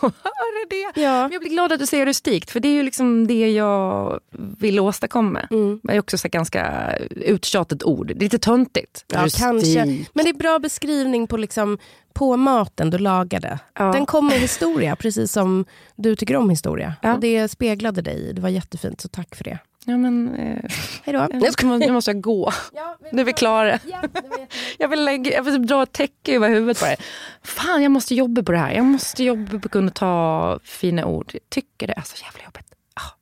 det. 0.70 1.00
Ja. 1.02 1.22
Men 1.22 1.32
jag 1.32 1.40
blir 1.40 1.50
glad 1.50 1.72
att 1.72 1.78
du 1.78 1.86
säger 1.86 2.06
rustikt, 2.06 2.50
för 2.50 2.60
det 2.60 2.68
är 2.68 2.72
ju 2.72 2.82
liksom 2.82 3.26
det 3.26 3.52
jag 3.52 4.20
vill 4.58 4.80
åstadkomma. 4.80 5.40
Mm. 5.50 5.80
Det 5.82 5.92
är 5.92 5.98
också 5.98 6.16
ett 6.16 6.32
ganska 6.32 6.94
uttjatat 7.10 7.82
ord, 7.82 8.06
det 8.06 8.14
är 8.14 8.20
lite 8.20 8.38
töntigt. 8.38 9.04
Ja, 9.08 9.26
kanske. 9.38 9.84
Men 10.12 10.24
det 10.24 10.30
är 10.30 10.34
bra 10.38 10.58
beskrivning 10.58 11.26
på 11.26 11.36
liksom 11.36 11.78
på 12.12 12.36
maten 12.36 12.90
du 12.90 12.98
lagade. 12.98 13.58
Ja. 13.78 13.92
Den 13.92 14.06
kom 14.06 14.26
med 14.26 14.38
historia, 14.38 14.96
precis 14.96 15.32
som 15.32 15.64
du 15.96 16.16
tycker 16.16 16.36
om 16.36 16.50
historia. 16.50 16.94
Ja. 17.02 17.14
Och 17.14 17.20
det 17.20 17.48
speglade 17.48 18.02
dig, 18.02 18.32
det 18.34 18.42
var 18.42 18.48
jättefint, 18.48 19.00
så 19.00 19.08
tack 19.08 19.34
för 19.34 19.44
det. 19.44 19.58
Ja, 19.86 19.96
men, 19.96 20.34
eh, 20.34 20.70
Hejdå. 21.02 21.28
Nu 21.78 21.92
måste 21.92 22.10
jag 22.10 22.20
gå. 22.20 22.52
Ja, 22.72 22.98
nu 23.12 23.20
är 23.20 23.24
vi 23.24 23.32
klara. 23.32 23.78
Ja, 23.86 24.02
jag, 24.78 24.88
vill 24.88 25.04
lägga, 25.04 25.32
jag 25.32 25.42
vill 25.42 25.66
dra 25.66 25.82
ett 25.82 25.92
täcke 25.92 26.34
över 26.34 26.48
huvudet 26.48 26.80
på 26.80 26.86
det. 26.86 26.96
Fan, 27.42 27.82
jag 27.82 27.92
måste 27.92 28.14
jobba 28.14 28.42
på 28.42 28.52
det 28.52 28.58
här. 28.58 28.72
Jag 28.72 28.84
måste 28.84 29.24
jobba 29.24 29.58
på 29.58 29.66
att 29.66 29.72
kunna 29.72 29.90
ta 29.90 30.58
fina 30.62 31.06
ord. 31.06 31.30
Jag 31.32 31.42
tycker 31.48 31.86
det 31.86 31.92
är 31.92 32.02
så 32.02 32.24
jävla 32.24 32.44
jobbigt. 32.44 32.74
Ah. 32.94 33.16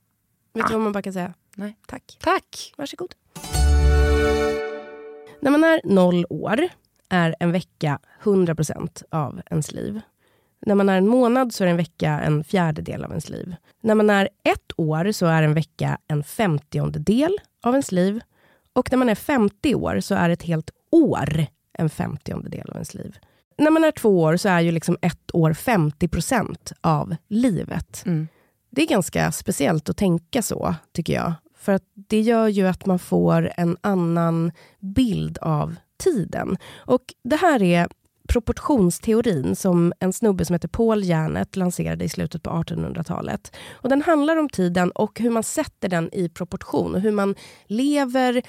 Vet 0.55 0.65
ah. 0.65 0.69
du 0.69 0.75
vad 0.75 0.83
man 0.83 0.93
bara 0.93 1.03
kan 1.03 1.13
säga? 1.13 1.35
Nej. 1.55 1.77
Tack. 1.87 2.19
Tack. 2.21 2.75
Varsågod. 2.77 3.15
När 5.41 5.51
man 5.51 5.65
är 5.65 5.81
noll 5.85 6.27
år 6.31 6.69
är 7.09 7.35
en 7.41 7.53
vecka 7.53 7.99
100% 8.23 9.03
av 9.11 9.41
ens 9.51 9.73
liv. 9.73 10.01
När 10.67 10.75
man 10.75 10.89
är 10.89 10.99
en 10.99 11.09
månad 11.09 11.55
så 11.55 11.65
är 11.65 11.69
en 11.69 11.77
vecka 11.77 12.21
en 12.21 12.45
fjärdedel 12.45 13.05
av 13.05 13.11
ens 13.11 13.29
liv. 13.29 13.55
När 13.83 13.95
man 13.95 14.11
är 14.11 14.29
ett 14.43 14.73
år 14.77 15.13
så 15.13 15.27
är 15.27 15.43
en 15.43 15.55
vecka 15.55 15.99
en 16.07 16.25
femtiondel 16.25 17.39
av 17.63 17.73
ens 17.75 17.93
liv. 17.93 18.21
Och 18.73 18.91
när 18.91 18.99
man 18.99 19.09
är 19.09 19.15
50 19.15 19.75
år 19.75 20.01
så 20.01 20.15
är 20.15 20.31
ett 20.31 20.43
helt 20.43 20.71
år 20.91 21.47
en 21.79 21.91
femtiondel 21.91 22.71
av 22.71 22.75
ens 22.75 22.95
liv. 22.95 23.19
När 23.59 23.71
man 23.71 23.85
är 23.85 23.91
två 23.91 24.23
år 24.23 24.37
så 24.37 24.49
är 24.49 24.61
ju 24.61 24.73
liksom 24.73 24.97
ett 25.03 25.35
år 25.35 25.53
50% 25.53 26.73
av 26.81 27.17
livet. 27.29 28.03
Mm. 28.07 28.29
Det 28.71 28.83
är 28.83 28.87
ganska 28.87 29.33
speciellt 29.33 29.89
att 29.89 29.97
tänka 29.97 30.43
så, 30.43 30.75
tycker 30.93 31.13
jag. 31.13 31.33
För 31.59 31.73
att 31.73 31.85
det 31.95 32.21
gör 32.21 32.49
ju 32.49 32.69
att 32.69 32.87
man 32.87 32.99
får 32.99 33.53
en 33.57 33.77
annan 33.81 34.53
bild 34.81 35.39
av 35.39 35.77
tiden. 35.97 36.59
Och 36.77 37.03
det 37.25 37.37
här 37.37 37.63
är 37.63 37.89
proportionsteorin 38.33 39.57
som 39.57 39.93
en 40.01 40.13
snubbe 40.13 40.45
som 40.45 40.55
heter 40.55 40.69
Paul 40.69 41.05
Järnet 41.05 41.57
lanserade 41.57 42.05
i 42.05 42.09
slutet 42.09 42.43
på 42.43 42.51
1800-talet. 42.51 43.57
Och 43.73 43.89
Den 43.89 44.03
handlar 44.03 44.37
om 44.37 44.49
tiden 44.49 44.91
och 44.91 45.21
hur 45.21 45.31
man 45.31 45.43
sätter 45.43 45.89
den 45.89 46.15
i 46.15 46.29
proportion 46.29 46.95
och 46.95 47.01
hur 47.01 47.13
man 47.13 47.35
lever 47.67 48.43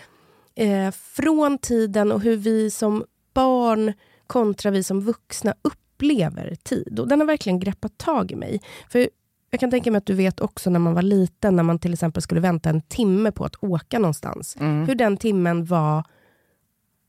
eh, 0.55 0.91
från 0.91 1.57
tiden 1.57 2.11
och 2.11 2.21
hur 2.21 2.37
vi 2.37 2.71
som 2.71 3.03
barn 3.33 3.93
kontra 4.27 4.71
vi 4.71 4.83
som 4.83 5.01
vuxna 5.01 5.53
upplever 5.61 6.55
tid. 6.63 6.99
Och 6.99 7.07
Den 7.07 7.19
har 7.19 7.27
verkligen 7.27 7.59
greppat 7.59 7.97
tag 7.97 8.31
i 8.31 8.35
mig. 8.35 8.61
För 8.89 9.09
jag 9.49 9.59
kan 9.59 9.71
tänka 9.71 9.91
mig 9.91 9.97
att 9.97 10.05
du 10.05 10.13
vet 10.13 10.39
också 10.39 10.69
när 10.69 10.79
man 10.79 10.93
var 10.93 11.01
liten, 11.01 11.55
när 11.55 11.63
man 11.63 11.79
till 11.79 11.93
exempel 11.93 12.23
skulle 12.23 12.41
vänta 12.41 12.69
en 12.69 12.81
timme 12.81 13.31
på 13.31 13.45
att 13.45 13.63
åka 13.63 13.99
någonstans. 13.99 14.55
Mm. 14.59 14.87
Hur 14.87 14.95
den 14.95 15.17
timmen 15.17 15.65
var 15.65 16.03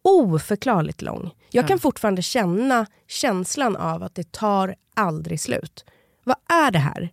oförklarligt 0.05 1.03
lång. 1.03 1.31
Jag 1.51 1.69
kan 1.69 1.79
fortfarande 1.79 2.23
känna 2.23 2.87
känslan 3.09 3.77
av 3.77 4.03
att 4.03 4.15
det 4.15 4.33
tar 4.33 4.75
aldrig 4.95 5.41
slut. 5.41 5.85
Vad 6.25 6.37
är 6.49 6.71
det 6.71 6.79
här? 6.79 7.13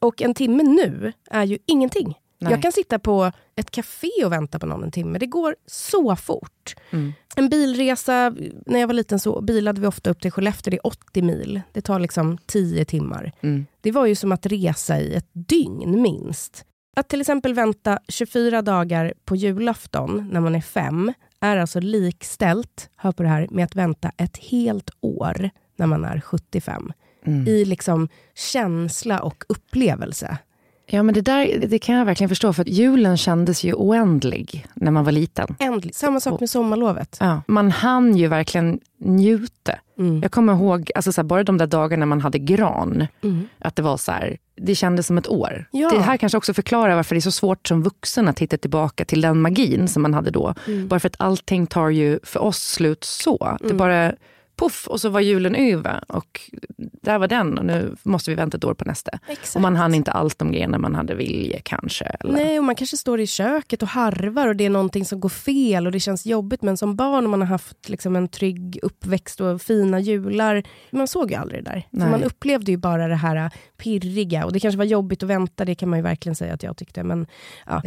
Och 0.00 0.22
en 0.22 0.34
timme 0.34 0.62
nu 0.62 1.12
är 1.30 1.44
ju 1.44 1.58
ingenting. 1.66 2.18
Nej. 2.40 2.52
Jag 2.52 2.62
kan 2.62 2.72
sitta 2.72 2.98
på 2.98 3.32
ett 3.56 3.70
café 3.70 4.10
och 4.24 4.32
vänta 4.32 4.58
på 4.58 4.66
någon 4.66 4.84
en 4.84 4.90
timme. 4.90 5.18
Det 5.18 5.26
går 5.26 5.56
så 5.66 6.16
fort. 6.16 6.76
Mm. 6.90 7.12
En 7.36 7.48
bilresa, 7.48 8.34
när 8.66 8.80
jag 8.80 8.86
var 8.86 8.94
liten 8.94 9.18
så 9.18 9.40
bilade 9.40 9.80
vi 9.80 9.86
ofta 9.86 10.10
upp 10.10 10.20
till 10.20 10.30
Skellefteå, 10.30 10.70
det 10.70 10.76
är 10.76 10.86
80 10.86 11.22
mil. 11.22 11.60
Det 11.72 11.80
tar 11.80 11.98
liksom 11.98 12.38
10 12.46 12.84
timmar. 12.84 13.32
Mm. 13.40 13.66
Det 13.80 13.92
var 13.92 14.06
ju 14.06 14.14
som 14.14 14.32
att 14.32 14.46
resa 14.46 15.00
i 15.00 15.14
ett 15.14 15.28
dygn 15.32 16.02
minst. 16.02 16.64
Att 16.96 17.08
till 17.08 17.20
exempel 17.20 17.54
vänta 17.54 17.98
24 18.08 18.62
dagar 18.62 19.14
på 19.24 19.36
julafton 19.36 20.28
när 20.32 20.40
man 20.40 20.54
är 20.54 20.60
fem 20.60 21.12
är 21.40 21.56
alltså 21.56 21.80
likställt, 21.80 22.90
hör 22.96 23.12
på 23.12 23.22
det 23.22 23.28
här, 23.28 23.46
med 23.50 23.64
att 23.64 23.76
vänta 23.76 24.12
ett 24.16 24.36
helt 24.36 24.90
år 25.00 25.50
när 25.76 25.86
man 25.86 26.04
är 26.04 26.20
75. 26.20 26.92
Mm. 27.24 27.48
I 27.48 27.64
liksom 27.64 28.08
känsla 28.34 29.20
och 29.20 29.44
upplevelse. 29.48 30.38
Ja, 30.86 31.02
men 31.02 31.14
det 31.14 31.20
där 31.20 31.66
det 31.68 31.78
kan 31.78 31.94
jag 31.94 32.04
verkligen 32.04 32.28
förstå, 32.28 32.52
för 32.52 32.62
att 32.62 32.68
julen 32.68 33.16
kändes 33.16 33.64
ju 33.64 33.74
oändlig 33.74 34.66
när 34.74 34.90
man 34.90 35.04
var 35.04 35.12
liten. 35.12 35.56
Ändlig. 35.58 35.94
Samma 35.94 36.20
sak 36.20 36.40
med 36.40 36.50
sommarlovet. 36.50 37.16
Ja, 37.20 37.42
man 37.46 37.70
hann 37.70 38.16
ju 38.16 38.26
verkligen 38.26 38.80
njuta. 38.98 39.78
Mm. 39.98 40.22
Jag 40.22 40.32
kommer 40.32 40.52
ihåg 40.52 40.90
alltså, 40.94 41.12
så 41.12 41.20
här, 41.20 41.26
bara 41.26 41.44
de 41.44 41.58
där 41.58 41.66
dagarna 41.66 42.06
man 42.06 42.20
hade 42.20 42.38
gran, 42.38 43.06
mm. 43.22 43.48
att 43.58 43.76
det 43.76 43.82
var 43.82 43.96
så 43.96 44.12
här, 44.12 44.38
det 44.56 44.74
kändes 44.74 45.06
som 45.06 45.18
ett 45.18 45.28
år. 45.28 45.68
Ja. 45.70 45.90
Det 45.90 46.00
här 46.00 46.16
kanske 46.16 46.38
också 46.38 46.54
förklarar 46.54 46.96
varför 46.96 47.14
det 47.14 47.18
är 47.18 47.20
så 47.20 47.30
svårt 47.30 47.68
som 47.68 47.82
vuxen 47.82 48.28
att 48.28 48.38
hitta 48.38 48.56
tillbaka 48.56 49.04
till 49.04 49.20
den 49.20 49.40
magin 49.40 49.88
som 49.88 50.02
man 50.02 50.14
hade 50.14 50.30
då. 50.30 50.54
Mm. 50.66 50.88
Bara 50.88 51.00
för 51.00 51.08
att 51.08 51.16
allting 51.18 51.66
tar 51.66 51.88
ju 51.88 52.18
för 52.22 52.40
oss 52.40 52.58
slut 52.58 53.04
så. 53.04 53.56
Det 53.60 53.64
mm. 53.64 53.76
bara 53.76 54.12
poff 54.58 54.86
och 54.86 55.00
så 55.00 55.08
var 55.08 55.20
julen 55.20 55.54
över 55.54 56.04
och 56.08 56.40
där 56.76 57.18
var 57.18 57.28
den 57.28 57.58
och 57.58 57.64
nu 57.64 57.96
måste 58.02 58.30
vi 58.30 58.34
vänta 58.34 58.56
ett 58.56 58.64
år 58.64 58.74
på 58.74 58.84
nästa. 58.84 59.18
Exakt. 59.28 59.56
Och 59.56 59.62
man 59.62 59.76
hann 59.76 59.94
inte 59.94 60.10
allt 60.10 60.38
de 60.38 60.52
grejerna 60.52 60.78
man 60.78 60.94
hade 60.94 61.14
vilje 61.14 61.60
kanske. 61.64 62.04
Eller? 62.04 62.32
Nej, 62.32 62.58
och 62.58 62.64
man 62.64 62.74
kanske 62.74 62.96
står 62.96 63.20
i 63.20 63.26
köket 63.26 63.82
och 63.82 63.88
harvar 63.88 64.48
och 64.48 64.56
det 64.56 64.64
är 64.64 64.70
någonting 64.70 65.04
som 65.04 65.20
går 65.20 65.28
fel 65.28 65.86
och 65.86 65.92
det 65.92 66.00
känns 66.00 66.26
jobbigt. 66.26 66.62
Men 66.62 66.76
som 66.76 66.96
barn 66.96 67.24
och 67.24 67.30
man 67.30 67.40
har 67.40 67.48
haft 67.48 67.88
liksom 67.88 68.16
en 68.16 68.28
trygg 68.28 68.78
uppväxt 68.82 69.40
och 69.40 69.62
fina 69.62 70.00
jular, 70.00 70.62
man 70.90 71.08
såg 71.08 71.30
ju 71.30 71.36
aldrig 71.36 71.64
det 71.64 71.70
där. 71.70 71.86
Så 71.90 72.10
man 72.10 72.22
upplevde 72.22 72.70
ju 72.70 72.76
bara 72.76 73.08
det 73.08 73.14
här 73.14 73.50
pirriga 73.76 74.44
och 74.44 74.52
det 74.52 74.60
kanske 74.60 74.78
var 74.78 74.84
jobbigt 74.84 75.22
att 75.22 75.28
vänta, 75.28 75.64
det 75.64 75.74
kan 75.74 75.88
man 75.88 75.98
ju 75.98 76.02
verkligen 76.02 76.36
säga 76.36 76.54
att 76.54 76.62
jag 76.62 76.76
tyckte. 76.76 77.02
Men, 77.02 77.26
ja. 77.66 77.82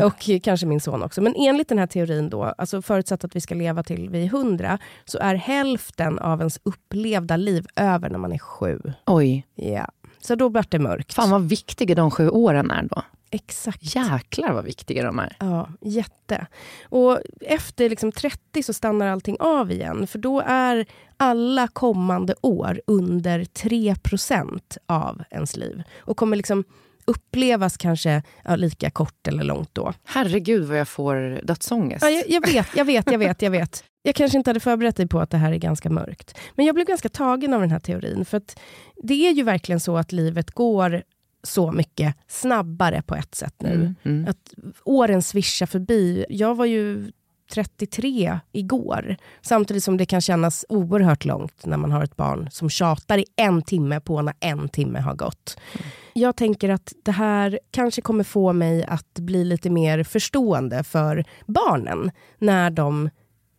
och 0.06 0.42
kanske 0.42 0.66
min 0.66 0.80
son 0.80 1.02
också. 1.02 1.22
Men 1.22 1.34
enligt 1.36 1.68
den 1.68 1.78
här 1.78 1.86
teorin 1.86 2.30
då, 2.30 2.44
alltså 2.44 2.82
förutsatt 2.82 3.24
att 3.24 3.36
vi 3.36 3.40
ska 3.40 3.54
leva 3.54 3.82
till 3.82 4.08
vi 4.10 4.24
är 4.24 4.28
hundra, 4.28 4.78
så 5.04 5.18
är 5.18 5.34
hälften 5.34 5.89
av 6.20 6.38
ens 6.38 6.60
upplevda 6.62 7.36
liv 7.36 7.66
över 7.76 8.10
när 8.10 8.18
man 8.18 8.32
är 8.32 8.38
sju. 8.38 8.80
Oj. 9.06 9.46
Ja. 9.54 9.88
Så 10.20 10.34
då 10.34 10.48
blir 10.48 10.64
det 10.68 10.78
mörkt. 10.78 11.14
Fan 11.14 11.30
vad 11.30 11.42
viktiga 11.42 11.94
de 11.94 12.10
sju 12.10 12.28
åren 12.28 12.70
är 12.70 12.82
då. 12.82 13.02
Exakt. 13.30 13.94
Jäklar 13.94 14.52
vad 14.52 14.64
viktiga 14.64 15.04
de 15.04 15.18
är. 15.18 15.36
Ja, 15.40 15.68
jätte. 15.80 16.46
Och 16.84 17.18
efter 17.40 17.90
liksom 17.90 18.12
30 18.12 18.62
så 18.62 18.72
stannar 18.72 19.06
allting 19.06 19.36
av 19.40 19.70
igen. 19.70 20.06
För 20.06 20.18
då 20.18 20.40
är 20.46 20.86
alla 21.16 21.68
kommande 21.68 22.34
år 22.40 22.80
under 22.86 23.40
3% 23.40 24.60
av 24.86 25.22
ens 25.30 25.56
liv. 25.56 25.82
Och 25.98 26.16
kommer 26.16 26.36
liksom 26.36 26.64
upplevas 27.10 27.76
kanske 27.76 28.22
ja, 28.44 28.56
lika 28.56 28.90
kort 28.90 29.28
eller 29.28 29.44
långt 29.44 29.70
då. 29.72 29.92
Herregud 30.04 30.64
vad 30.64 30.78
jag 30.78 30.88
får 30.88 31.40
dödsångest. 31.46 32.02
Ja, 32.02 32.10
jag, 32.10 32.24
jag 32.28 32.46
vet, 32.46 32.66
jag 32.76 32.84
vet, 32.84 33.10
jag 33.10 33.18
vet, 33.18 33.42
jag 33.42 33.50
vet. 33.50 33.84
Jag 34.02 34.14
kanske 34.14 34.38
inte 34.38 34.50
hade 34.50 34.60
förberett 34.60 34.96
dig 34.96 35.08
på 35.08 35.20
att 35.20 35.30
det 35.30 35.36
här 35.36 35.52
är 35.52 35.56
ganska 35.56 35.90
mörkt. 35.90 36.38
Men 36.54 36.66
jag 36.66 36.74
blev 36.74 36.86
ganska 36.86 37.08
tagen 37.08 37.54
av 37.54 37.60
den 37.60 37.70
här 37.70 37.80
teorin. 37.80 38.24
För 38.24 38.36
att 38.36 38.60
det 39.02 39.28
är 39.28 39.32
ju 39.32 39.42
verkligen 39.42 39.80
så 39.80 39.96
att 39.96 40.12
livet 40.12 40.50
går 40.50 41.02
så 41.42 41.72
mycket 41.72 42.14
snabbare 42.28 43.02
på 43.02 43.14
ett 43.14 43.34
sätt 43.34 43.54
nu. 43.58 43.72
Mm, 43.72 43.94
mm. 44.02 44.28
Att 44.28 44.54
åren 44.84 45.22
svischar 45.22 45.66
förbi. 45.66 46.24
Jag 46.28 46.54
var 46.54 46.66
ju 46.66 47.12
33 47.50 48.40
igår. 48.52 49.16
Samtidigt 49.42 49.84
som 49.84 49.96
det 49.96 50.06
kan 50.06 50.20
kännas 50.20 50.64
oerhört 50.68 51.24
långt 51.24 51.66
när 51.66 51.76
man 51.76 51.92
har 51.92 52.04
ett 52.04 52.16
barn 52.16 52.48
som 52.50 52.70
tjatar 52.70 53.18
i 53.18 53.24
en 53.36 53.62
timme 53.62 54.00
på 54.00 54.22
när 54.22 54.34
en 54.40 54.68
timme 54.68 54.98
har 54.98 55.14
gått. 55.14 55.58
Mm. 55.74 55.86
Jag 56.12 56.36
tänker 56.36 56.68
att 56.68 56.92
det 57.02 57.12
här 57.12 57.60
kanske 57.70 58.02
kommer 58.02 58.24
få 58.24 58.52
mig 58.52 58.84
att 58.84 59.14
bli 59.14 59.44
lite 59.44 59.70
mer 59.70 60.02
förstående 60.02 60.84
för 60.84 61.24
barnen 61.46 62.10
när 62.38 62.70
de 62.70 63.10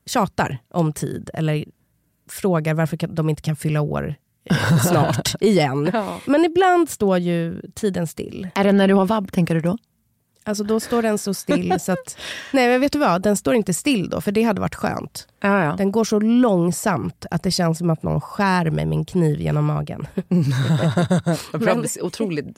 tjatar 0.05 0.57
om 0.69 0.93
tid 0.93 1.29
eller 1.33 1.65
frågar 2.29 2.73
varför 2.73 2.97
de 3.07 3.29
inte 3.29 3.41
kan 3.41 3.55
fylla 3.55 3.81
år 3.81 4.15
snart 4.89 5.35
igen. 5.39 5.89
Ja. 5.93 6.17
Men 6.25 6.45
ibland 6.45 6.89
står 6.89 7.17
ju 7.17 7.61
tiden 7.75 8.07
still. 8.07 8.47
Är 8.55 8.63
det 8.63 8.71
när 8.71 8.87
du 8.87 8.93
har 8.93 9.05
vab, 9.05 9.31
tänker 9.31 9.55
du 9.55 9.61
då? 9.61 9.77
Alltså 10.43 10.63
då 10.63 10.79
står 10.79 11.01
den 11.01 11.17
så 11.17 11.33
still 11.33 11.79
så 11.79 11.91
att... 11.91 12.17
Nej 12.51 12.67
men 12.67 12.81
vet 12.81 12.91
du 12.91 12.99
vad, 12.99 13.21
den 13.21 13.37
står 13.37 13.55
inte 13.55 13.73
still 13.73 14.09
då, 14.09 14.21
för 14.21 14.31
det 14.31 14.43
hade 14.43 14.61
varit 14.61 14.75
skönt. 14.75 15.27
Ja, 15.41 15.63
ja. 15.63 15.75
Den 15.77 15.91
går 15.91 16.03
så 16.03 16.19
långsamt 16.19 17.25
att 17.31 17.43
det 17.43 17.51
känns 17.51 17.77
som 17.77 17.89
att 17.89 18.03
någon 18.03 18.21
skär 18.21 18.69
med 18.69 18.87
min 18.87 19.05
kniv 19.05 19.41
genom 19.41 19.65
magen. 19.65 20.07
Bra, 21.51 21.75
men... 21.75 21.85
Otroligt 22.01 22.57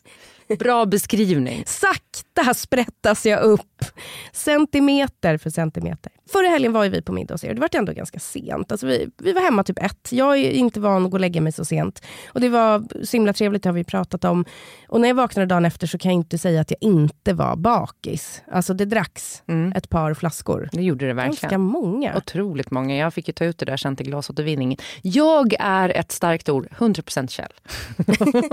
bra 0.59 0.85
beskrivning. 0.85 1.63
Sakta 1.67 2.32
sprättas 2.55 3.25
jag 3.25 3.41
upp. 3.41 3.85
Centimeter 4.31 5.37
för 5.37 5.49
centimeter. 5.49 6.11
Förra 6.31 6.47
helgen 6.47 6.73
var 6.73 6.89
vi 6.89 7.01
på 7.01 7.13
middag 7.13 7.33
hos 7.33 7.43
er. 7.43 7.53
Det 7.53 7.61
var 7.61 7.69
ändå 7.75 7.93
ganska 7.93 8.19
sent. 8.19 8.71
Alltså 8.71 8.87
vi, 8.87 9.09
vi 9.17 9.33
var 9.33 9.41
hemma 9.41 9.63
typ 9.63 9.83
ett. 9.83 10.11
Jag 10.11 10.37
är 10.37 10.51
inte 10.51 10.79
van 10.79 11.05
att 11.05 11.11
gå 11.11 11.15
och 11.15 11.21
lägga 11.21 11.41
mig 11.41 11.51
så 11.51 11.65
sent. 11.65 12.01
Och 12.27 12.41
Det 12.41 12.49
var 12.49 13.05
så 13.05 13.17
himla 13.17 13.33
trevligt, 13.33 13.63
det 13.63 13.69
har 13.69 13.73
vi 13.73 13.83
pratat 13.83 14.23
om. 14.25 14.45
Och 14.87 15.01
när 15.01 15.07
jag 15.07 15.15
vaknade 15.15 15.45
dagen 15.45 15.65
efter 15.65 15.87
så 15.87 15.97
kan 15.97 16.11
jag 16.11 16.19
inte 16.19 16.37
säga 16.37 16.61
att 16.61 16.71
jag 16.71 16.77
inte 16.81 17.33
var 17.33 17.55
bakis. 17.55 18.41
Alltså 18.51 18.73
det 18.73 18.85
dracks 18.85 19.43
mm. 19.47 19.73
ett 19.75 19.89
par 19.89 20.13
flaskor. 20.13 20.69
Det 20.71 20.81
gjorde 20.81 21.07
det 21.07 21.13
verkligen. 21.13 21.41
Ganska 21.41 21.57
många. 21.57 22.17
Otroligt 22.17 22.71
många. 22.71 22.97
Jag 22.97 23.13
fick 23.13 23.27
ju 23.27 23.33
ta 23.33 23.45
ut 23.45 23.57
det 23.57 23.65
där 23.65 23.77
sen 23.77 23.95
till 23.95 24.05
glasåtervinningen. 24.05 24.79
Jag 25.01 25.55
är 25.59 25.89
ett 25.89 26.11
starkt 26.11 26.49
ord, 26.49 26.67
100% 26.77 27.27
Kjell. 27.27 27.53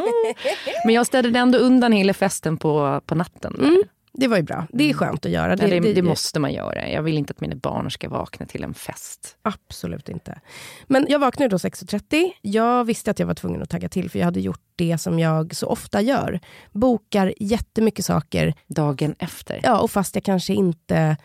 Men 0.85 0.95
jag 0.95 1.07
städade 1.07 1.39
ändå 1.39 1.59
undan 1.59 1.93
hela 1.93 2.15
festen 2.15 2.57
på, 2.57 3.01
på 3.07 3.15
natten. 3.15 3.70
Det 4.13 4.29
var 4.29 4.37
ju 4.37 4.43
bra. 4.43 4.67
Det 4.73 4.85
är 4.85 4.89
mm. 4.89 4.99
skönt 4.99 5.27
att 5.27 5.33
göra. 5.33 5.57
Det, 5.57 5.67
det, 5.67 5.81
det, 5.81 5.93
det, 5.93 6.03
måste 6.03 6.41
man 6.41 6.53
göra. 6.53 6.89
Jag 6.89 7.03
vill 7.03 7.19
inte 7.19 7.31
att 7.31 7.41
mina 7.41 7.57
barn 7.57 7.91
ska 7.91 8.09
vakna 8.09 8.47
till 8.47 8.65
en 8.65 8.75
fest. 8.75 9.37
Absolut 9.43 10.09
inte. 10.09 10.41
Men 10.87 11.07
jag 11.09 11.19
vaknade 11.19 11.49
då 11.49 11.57
6.30. 11.57 12.31
Jag 12.43 12.85
visste 12.85 13.11
att 13.11 13.19
jag 13.19 13.27
var 13.27 13.35
tvungen 13.35 13.63
att 13.63 13.71
tagga 13.71 13.89
till, 13.89 14.11
för 14.11 14.19
jag 14.19 14.27
hade 14.27 14.41
gjort 14.41 14.63
det 14.77 14.99
som 14.99 15.19
jag 15.19 15.55
så 15.55 15.67
ofta 15.67 16.01
gör. 16.01 16.41
Bokar 16.73 17.35
jättemycket 17.41 18.05
saker. 18.05 18.55
Dagen 18.67 19.15
efter? 19.19 19.61
Ja, 19.63 19.81
och 19.81 19.91
fast 19.91 20.15
jag 20.15 20.25
kanske 20.25 20.55
inte 20.55 21.17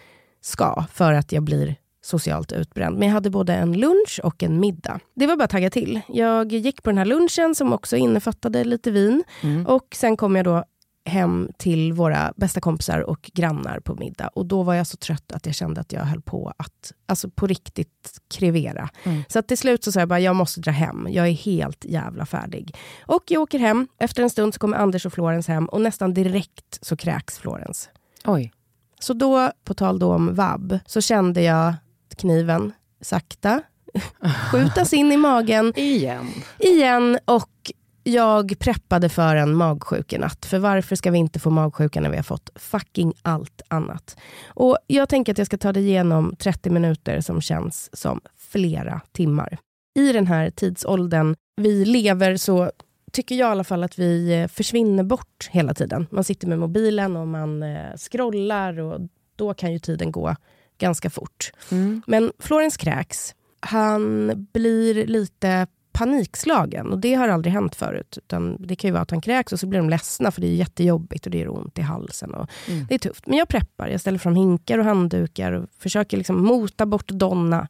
ska, 0.42 0.86
för 0.94 1.14
att 1.14 1.32
jag 1.32 1.44
blir 1.44 1.76
socialt 2.06 2.52
utbränd. 2.52 2.98
Men 2.98 3.08
jag 3.08 3.14
hade 3.14 3.30
både 3.30 3.54
en 3.54 3.74
lunch 3.74 4.20
och 4.24 4.44
en 4.44 4.60
middag. 4.60 5.00
Det 5.16 5.28
var 5.28 5.36
bara 5.36 5.44
att 5.44 5.50
tagga 5.50 5.70
till. 5.70 6.02
Jag 6.08 6.52
gick 6.52 6.84
på 6.84 6.90
den 6.90 6.98
här 6.98 7.06
lunchen 7.06 7.56
som 7.56 7.74
också 7.74 7.96
innefattade 7.96 8.64
lite 8.64 8.92
vin. 8.92 9.24
Mm. 9.44 9.66
Och 9.66 9.88
sen 9.96 10.18
kom 10.18 10.36
jag 10.36 10.46
då 10.46 10.64
hem 11.06 11.50
till 11.58 11.94
våra 11.94 12.34
bästa 12.36 12.62
kompisar 12.62 13.00
och 13.00 13.32
grannar 13.34 13.80
på 13.80 13.96
middag. 13.96 14.28
Och 14.28 14.46
då 14.46 14.64
var 14.64 14.74
jag 14.74 14.88
så 14.88 14.98
trött 14.98 15.32
att 15.32 15.46
jag 15.46 15.56
kände 15.56 15.82
att 15.82 15.92
jag 15.92 16.02
höll 16.02 16.22
på 16.22 16.54
att 16.58 16.94
alltså 17.06 17.30
på 17.30 17.48
riktigt 17.48 18.22
krevera. 18.28 18.90
Mm. 19.04 19.24
Så 19.28 19.40
att 19.40 19.48
till 19.48 19.58
slut 19.58 19.84
så 19.84 19.92
sa 19.92 20.00
jag 20.00 20.10
bara, 20.10 20.20
jag 20.20 20.36
måste 20.36 20.62
dra 20.62 20.72
hem. 20.72 21.08
Jag 21.10 21.28
är 21.28 21.32
helt 21.32 21.86
jävla 21.86 22.26
färdig. 22.26 22.76
Och 23.06 23.24
jag 23.28 23.42
åker 23.42 23.60
hem. 23.60 23.88
Efter 24.00 24.24
en 24.24 24.30
stund 24.30 24.54
så 24.54 24.60
kommer 24.60 24.78
Anders 24.78 25.06
och 25.06 25.14
Florens 25.14 25.48
hem 25.48 25.66
och 25.66 25.82
nästan 25.82 26.14
direkt 26.14 26.80
så 26.82 26.98
kräks 26.98 27.38
Florens. 27.38 27.90
Oj. 28.26 28.52
Så 29.00 29.14
då, 29.14 29.52
på 29.64 29.74
tal 29.74 30.00
då 30.00 30.14
om 30.14 30.36
vab, 30.36 30.80
så 30.86 31.02
kände 31.02 31.42
jag 31.42 31.74
kniven 32.18 32.74
sakta 33.02 33.62
skjutas 34.52 34.94
in 34.94 35.12
i 35.12 35.18
magen. 35.18 35.74
Igen. 35.76 36.28
Igen 36.60 37.20
och 37.26 37.72
jag 38.08 38.60
preppade 38.60 39.10
för 39.10 39.36
en 39.36 39.56
magsjukenatt. 39.56 40.46
För 40.46 40.60
varför 40.60 40.96
ska 40.96 41.12
vi 41.12 41.18
inte 41.18 41.40
få 41.40 41.50
magsjuka 41.50 42.02
när 42.02 42.10
vi 42.10 42.16
har 42.16 42.24
fått 42.24 42.50
fucking 42.56 43.14
allt 43.22 43.62
annat? 43.68 44.18
Och 44.48 44.78
jag 44.88 45.10
tänker 45.10 45.32
att 45.32 45.38
jag 45.38 45.48
ska 45.48 45.58
ta 45.58 45.74
det 45.74 45.80
igenom 45.80 46.36
30 46.40 46.70
minuter 46.70 47.22
som 47.22 47.42
känns 47.42 47.90
som 47.98 48.22
flera 48.38 49.02
timmar. 49.12 49.58
I 50.00 50.12
den 50.12 50.28
här 50.28 50.50
tidsåldern 50.50 51.36
vi 51.62 51.86
lever 51.86 52.38
så 52.38 52.72
tycker 53.12 53.36
jag 53.36 53.48
i 53.48 53.52
alla 53.52 53.64
fall 53.64 53.84
att 53.84 54.00
vi 54.00 54.42
eh, 54.42 54.48
försvinner 54.48 55.04
bort 55.04 55.50
hela 55.52 55.74
tiden. 55.74 56.08
Man 56.12 56.24
sitter 56.24 56.48
med 56.48 56.60
mobilen 56.60 57.16
och 57.16 57.28
man 57.28 57.64
eh, 57.64 57.98
scrollar 57.98 58.80
och 58.80 59.02
då 59.36 59.54
kan 59.54 59.74
ju 59.74 59.80
tiden 59.80 60.12
gå 60.12 60.36
ganska 60.78 61.10
fort. 61.10 61.52
Mm. 61.72 62.02
Men 62.08 62.32
Florens 62.40 62.78
kräks. 62.78 63.36
Han 63.60 64.32
blir 64.54 65.08
lite 65.08 65.68
panikslagen 65.96 66.92
och 66.92 67.00
det 67.00 67.14
har 67.14 67.28
aldrig 67.28 67.54
hänt 67.54 67.76
förut. 67.76 68.18
Utan 68.18 68.58
det 68.60 68.76
kan 68.76 68.88
ju 68.88 68.92
vara 68.92 69.02
att 69.02 69.12
han 69.12 69.22
kräks 69.22 69.54
och 69.54 69.60
så 69.60 69.68
blir 69.68 69.80
de 69.80 69.90
ledsna 69.90 70.32
för 70.32 70.42
det 70.42 70.48
är 70.48 70.56
jättejobbigt 70.56 71.26
och 71.26 71.32
det 71.32 71.38
gör 71.38 71.58
ont 71.58 71.80
i 71.80 71.82
halsen. 71.82 72.34
Och 72.34 72.50
mm. 72.68 72.86
Det 72.90 72.96
är 72.96 73.00
tufft. 73.00 73.28
Men 73.28 73.38
jag 73.38 73.48
preppar. 73.48 73.88
Jag 73.88 74.02
ställer 74.02 74.20
fram 74.20 74.36
hinkar 74.36 74.78
och 74.78 74.86
handdukar 74.86 75.52
och 75.52 75.70
försöker 75.80 76.18
liksom 76.18 76.44
mota 76.44 76.86
bort 76.86 77.08
Donna. 77.08 77.68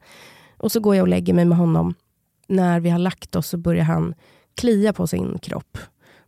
Och 0.58 0.72
så 0.72 0.80
går 0.80 0.96
jag 0.96 1.04
och 1.04 1.08
lägger 1.08 1.34
mig 1.34 1.46
med 1.46 1.58
honom. 1.58 1.94
När 2.48 2.80
vi 2.80 2.90
har 2.90 3.00
lagt 3.00 3.36
oss 3.36 3.48
så 3.48 3.58
börjar 3.58 3.84
han 3.84 4.14
klia 4.56 4.94
på 4.94 5.08
sin 5.08 5.40
kropp. 5.40 5.78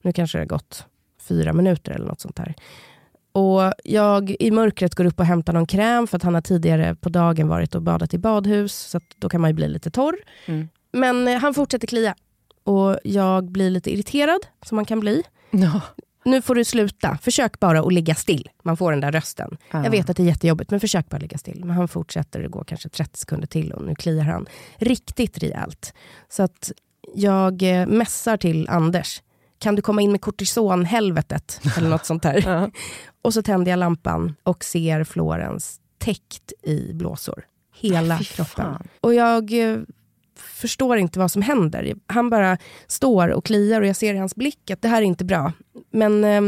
Nu 0.01 0.13
kanske 0.13 0.37
det 0.37 0.41
har 0.41 0.47
gått 0.47 0.85
fyra 1.27 1.53
minuter 1.53 1.91
eller 1.91 2.05
något 2.05 2.21
sånt 2.21 2.35
där. 2.35 2.55
Och 3.31 3.73
jag 3.83 4.35
i 4.39 4.51
mörkret 4.51 4.95
går 4.95 5.05
upp 5.05 5.19
och 5.19 5.25
hämtar 5.25 5.53
någon 5.53 5.67
kräm 5.67 6.07
för 6.07 6.17
att 6.17 6.23
han 6.23 6.33
har 6.33 6.41
tidigare 6.41 6.95
på 6.95 7.09
dagen 7.09 7.47
varit 7.47 7.75
och 7.75 7.81
badat 7.81 8.13
i 8.13 8.17
badhus. 8.17 8.75
Så 8.75 8.99
då 9.17 9.29
kan 9.29 9.41
man 9.41 9.49
ju 9.49 9.53
bli 9.53 9.67
lite 9.67 9.91
torr. 9.91 10.15
Mm. 10.45 10.67
Men 10.91 11.27
eh, 11.27 11.39
han 11.39 11.53
fortsätter 11.53 11.87
klia. 11.87 12.15
Och 12.63 12.97
jag 13.03 13.51
blir 13.51 13.69
lite 13.69 13.93
irriterad, 13.93 14.39
som 14.65 14.75
man 14.75 14.85
kan 14.85 14.99
bli. 14.99 15.23
No. 15.51 15.81
Nu 16.25 16.41
får 16.41 16.55
du 16.55 16.65
sluta. 16.65 17.17
Försök 17.21 17.59
bara 17.59 17.79
att 17.79 17.93
ligga 17.93 18.15
still. 18.15 18.49
Man 18.63 18.77
får 18.77 18.91
den 18.91 19.01
där 19.01 19.11
rösten. 19.11 19.57
Ah. 19.71 19.83
Jag 19.83 19.91
vet 19.91 20.09
att 20.09 20.17
det 20.17 20.23
är 20.23 20.27
jättejobbigt, 20.27 20.71
men 20.71 20.79
försök 20.79 21.09
bara 21.09 21.17
ligga 21.17 21.37
still. 21.37 21.65
Men 21.65 21.75
han 21.75 21.87
fortsätter, 21.87 22.41
det 22.41 22.47
går 22.47 22.63
kanske 22.63 22.89
30 22.89 23.19
sekunder 23.19 23.47
till 23.47 23.71
och 23.71 23.83
nu 23.85 23.95
kliar 23.95 24.23
han 24.23 24.45
riktigt 24.77 25.37
rejält. 25.37 25.93
Så 26.29 26.43
att 26.43 26.71
jag 27.13 27.63
eh, 27.63 27.87
mässar 27.87 28.37
till 28.37 28.69
Anders. 28.69 29.21
Kan 29.59 29.75
du 29.75 29.81
komma 29.81 30.01
in 30.01 30.11
med 30.11 30.21
kortisonhelvetet? 30.21 31.61
Eller 31.77 31.89
något 31.89 32.05
sånt 32.05 32.23
där. 32.23 32.43
ja. 32.45 32.69
Och 33.21 33.33
så 33.33 33.41
tänder 33.41 33.71
jag 33.71 33.79
lampan 33.79 34.35
och 34.43 34.63
ser 34.63 35.03
Florens 35.03 35.79
täckt 35.97 36.53
i 36.63 36.93
blåsor. 36.93 37.45
Hela 37.75 38.17
Ay, 38.17 38.23
kroppen. 38.23 38.87
Och 39.01 39.13
jag 39.13 39.71
eh, 39.71 39.77
förstår 40.37 40.97
inte 40.97 41.19
vad 41.19 41.31
som 41.31 41.41
händer. 41.41 41.95
Han 42.07 42.29
bara 42.29 42.57
står 42.87 43.29
och 43.29 43.45
kliar 43.45 43.81
och 43.81 43.87
jag 43.87 43.95
ser 43.95 44.13
i 44.13 44.17
hans 44.17 44.35
blick 44.35 44.71
att 44.71 44.81
det 44.81 44.87
här 44.87 45.01
är 45.01 45.05
inte 45.05 45.25
bra. 45.25 45.53
Men 45.91 46.23
eh, 46.23 46.41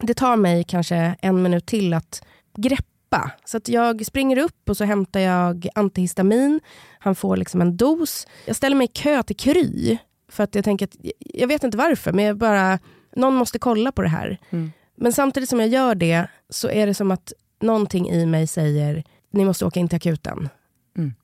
det 0.00 0.14
tar 0.14 0.36
mig 0.36 0.64
kanske 0.64 1.16
en 1.20 1.42
minut 1.42 1.66
till 1.66 1.94
att 1.94 2.22
greppa. 2.56 3.30
Så 3.44 3.56
att 3.56 3.68
jag 3.68 4.06
springer 4.06 4.38
upp 4.38 4.68
och 4.68 4.76
så 4.76 4.84
hämtar 4.84 5.20
jag 5.20 5.68
antihistamin. 5.74 6.60
Han 6.98 7.14
får 7.14 7.36
liksom 7.36 7.60
en 7.60 7.76
dos. 7.76 8.26
Jag 8.46 8.56
ställer 8.56 8.76
mig 8.76 8.84
i 8.84 8.88
kö 8.88 9.22
till 9.22 9.36
Kry. 9.36 9.98
För 10.28 10.44
att 10.44 10.54
jag 10.54 10.64
tänker 10.64 10.86
att, 10.86 10.96
jag 11.18 11.48
vet 11.48 11.64
inte 11.64 11.76
varför, 11.76 12.12
men 12.12 12.24
jag 12.24 12.36
bara, 12.36 12.78
någon 13.16 13.34
måste 13.34 13.58
kolla 13.58 13.92
på 13.92 14.02
det 14.02 14.08
här. 14.08 14.38
Mm. 14.50 14.72
Men 14.96 15.12
samtidigt 15.12 15.48
som 15.48 15.60
jag 15.60 15.68
gör 15.68 15.94
det 15.94 16.26
så 16.48 16.68
är 16.68 16.86
det 16.86 16.94
som 16.94 17.10
att 17.10 17.32
någonting 17.60 18.08
i 18.10 18.26
mig 18.26 18.46
säger, 18.46 19.04
ni 19.30 19.44
måste 19.44 19.64
åka 19.64 19.80
in 19.80 19.88
till 19.88 19.96
akuten. 19.96 20.48
Mm. 20.96 21.14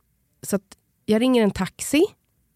Så 0.43 0.57
att 0.57 0.77
jag 1.07 1.21
ringer 1.21 1.43
en 1.43 1.51
taxi. 1.51 2.05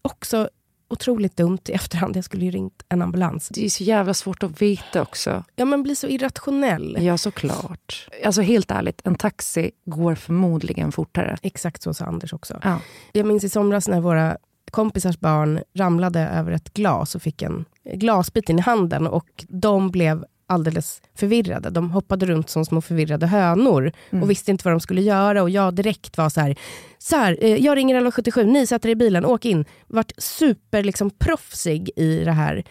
Också 0.01 0.49
otroligt 0.89 1.37
dumt 1.37 1.59
i 1.67 1.71
efterhand. 1.71 2.17
Jag 2.17 2.23
skulle 2.23 2.45
ju 2.45 2.51
ringt 2.51 2.83
en 2.89 3.01
ambulans. 3.01 3.49
Det 3.49 3.65
är 3.65 3.69
så 3.69 3.83
jävla 3.83 4.13
svårt 4.13 4.43
att 4.43 4.61
veta 4.61 5.01
också. 5.01 5.43
Ja, 5.55 5.65
man 5.65 5.83
blir 5.83 5.95
så 5.95 6.07
irrationell. 6.07 6.97
Ja, 6.99 7.17
såklart. 7.17 8.09
Alltså 8.25 8.41
helt 8.41 8.71
ärligt, 8.71 9.01
en 9.03 9.15
taxi 9.15 9.71
går 9.85 10.15
förmodligen 10.15 10.91
fortare. 10.91 11.37
Exakt 11.41 11.81
så 11.81 11.93
sa 11.93 12.05
Anders 12.05 12.33
också. 12.33 12.59
Ja. 12.63 12.79
Jag 13.13 13.25
minns 13.25 13.43
i 13.43 13.49
somras 13.49 13.87
när 13.87 14.01
våra 14.01 14.37
kompisars 14.71 15.19
barn 15.19 15.61
ramlade 15.75 16.19
över 16.19 16.51
ett 16.51 16.73
glas 16.73 17.15
och 17.15 17.21
fick 17.21 17.41
en 17.41 17.65
glasbit 17.93 18.49
in 18.49 18.59
i 18.59 18.61
handen 18.61 19.07
och 19.07 19.45
de 19.49 19.91
blev 19.91 20.25
alldeles 20.49 21.01
förvirrade. 21.15 21.69
De 21.69 21.91
hoppade 21.91 22.25
runt 22.25 22.49
som 22.49 22.65
små 22.65 22.81
förvirrade 22.81 23.27
hönor 23.27 23.91
mm. 24.09 24.23
och 24.23 24.29
visste 24.29 24.51
inte 24.51 24.63
vad 24.65 24.73
de 24.73 24.79
skulle 24.79 25.01
göra. 25.01 25.41
Och 25.41 25.49
jag 25.49 25.73
direkt 25.73 26.17
var 26.17 26.29
så 26.29 26.41
här, 26.41 26.55
så 26.97 27.15
här 27.15 27.37
eh, 27.41 27.55
jag 27.55 27.77
ringer 27.77 27.95
1177, 27.95 28.45
ni 28.45 28.67
sätter 28.67 28.89
er 28.89 28.91
i 28.91 28.95
bilen, 28.95 29.25
åk 29.25 29.45
in. 29.45 29.65
Vart 29.87 30.11
super 30.17 30.83
liksom, 30.83 31.09
proffsig 31.09 31.91
i 31.95 32.23
det 32.23 32.31
här. 32.31 32.63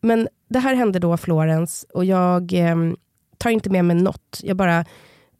Men 0.00 0.28
det 0.50 0.58
här 0.58 0.74
hände 0.74 0.98
då 0.98 1.16
Florens 1.16 1.86
och 1.94 2.04
jag 2.04 2.52
eh, 2.52 2.76
tar 3.38 3.50
inte 3.50 3.70
med 3.70 3.84
mig 3.84 3.96
något. 3.96 4.40
Jag 4.42 4.56
bara, 4.56 4.84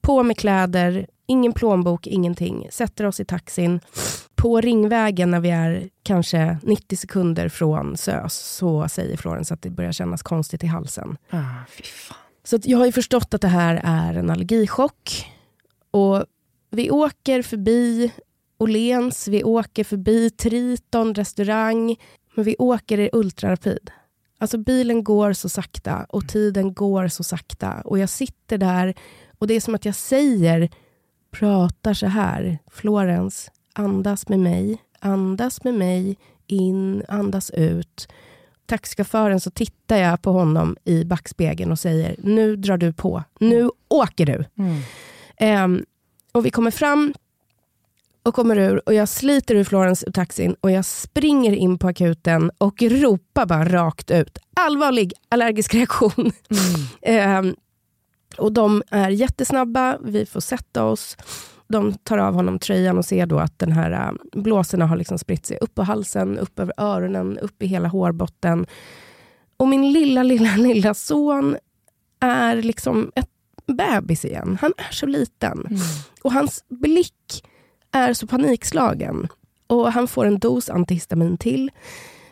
på 0.01 0.23
med 0.23 0.39
kläder, 0.39 1.07
ingen 1.29 1.53
plånbok, 1.53 2.07
ingenting. 2.07 2.69
Sätter 2.71 3.07
oss 3.07 3.21
i 3.21 3.25
taxin 3.25 3.81
på 4.35 4.61
Ringvägen 4.61 5.31
när 5.31 5.41
vi 5.41 5.51
är 5.51 5.89
kanske 6.03 6.59
90 6.63 6.97
sekunder 6.97 7.49
från 7.49 7.97
SÖS 7.97 8.35
så 8.35 8.89
säger 8.89 9.17
Florens 9.17 9.53
att 9.53 9.63
det 9.63 9.71
börjar 9.71 9.93
kännas 9.93 10.23
konstigt 10.23 10.65
i 10.65 10.67
halsen. 10.67 11.17
Ah, 11.31 11.41
så 12.45 12.59
jag 12.63 12.79
har 12.79 12.87
ju 12.87 12.93
förstått 12.93 13.35
att 13.35 13.41
det 13.41 13.49
här 13.49 13.81
är 13.85 14.15
en 14.15 14.31
allergichock. 14.31 15.27
Och 15.91 16.25
vi 16.71 16.91
åker 16.91 17.43
förbi 17.43 18.13
Åhléns, 18.59 19.29
vi 19.29 19.45
åker 19.45 19.85
förbi 19.85 20.31
Triton 20.31 21.15
restaurang. 21.15 21.97
Men 22.35 22.45
vi 22.45 22.57
åker 22.59 22.99
i 22.99 23.11
ultrarapid. 23.13 23.91
Alltså 24.39 24.59
bilen 24.59 25.05
går 25.05 25.33
så 25.33 25.49
sakta 25.49 26.07
och 26.09 26.29
tiden 26.29 26.75
går 26.75 27.09
så 27.09 27.25
sakta. 27.25 27.81
Och 27.85 27.99
jag 27.99 28.09
sitter 28.09 28.59
där 28.59 28.95
och 29.39 29.47
det 29.47 29.55
är 29.55 29.61
som 29.61 29.75
att 29.75 29.85
jag 29.85 29.95
säger, 29.95 30.71
pratar 31.31 31.95
så 31.95 32.07
här. 32.07 32.59
Florens, 32.71 33.51
Andas 33.73 34.29
med 34.29 34.39
mig, 34.39 34.83
andas 35.01 35.65
med 35.65 35.75
mig, 35.75 36.17
in, 36.47 37.03
andas 37.09 37.51
ut. 37.51 38.09
Taxichauffören 38.67 39.41
så 39.41 39.51
tittar 39.51 39.97
jag 39.97 40.23
på 40.23 40.33
honom 40.33 40.77
i 40.85 41.05
backspegeln 41.05 41.73
och 41.73 41.79
säger, 41.79 42.17
nu 42.19 42.57
drar 42.57 42.77
du 42.77 42.93
på, 42.93 43.25
nu 43.41 43.71
åker 43.89 44.27
du. 44.27 44.45
Mm. 44.59 45.65
Um, 45.65 45.85
och 46.33 46.47
vi 46.47 46.51
kommer 46.51 46.71
fram 46.71 47.15
och 48.23 48.35
kommer 48.35 48.59
ur 48.59 48.89
och 48.89 48.95
jag 48.95 49.09
sliter 49.09 49.55
ur 49.55 49.65
Florens 49.65 50.05
ur 50.05 50.13
taxin 50.13 50.57
och 50.61 50.71
jag 50.71 50.85
springer 50.85 51.53
in 51.53 51.79
på 51.79 51.89
akuten 51.89 52.51
och 52.59 52.83
ropar 52.83 53.47
bara 53.47 53.65
rakt 53.65 54.11
ut, 54.11 54.39
allvarlig 54.57 55.13
allergisk 55.29 55.75
reaktion. 55.75 56.33
Mm. 57.05 57.47
um, 57.47 57.57
och 58.39 58.53
de 58.53 58.83
är 58.91 59.09
jättesnabba, 59.09 59.99
vi 60.03 60.27
får 60.27 60.41
sätta 60.41 60.85
oss 60.85 61.17
de 61.69 61.93
tar 61.93 62.19
av 62.19 62.35
honom 62.35 62.59
tröjan 62.59 62.99
och 62.99 63.05
ser 63.05 63.27
då 63.27 63.39
att 63.39 63.59
den 63.59 63.73
här 63.73 63.91
äh, 63.91 64.41
blåsorna 64.43 64.87
har 64.87 64.97
liksom 64.97 65.19
spritt 65.19 65.47
sig 65.47 65.59
upp 65.61 65.75
på 65.75 65.83
halsen, 65.83 66.39
upp 66.39 66.59
över 66.59 66.75
öronen, 66.77 67.39
upp 67.39 67.63
i 67.63 67.67
hela 67.67 67.89
hårbotten. 67.89 68.67
Och 69.57 69.69
min 69.69 69.93
lilla, 69.93 70.23
lilla, 70.23 70.57
lilla 70.57 70.95
son 70.95 71.57
är 72.21 72.63
liksom 72.63 73.13
ett 73.15 73.31
bebis 73.67 74.25
igen. 74.25 74.59
Han 74.61 74.73
är 74.77 74.93
så 74.93 75.07
liten. 75.07 75.59
Mm. 75.59 75.81
Och 76.23 76.33
hans 76.33 76.65
blick 76.69 77.45
är 77.93 78.13
så 78.13 78.27
panikslagen. 78.27 79.29
Och 79.67 79.93
han 79.93 80.09
får 80.09 80.27
en 80.27 80.39
dos 80.39 80.71
antihistamin 80.71 81.39
till. 81.39 81.71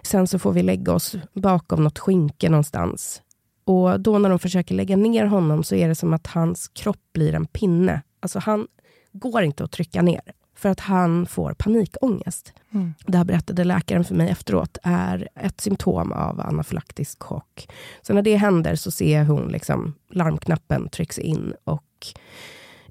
Sen 0.02 0.26
så 0.26 0.38
får 0.38 0.52
vi 0.52 0.62
lägga 0.62 0.92
oss 0.92 1.16
bakom 1.32 1.84
något 1.84 1.98
skynke 1.98 2.48
någonstans. 2.48 3.22
Och 3.66 4.00
då 4.00 4.18
när 4.18 4.28
de 4.28 4.38
försöker 4.38 4.74
lägga 4.74 4.96
ner 4.96 5.24
honom 5.24 5.64
så 5.64 5.74
är 5.74 5.88
det 5.88 5.94
som 5.94 6.12
att 6.12 6.26
hans 6.26 6.68
kropp 6.68 7.00
blir 7.14 7.34
en 7.34 7.46
pinne. 7.46 8.02
Alltså 8.20 8.38
han 8.38 8.66
går 9.12 9.42
inte 9.42 9.64
att 9.64 9.72
trycka 9.72 10.02
ner 10.02 10.20
för 10.56 10.68
att 10.68 10.80
han 10.80 11.26
får 11.26 11.54
panikångest. 11.54 12.52
Mm. 12.74 12.94
Det 13.06 13.18
här 13.18 13.24
berättade 13.24 13.64
läkaren 13.64 14.04
för 14.04 14.14
mig 14.14 14.28
efteråt 14.28 14.78
är 14.82 15.28
ett 15.34 15.60
symptom 15.60 16.12
av 16.12 16.40
anafylaktisk 16.40 17.22
chock. 17.22 17.68
Så 18.02 18.14
när 18.14 18.22
det 18.22 18.36
händer 18.36 18.74
så 18.74 18.90
ser 18.90 19.24
hon 19.24 19.48
liksom 19.48 19.94
larmknappen 20.10 20.88
trycks 20.88 21.18
in 21.18 21.54
och 21.64 22.06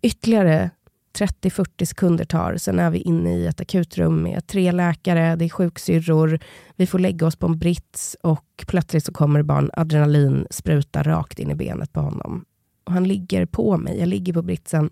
ytterligare 0.01 0.69
30-40 1.15 1.85
sekunder 1.85 2.25
tar, 2.25 2.57
sen 2.57 2.79
är 2.79 2.89
vi 2.89 2.99
inne 2.99 3.37
i 3.37 3.47
ett 3.47 3.61
akutrum 3.61 4.23
med 4.23 4.47
tre 4.47 4.71
läkare, 4.71 5.35
det 5.35 5.45
är 5.45 5.49
sjuksyrror, 5.49 6.39
vi 6.75 6.87
får 6.87 6.99
lägga 6.99 7.27
oss 7.27 7.35
på 7.35 7.45
en 7.45 7.57
brits 7.57 8.17
och 8.21 8.65
plötsligt 8.67 9.05
så 9.05 9.13
kommer 9.13 9.39
det 9.39 9.43
bara 9.43 9.57
en 9.57 9.71
adrenalin 9.73 10.47
spruta 10.49 11.03
rakt 11.03 11.39
in 11.39 11.51
i 11.51 11.55
benet 11.55 11.93
på 11.93 11.99
honom. 11.99 12.45
Och 12.83 12.93
han 12.93 13.07
ligger 13.07 13.45
på 13.45 13.77
mig, 13.77 13.99
jag 13.99 14.07
ligger 14.07 14.33
på 14.33 14.41
britsen 14.41 14.89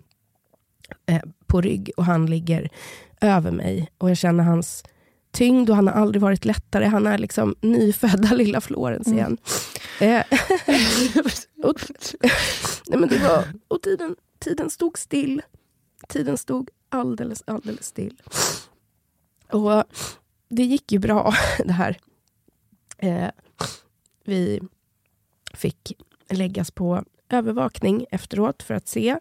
eh, 1.06 1.22
på 1.46 1.60
rygg 1.60 1.90
och 1.96 2.04
han 2.04 2.26
ligger 2.26 2.68
över 3.20 3.50
mig. 3.50 3.90
Och 3.98 4.10
jag 4.10 4.16
känner 4.16 4.44
hans 4.44 4.84
tyngd 5.32 5.70
och 5.70 5.76
han 5.76 5.88
har 5.88 5.94
aldrig 5.94 6.22
varit 6.22 6.44
lättare. 6.44 6.84
Han 6.84 7.06
är 7.06 7.18
liksom 7.18 7.54
nyfödda 7.60 8.34
lilla 8.34 8.60
Florens 8.60 9.06
mm. 9.06 9.18
igen. 9.18 9.36
Mm. 10.00 10.22
och, 11.62 11.80
nej 12.88 12.98
men 12.98 13.08
det 13.08 13.18
var, 13.18 13.44
och 13.68 13.82
tiden, 13.82 14.16
tiden 14.38 14.70
stod 14.70 14.98
still. 14.98 15.42
Tiden 16.08 16.38
stod 16.38 16.70
alldeles, 16.88 17.42
alldeles 17.46 17.86
still. 17.86 18.22
Och 19.52 19.84
det 20.48 20.62
gick 20.62 20.92
ju 20.92 20.98
bra 20.98 21.34
det 21.64 21.72
här. 21.72 21.98
Eh, 22.98 23.30
vi 24.24 24.60
fick 25.54 25.92
läggas 26.30 26.70
på 26.70 27.04
övervakning 27.28 28.06
efteråt 28.10 28.62
för 28.62 28.74
att 28.74 28.88
se 28.88 29.18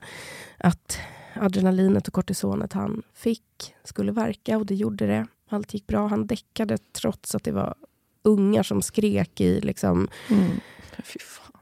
att 0.58 0.98
adrenalinet 1.36 2.08
och 2.08 2.14
kortisonet 2.14 2.74
han 2.74 3.04
fick 3.14 3.76
skulle 3.84 4.12
verka 4.12 4.58
och 4.58 4.66
det 4.66 4.76
gjorde 4.76 5.08
det. 5.08 5.28
Allt 5.50 5.74
gick 5.74 5.88
bra. 5.88 6.08
Han 6.08 6.28
däckade 6.28 6.78
trots 6.78 7.36
att 7.36 7.44
det 7.44 7.52
var 7.52 7.76
ungar 8.22 8.64
som 8.64 8.82
skrek 8.82 9.42
i 9.42 9.62
liksom... 9.62 10.08
Mm. 10.30 10.60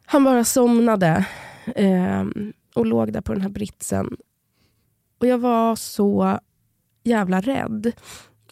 Han 0.06 0.24
bara 0.24 0.44
somnade 0.44 1.26
eh, 1.76 2.26
och 2.76 2.86
låg 2.86 3.14
där 3.14 3.22
på 3.22 3.34
den 3.34 3.42
här 3.42 3.50
britsen. 3.50 4.18
Och 5.22 5.28
jag 5.28 5.38
var 5.38 5.76
så 5.76 6.40
jävla 7.04 7.42
rädd. 7.42 7.92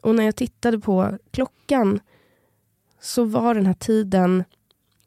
Och 0.02 0.16
när 0.16 0.24
jag 0.24 0.36
tittade 0.36 0.80
på 0.80 1.18
klockan 1.32 2.00
så 3.00 3.24
var 3.24 3.56
den 3.56 3.66
här 3.66 3.74
tiden 3.74 4.44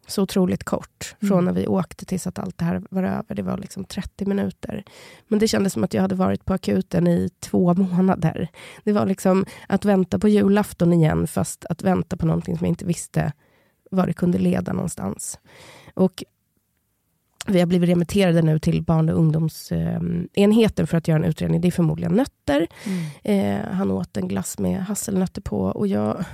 så 0.06 0.22
otroligt 0.22 0.64
kort. 0.64 1.16
Från 1.20 1.32
mm. 1.32 1.44
när 1.44 1.52
vi 1.52 1.66
åkte 1.66 2.04
tills 2.04 2.26
att 2.26 2.38
allt 2.38 2.58
det 2.58 2.64
här 2.64 2.82
var 2.90 3.02
över. 3.02 3.34
Det 3.34 3.42
var 3.42 3.58
liksom 3.58 3.84
30 3.84 4.26
minuter. 4.26 4.84
Men 5.28 5.38
det 5.38 5.48
kändes 5.48 5.72
som 5.72 5.84
att 5.84 5.94
jag 5.94 6.02
hade 6.02 6.14
varit 6.14 6.44
på 6.44 6.54
akuten 6.54 7.06
i 7.06 7.30
två 7.40 7.74
månader. 7.74 8.48
Det 8.84 8.92
var 8.92 9.06
liksom 9.06 9.44
att 9.68 9.84
vänta 9.84 10.18
på 10.18 10.28
julafton 10.28 10.92
igen, 10.92 11.26
fast 11.26 11.64
att 11.64 11.82
vänta 11.82 12.16
på 12.16 12.26
någonting 12.26 12.58
som 12.58 12.64
jag 12.64 12.72
inte 12.72 12.84
visste 12.84 13.32
var 13.90 14.06
det 14.06 14.12
kunde 14.12 14.38
leda 14.38 14.72
någonstans. 14.72 15.38
Och 15.94 16.24
vi 17.46 17.58
har 17.58 17.66
blivit 17.66 17.88
remitterade 17.88 18.42
nu 18.42 18.58
till 18.58 18.82
barn 18.82 19.08
och 19.08 19.18
ungdomsenheten 19.18 20.86
för 20.86 20.96
att 20.96 21.08
göra 21.08 21.18
en 21.18 21.24
utredning. 21.24 21.60
Det 21.60 21.68
är 21.68 21.72
förmodligen 21.72 22.12
nötter. 22.12 22.66
Mm. 22.84 23.60
Eh, 23.62 23.68
han 23.68 23.90
åt 23.90 24.16
en 24.16 24.28
glass 24.28 24.58
med 24.58 24.84
hasselnötter 24.84 25.42
på 25.42 25.60
och 25.60 25.86
jag 25.86 26.24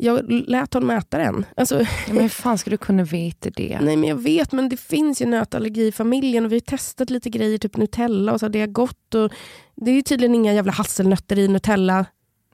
jag 0.00 0.30
lät 0.30 0.74
honom 0.74 0.90
äta 0.90 1.18
den. 1.18 1.46
Alltså, 1.56 1.86
men 2.08 2.20
hur 2.20 2.28
fan 2.28 2.58
ska 2.58 2.70
du 2.70 2.76
kunna 2.76 3.04
veta 3.04 3.50
det? 3.50 3.78
Nej 3.82 3.96
men 3.96 4.08
jag 4.08 4.22
vet, 4.22 4.52
men 4.52 4.68
det 4.68 4.76
finns 4.76 5.22
ju 5.22 5.26
nötallergi 5.26 5.86
i 5.86 5.92
familjen 5.92 6.44
och 6.44 6.52
vi 6.52 6.56
har 6.56 6.60
testat 6.60 7.10
lite 7.10 7.30
grejer, 7.30 7.58
typ 7.58 7.76
Nutella 7.76 8.32
och 8.32 8.40
så, 8.40 8.48
det 8.48 8.60
har 8.60 8.66
gått. 8.66 9.14
Och 9.14 9.32
det 9.76 9.90
är 9.90 10.02
tydligen 10.02 10.34
inga 10.34 10.54
jävla 10.54 10.72
hasselnötter 10.72 11.38
i 11.38 11.48
Nutella. 11.48 12.06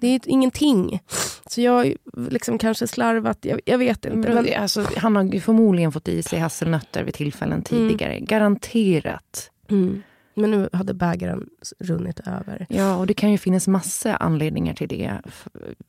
Det 0.05 0.15
är 0.15 0.21
ingenting. 0.29 1.03
Så 1.47 1.61
jag 1.61 1.73
har 1.73 1.95
liksom 2.31 2.59
kanske 2.59 2.87
slarvat, 2.87 3.39
jag, 3.41 3.61
jag 3.65 3.79
vet 3.79 4.05
inte. 4.05 4.29
Men, 4.29 4.45
men... 4.45 4.63
Alltså, 4.63 4.87
han 4.97 5.17
har 5.17 5.41
förmodligen 5.41 5.93
fått 5.93 6.09
i 6.09 6.23
sig 6.23 6.39
hasselnötter 6.39 7.05
vid 7.05 7.15
tillfällen 7.15 7.63
tidigare. 7.63 8.13
Mm. 8.13 8.25
Garanterat. 8.25 9.51
Mm. 9.71 10.03
Men 10.35 10.51
nu 10.51 10.69
hade 10.73 10.95
bägaren 10.95 11.49
runnit 11.79 12.21
över. 12.27 12.67
Ja, 12.69 12.97
och 12.97 13.07
det 13.07 13.15
kan 13.15 13.33
ju 13.33 13.39
finnas 13.39 13.69
massa 13.69 14.17
anledningar 14.17 14.75
till 14.75 14.89
det. 14.89 15.21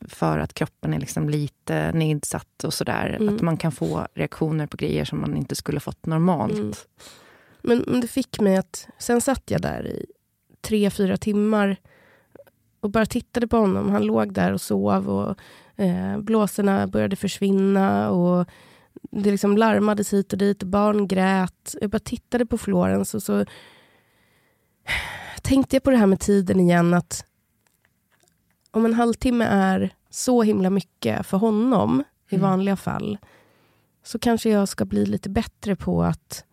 För 0.07 0.39
att 0.39 0.53
kroppen 0.53 0.93
är 0.93 0.99
liksom 0.99 1.29
lite 1.29 1.91
nedsatt 1.91 2.63
och 2.63 2.73
sådär. 2.73 3.17
Mm. 3.19 3.35
Att 3.35 3.41
man 3.41 3.57
kan 3.57 3.71
få 3.71 4.07
reaktioner 4.13 4.67
på 4.67 4.77
grejer 4.77 5.05
som 5.05 5.21
man 5.21 5.37
inte 5.37 5.55
skulle 5.55 5.79
fått 5.79 6.05
normalt. 6.05 6.53
Mm. 6.53 6.73
Men, 7.61 7.83
men 7.87 8.01
det 8.01 8.07
fick 8.07 8.39
mig 8.39 8.57
att... 8.57 8.87
Sen 8.97 9.21
satt 9.21 9.43
jag 9.45 9.61
där 9.61 9.87
i 9.87 10.05
tre, 10.61 10.89
fyra 10.89 11.17
timmar 11.17 11.77
och 12.85 12.91
bara 12.91 13.05
tittade 13.05 13.47
på 13.47 13.57
honom. 13.57 13.89
Han 13.89 14.05
låg 14.05 14.33
där 14.33 14.53
och 14.53 14.61
sov 14.61 15.09
och 15.09 15.35
eh, 15.83 16.19
blåsorna 16.19 16.87
började 16.87 17.15
försvinna. 17.15 18.09
och 18.09 18.49
Det 19.11 19.31
liksom 19.31 19.57
larmades 19.57 20.13
hit 20.13 20.33
och 20.33 20.39
dit 20.39 20.63
och 20.63 20.69
barn 20.69 21.07
grät. 21.07 21.75
Jag 21.81 21.89
bara 21.89 21.99
tittade 21.99 22.45
på 22.45 22.57
Florens 22.57 23.13
och 23.13 23.23
så 23.23 23.45
tänkte 25.41 25.75
jag 25.75 25.83
på 25.83 25.91
det 25.91 25.97
här 25.97 26.05
med 26.05 26.19
tiden 26.19 26.59
igen. 26.59 26.93
att 26.93 27.25
Om 28.71 28.85
en 28.85 28.93
halvtimme 28.93 29.45
är 29.45 29.93
så 30.09 30.43
himla 30.43 30.69
mycket 30.69 31.25
för 31.25 31.37
honom 31.37 31.91
mm. 31.91 32.05
i 32.29 32.37
vanliga 32.37 32.75
fall 32.75 33.17
så 34.03 34.19
kanske 34.19 34.49
jag 34.49 34.67
ska 34.67 34.85
bli 34.85 35.05
lite 35.05 35.29
bättre 35.29 35.75
på 35.75 36.03
att 36.03 36.45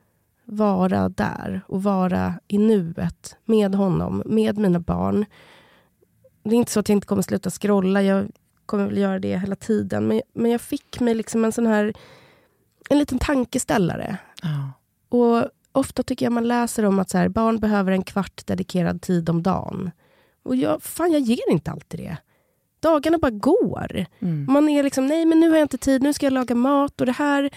vara 0.45 1.09
där 1.09 1.61
och 1.69 1.83
vara 1.83 2.35
i 2.49 2.59
nuet 2.59 3.37
med 3.45 3.75
honom, 3.75 4.23
med 4.27 4.59
mina 4.59 4.81
barn. 4.81 5.25
Det 6.43 6.51
är 6.51 6.59
inte 6.59 6.73
så 6.73 6.81
att 6.81 6.89
jag 6.89 6.97
inte 6.97 7.07
kommer 7.07 7.23
sluta 7.23 7.51
scrolla, 7.51 8.03
jag 8.03 8.29
kommer 8.67 8.87
väl 8.87 8.99
göra 8.99 9.19
det 9.19 9.39
hela 9.39 9.57
tiden. 9.57 10.07
Men, 10.07 10.23
men 10.33 10.51
jag 10.51 10.61
fick 10.61 11.01
mig 11.01 11.15
liksom 11.15 11.45
en 11.45 11.53
sån 11.53 11.67
här 11.67 11.93
en 12.89 12.99
liten 12.99 13.19
tankeställare. 13.19 14.17
Oh. 14.43 14.69
Och 15.09 15.49
ofta 15.73 16.03
tycker 16.03 16.27
jag 16.27 16.33
man 16.33 16.49
läser 16.49 16.85
om 16.85 16.99
att 16.99 17.11
så 17.11 17.19
här, 17.19 17.29
barn 17.29 17.59
behöver 17.59 17.93
en 17.93 18.03
kvart 18.03 18.47
dedikerad 18.47 19.03
tid 19.03 19.29
om 19.29 19.43
dagen. 19.43 19.91
Och 20.43 20.57
jag, 20.57 20.83
fan, 20.83 21.13
jag 21.13 21.21
ger 21.21 21.51
inte 21.51 21.71
alltid 21.71 22.01
det. 22.01 22.17
Dagarna 22.81 23.19
bara 23.19 23.31
går. 23.31 24.07
Mm. 24.19 24.47
Man 24.53 24.69
är 24.69 24.83
liksom, 24.83 25.07
nej 25.07 25.27
men 25.27 25.41
nu 25.41 25.51
har 25.51 25.57
jag 25.57 25.65
inte 25.65 25.79
tid, 25.79 26.03
nu 26.03 26.13
ska 26.13 26.27
jag 26.27 26.33
laga 26.33 26.55
mat. 26.55 27.01
Och 27.01 27.07
det 27.07 27.13
här 27.13 27.51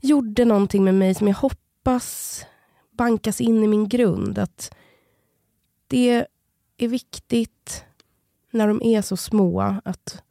gjorde 0.00 0.44
någonting 0.44 0.84
med 0.84 0.94
mig 0.94 1.14
som 1.14 1.28
jag 1.28 1.34
hoppas 1.34 2.44
bankas 2.90 3.40
in 3.40 3.64
i 3.64 3.68
min 3.68 3.88
grund. 3.88 4.38
Att 4.38 4.74
det 5.86 6.26
är 6.78 6.88
viktigt 6.88 7.84
när 8.50 8.68
de 8.68 8.82
är 8.82 9.02
så 9.02 9.16
små 9.16 9.76
att 9.84 10.22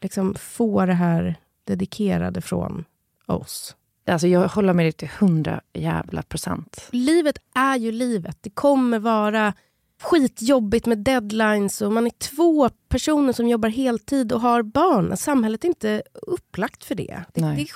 liksom 0.00 0.34
få 0.34 0.86
det 0.86 0.92
här 0.94 1.36
dedikerade 1.64 2.40
från 2.40 2.84
oss. 3.26 3.76
Alltså 4.06 4.26
jag 4.26 4.48
håller 4.48 4.72
med 4.72 4.84
dig 4.84 4.92
till 4.92 5.08
hundra 5.08 5.60
jävla 5.72 6.22
procent. 6.22 6.88
Livet 6.90 7.38
är 7.54 7.76
ju 7.76 7.92
livet. 7.92 8.38
Det 8.40 8.50
kommer 8.50 8.98
vara 8.98 9.54
skitjobbigt 10.02 10.86
med 10.86 10.98
deadlines 10.98 11.82
och 11.82 11.92
man 11.92 12.06
är 12.06 12.10
två 12.10 12.68
personer 12.68 13.32
som 13.32 13.48
jobbar 13.48 13.68
heltid 13.68 14.32
och 14.32 14.40
har 14.40 14.62
barn. 14.62 15.16
Samhället 15.16 15.64
är 15.64 15.68
inte 15.68 16.02
upplagt 16.12 16.84
för 16.84 16.94
det. 16.94 17.20
Det, 17.34 17.40
det 17.40 17.62
är 17.62 17.66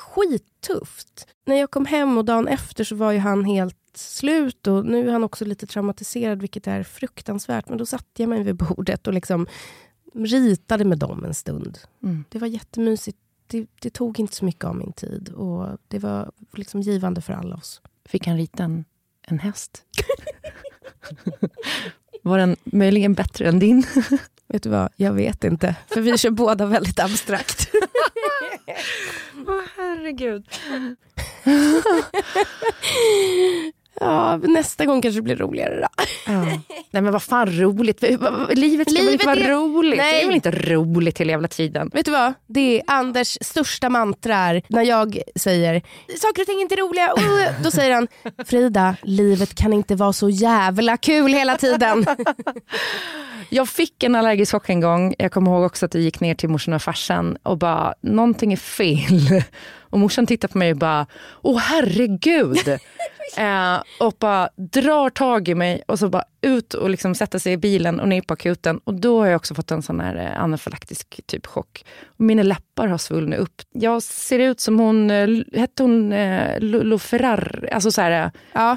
skittufft. 0.65 1.27
När 1.45 1.57
jag 1.57 1.71
kom 1.71 1.87
hem 1.87 2.19
och 2.19 2.25
dagen 2.25 2.49
efter 2.49 2.85
så 2.85 2.95
var 2.95 3.12
ju 3.12 3.19
han 3.19 3.45
helt 3.45 3.77
slut 3.95 4.67
och 4.67 4.87
nu 4.87 5.09
är 5.09 5.12
han 5.12 5.25
också 5.25 5.45
lite 5.45 5.67
traumatiserad 5.67 6.41
vilket 6.41 6.67
är 6.67 6.83
fruktansvärt. 6.83 7.69
Men 7.69 7.79
då 7.79 7.87
satte 7.87 8.23
jag 8.23 8.29
mig 8.29 8.43
vid 8.43 8.57
bordet 8.57 9.07
och 9.07 9.15
liksom 9.15 9.47
ritade 10.15 10.85
med 10.85 10.99
dem 10.99 11.25
en 11.25 11.35
stund. 11.35 11.79
Mm. 12.03 12.25
Det 12.29 12.39
var 12.39 12.47
jättemysigt 12.47 13.19
det, 13.47 13.67
det, 13.81 13.91
tog 13.91 14.21
inte 14.21 14.35
så 14.35 14.45
mycket 14.45 14.65
av 14.65 14.77
min 14.77 14.93
tid 14.93 15.29
och 15.29 15.79
det 15.89 15.99
var 15.99 16.31
liksom 16.53 16.81
givande 16.81 17.21
för 17.21 17.33
alla 17.33 17.57
oss. 17.57 17.83
Fick 18.05 18.27
han 18.27 18.37
rita 18.37 18.62
en, 18.62 18.85
en 19.23 19.39
häst? 19.39 19.83
var 22.23 22.39
den 22.39 22.57
möjligen 22.65 23.15
bättre 23.15 23.49
än 23.49 23.59
din? 23.59 23.87
vet 24.49 24.62
du 24.62 24.69
vad, 24.69 24.93
jag 24.97 25.12
vet 25.12 25.45
inte. 25.45 25.77
För 25.87 26.01
vi 26.01 26.19
kör 26.19 26.31
båda 26.31 26.67
väldigt 26.67 27.01
abstrakt. 27.01 27.69
Åh 28.67 29.49
oh, 29.49 29.62
herregud. 29.77 30.45
Ja, 34.01 34.37
nästa 34.37 34.85
gång 34.85 35.03
kanske 35.03 35.19
det 35.19 35.23
blir 35.23 35.37
roligare 35.37 35.81
då. 35.81 36.05
Ja. 36.27 36.45
Nej 36.91 37.03
men 37.03 37.13
vad 37.13 37.23
fan 37.23 37.61
roligt. 37.61 38.03
Livet 38.53 38.91
ska 38.91 39.03
väl 39.03 39.13
inte 39.13 39.27
vara 39.27 39.37
är... 39.37 39.51
roligt? 39.51 39.99
Nej. 39.99 40.13
Det 40.13 40.23
är 40.23 40.27
väl 40.27 40.35
inte 40.35 40.51
roligt 40.51 41.21
hela 41.21 41.31
jävla 41.31 41.49
tiden? 41.49 41.91
Vet 41.95 42.05
du 42.05 42.13
vad? 42.13 42.35
Det 42.47 42.79
är 42.79 42.83
Anders 42.87 43.39
största 43.41 43.89
mantra 43.89 44.37
är 44.37 44.63
när 44.69 44.83
jag 44.83 45.19
säger 45.37 45.83
saker 46.21 46.43
och 46.43 46.47
ting 46.47 46.59
är 46.59 46.63
inte 46.63 46.77
roliga. 46.77 47.13
Oh, 47.13 47.63
då 47.63 47.71
säger 47.71 47.95
han 47.95 48.09
Frida, 48.47 48.97
livet 49.03 49.55
kan 49.55 49.73
inte 49.73 49.95
vara 49.95 50.13
så 50.13 50.29
jävla 50.31 50.97
kul 50.97 51.33
hela 51.33 51.57
tiden. 51.57 52.07
Jag 53.49 53.69
fick 53.69 54.03
en 54.03 54.15
allergisk 54.15 54.53
chock 54.53 54.69
en 54.69 54.81
gång. 54.81 55.15
Jag 55.19 55.33
kommer 55.33 55.51
ihåg 55.51 55.65
också 55.65 55.87
att 55.87 55.95
jag 55.95 56.03
gick 56.03 56.21
ner 56.21 56.35
till 56.35 56.49
morsan 56.49 56.75
och 56.75 56.83
farsan 56.83 57.37
och 57.43 57.59
bara, 57.59 57.95
någonting 58.01 58.53
är 58.53 58.57
fel. 58.57 59.43
Och 59.95 60.01
morsan 60.01 60.27
tittar 60.27 60.49
på 60.49 60.59
mig 60.59 60.71
och 60.71 60.79
bara, 60.79 61.07
åh 61.43 61.59
herregud. 61.59 62.69
eh, 63.37 63.83
och 64.01 64.15
bara 64.19 64.49
drar 64.57 65.11
tag 65.11 65.49
i 65.49 65.55
mig 65.55 65.83
och 65.89 65.99
så 65.99 66.09
bara 66.09 66.25
ut 66.41 66.75
och 66.75 66.91
liksom 66.91 67.15
sätter 67.15 67.39
sig 67.39 67.53
i 67.53 67.57
bilen 67.57 68.01
och 68.01 68.09
ner 68.09 68.21
på 68.21 68.35
akuten. 68.35 68.81
Och 68.85 68.95
då 68.95 69.21
har 69.21 69.27
jag 69.27 69.37
också 69.37 69.55
fått 69.55 69.71
en 69.71 69.83
sån 69.83 70.01
här 70.01 70.17
eh, 70.17 70.43
anafylaktisk 70.43 71.21
typ 71.27 71.47
chock. 71.47 71.85
Och 72.05 72.21
mina 72.21 72.43
läppar 72.43 72.87
har 72.87 72.99
svullnat 72.99 73.39
upp. 73.39 73.63
Jag 73.73 74.03
ser 74.03 74.39
ut 74.39 74.61
som 74.61 74.79
hon, 74.79 75.11
eh, 75.11 75.29
hette 75.53 75.83
hon 75.83 76.13
eh, 76.13 76.61
Lolo 76.61 76.99
Ferrar? 76.99 77.69
Alltså 77.73 77.93
så 77.93 78.01
här, 78.01 78.31
ja. 78.53 78.77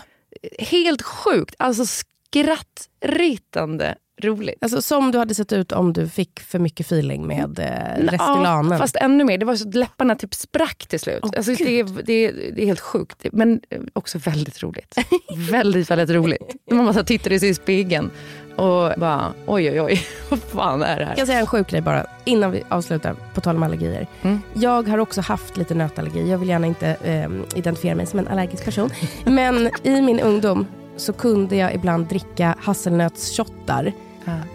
Helt 0.59 1.01
sjukt. 1.01 1.55
Alltså 1.59 1.85
skrattretande 1.85 3.95
roligt. 4.23 4.57
Alltså, 4.61 4.81
som 4.81 5.11
du 5.11 5.17
hade 5.17 5.35
sett 5.35 5.53
ut 5.53 5.71
om 5.71 5.93
du 5.93 6.09
fick 6.09 6.39
för 6.39 6.59
mycket 6.59 6.85
feeling 6.85 7.27
med 7.27 7.59
eh, 7.59 8.11
Restylane. 8.11 8.75
Ja, 8.75 8.77
fast 8.77 8.95
ännu 8.95 9.23
mer. 9.23 9.37
Det 9.37 9.45
var 9.45 9.55
så 9.55 9.67
att 9.67 9.75
läpparna 9.75 10.15
typ 10.15 10.33
sprack 10.33 10.87
till 10.87 10.99
slut. 10.99 11.23
Oh, 11.23 11.29
alltså, 11.37 11.51
det, 11.53 11.83
det, 11.83 12.31
det, 12.31 12.61
är 12.61 12.65
helt 12.65 12.79
sjukt. 12.79 13.25
Men 13.31 13.61
också 13.93 14.17
väldigt 14.17 14.63
roligt. 14.63 14.95
väldigt, 15.51 15.91
väldigt 15.91 16.09
roligt. 16.09 16.55
Man 16.71 16.85
bara 16.85 17.03
tittade 17.03 17.39
sig 17.39 17.49
i 17.49 17.53
spegeln 17.53 18.11
och 18.55 18.99
bara 18.99 19.33
oj, 19.45 19.71
oj, 19.71 19.81
oj. 19.81 20.05
Vad 20.29 20.39
fan 20.39 20.83
är 20.83 20.99
det 20.99 21.05
här? 21.05 21.11
Jag 21.11 21.17
kan 21.17 21.27
säga 21.27 21.39
en 21.39 21.47
sjuk 21.47 21.69
grej 21.69 21.81
bara 21.81 22.05
innan 22.25 22.51
vi 22.51 22.63
avslutar, 22.69 23.15
på 23.33 23.41
tal 23.41 23.55
om 23.55 23.63
allergier. 23.63 24.07
Mm. 24.21 24.41
Jag 24.53 24.87
har 24.87 24.97
också 24.97 25.21
haft 25.21 25.57
lite 25.57 25.73
nötallergi. 25.75 26.31
Jag 26.31 26.37
vill 26.37 26.49
gärna 26.49 26.67
inte 26.67 26.87
eh, 27.03 27.57
identifiera 27.59 27.95
mig 27.95 28.05
som 28.05 28.19
en 28.19 28.27
allergisk 28.27 28.65
person. 28.65 28.89
Men 29.25 29.69
i 29.83 30.01
min 30.01 30.19
ungdom 30.19 30.67
så 30.97 31.13
kunde 31.13 31.55
jag 31.55 31.73
ibland 31.75 32.07
dricka 32.07 32.55
hasselnötshottar 32.59 33.93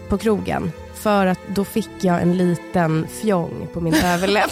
på 0.08 0.18
krogen. 0.18 0.72
För 0.94 1.26
att 1.26 1.38
då 1.48 1.64
fick 1.64 1.90
jag 2.00 2.22
en 2.22 2.36
liten 2.36 3.06
fjong 3.08 3.68
på 3.72 3.80
min 3.80 3.94
överläpp. 4.04 4.50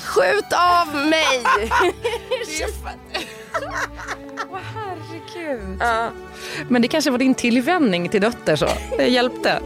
Skjut 0.00 0.52
av 0.52 0.94
mig! 1.06 1.42
Åh, 4.50 4.58
herregud. 4.74 5.76
Ja. 5.80 6.08
Men 6.68 6.82
det 6.82 6.88
kanske 6.88 7.10
var 7.10 7.18
din 7.18 7.34
tillvänjning 7.34 8.08
till 8.08 8.20
Dotter 8.20 8.56
så. 8.56 8.68
Det 8.96 9.06
hjälpte. 9.06 9.60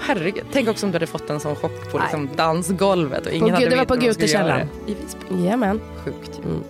Herregud. 0.00 0.44
Tänk 0.52 0.68
också 0.68 0.86
om 0.86 0.92
du 0.92 0.96
hade 0.96 1.06
fått 1.06 1.30
en 1.30 1.40
sån 1.40 1.56
chock 1.56 1.92
på 1.92 1.98
liksom 1.98 2.28
dansgolvet 2.36 3.26
och 3.26 3.32
ingen 3.32 3.48
på, 3.48 3.54
hade 3.54 3.68
Det 3.68 3.76
var 3.76 3.84
på 3.84 3.94
Gutekällaren. 3.96 4.68
I 4.86 4.94
Visby. 4.94 5.42
Jajamän. 5.42 5.80
Sjukt. 6.04 6.38
Mm. 6.44 6.64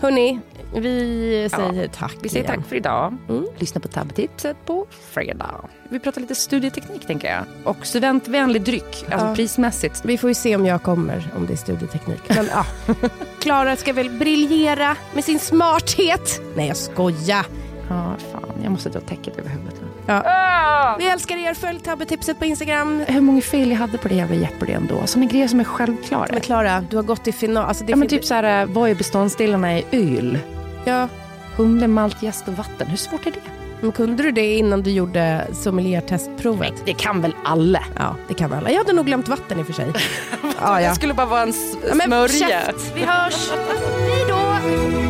Hörni, 0.00 0.40
vi 0.74 1.48
säger 1.50 1.82
ja. 1.82 1.88
tack 1.94 2.16
Vi 2.22 2.28
säger 2.28 2.44
igen. 2.44 2.56
tack 2.56 2.68
för 2.68 2.76
idag. 2.76 3.16
Mm. 3.28 3.46
Lyssna 3.58 3.80
på 3.80 3.88
tabbetipset 3.88 4.56
på 4.66 4.86
fredag. 5.12 5.68
Vi 5.88 6.00
pratar 6.00 6.20
lite 6.20 6.34
studieteknik 6.34 7.06
tänker 7.06 7.28
jag. 7.28 7.44
Och 7.64 7.86
studentvänlig 7.86 8.62
dryck, 8.62 9.04
alltså 9.10 9.26
ja. 9.26 9.34
prismässigt. 9.34 10.02
Vi 10.04 10.18
får 10.18 10.30
ju 10.30 10.34
se 10.34 10.56
om 10.56 10.66
jag 10.66 10.82
kommer, 10.82 11.28
om 11.36 11.46
det 11.46 11.52
är 11.52 11.56
studieteknik. 11.56 12.22
Men 12.28 12.46
ja, 12.46 12.66
Klara 13.40 13.76
ska 13.76 13.92
väl 13.92 14.10
briljera 14.10 14.96
med 15.14 15.24
sin 15.24 15.38
smarthet. 15.38 16.40
Nej, 16.56 16.68
jag 16.68 16.76
skojar. 16.76 17.46
Ja, 17.88 18.14
fan. 18.32 18.52
Jag 18.62 18.72
måste 18.72 18.88
dra 18.88 19.00
täcket 19.00 19.38
över 19.38 19.48
huvudet. 19.48 19.80
Ja. 20.06 20.22
Ah! 20.26 20.96
Vi 20.98 21.08
älskar 21.08 21.36
er. 21.36 21.54
Följ 21.54 21.80
tabbetipset 21.80 22.38
på 22.38 22.44
Instagram. 22.44 23.04
Hur 23.08 23.20
många 23.20 23.40
fel 23.40 23.70
jag 23.70 23.78
hade 23.78 23.98
på 23.98 24.08
det 24.08 24.14
jävla 24.14 24.36
Jeopardy 24.36 24.72
ändå. 24.72 25.06
Sådana 25.06 25.30
grejer 25.30 25.48
som 25.48 25.60
är 25.60 25.64
självklara. 25.64 26.26
Men 26.32 26.40
Klara, 26.40 26.80
du 26.90 26.96
har 26.96 27.02
gått 27.02 27.28
i 27.28 27.32
final. 27.32 27.64
Alltså 27.64 27.84
ja, 27.88 27.96
men 27.96 28.08
typ 28.08 28.24
så 28.24 28.34
här, 28.34 28.66
vad 28.66 28.90
är 28.90 28.94
beståndsdelarna 28.94 29.78
i 29.78 29.84
öl? 29.92 30.38
Ja. 30.84 31.08
Humle, 31.56 31.88
malt, 31.88 32.22
jäst 32.22 32.48
och 32.48 32.54
vatten. 32.54 32.86
Hur 32.86 32.96
svårt 32.96 33.26
är 33.26 33.30
det? 33.30 33.40
Men 33.80 33.92
kunde 33.92 34.22
du 34.22 34.30
det 34.30 34.54
innan 34.56 34.82
du 34.82 34.90
gjorde 34.90 35.46
sommeliertestprovet? 35.52 36.74
Det 36.84 36.94
kan 36.94 37.20
väl 37.22 37.34
alla? 37.44 37.82
Ja, 37.96 38.16
det 38.28 38.34
kan 38.34 38.52
alla. 38.52 38.70
Jag 38.70 38.78
hade 38.78 38.92
nog 38.92 39.06
glömt 39.06 39.28
vatten 39.28 39.58
i 39.58 39.62
och 39.62 39.66
för 39.66 39.72
sig. 39.72 39.86
ja, 40.60 40.80
ja. 40.80 40.88
Det 40.88 40.94
skulle 40.94 41.14
bara 41.14 41.26
vara 41.26 41.42
en 41.42 41.52
smörja. 41.52 42.48
Ja, 42.50 42.72
Vi 42.94 43.00
hörs. 43.00 43.50
Hej 43.50 44.24
då! 44.28 45.09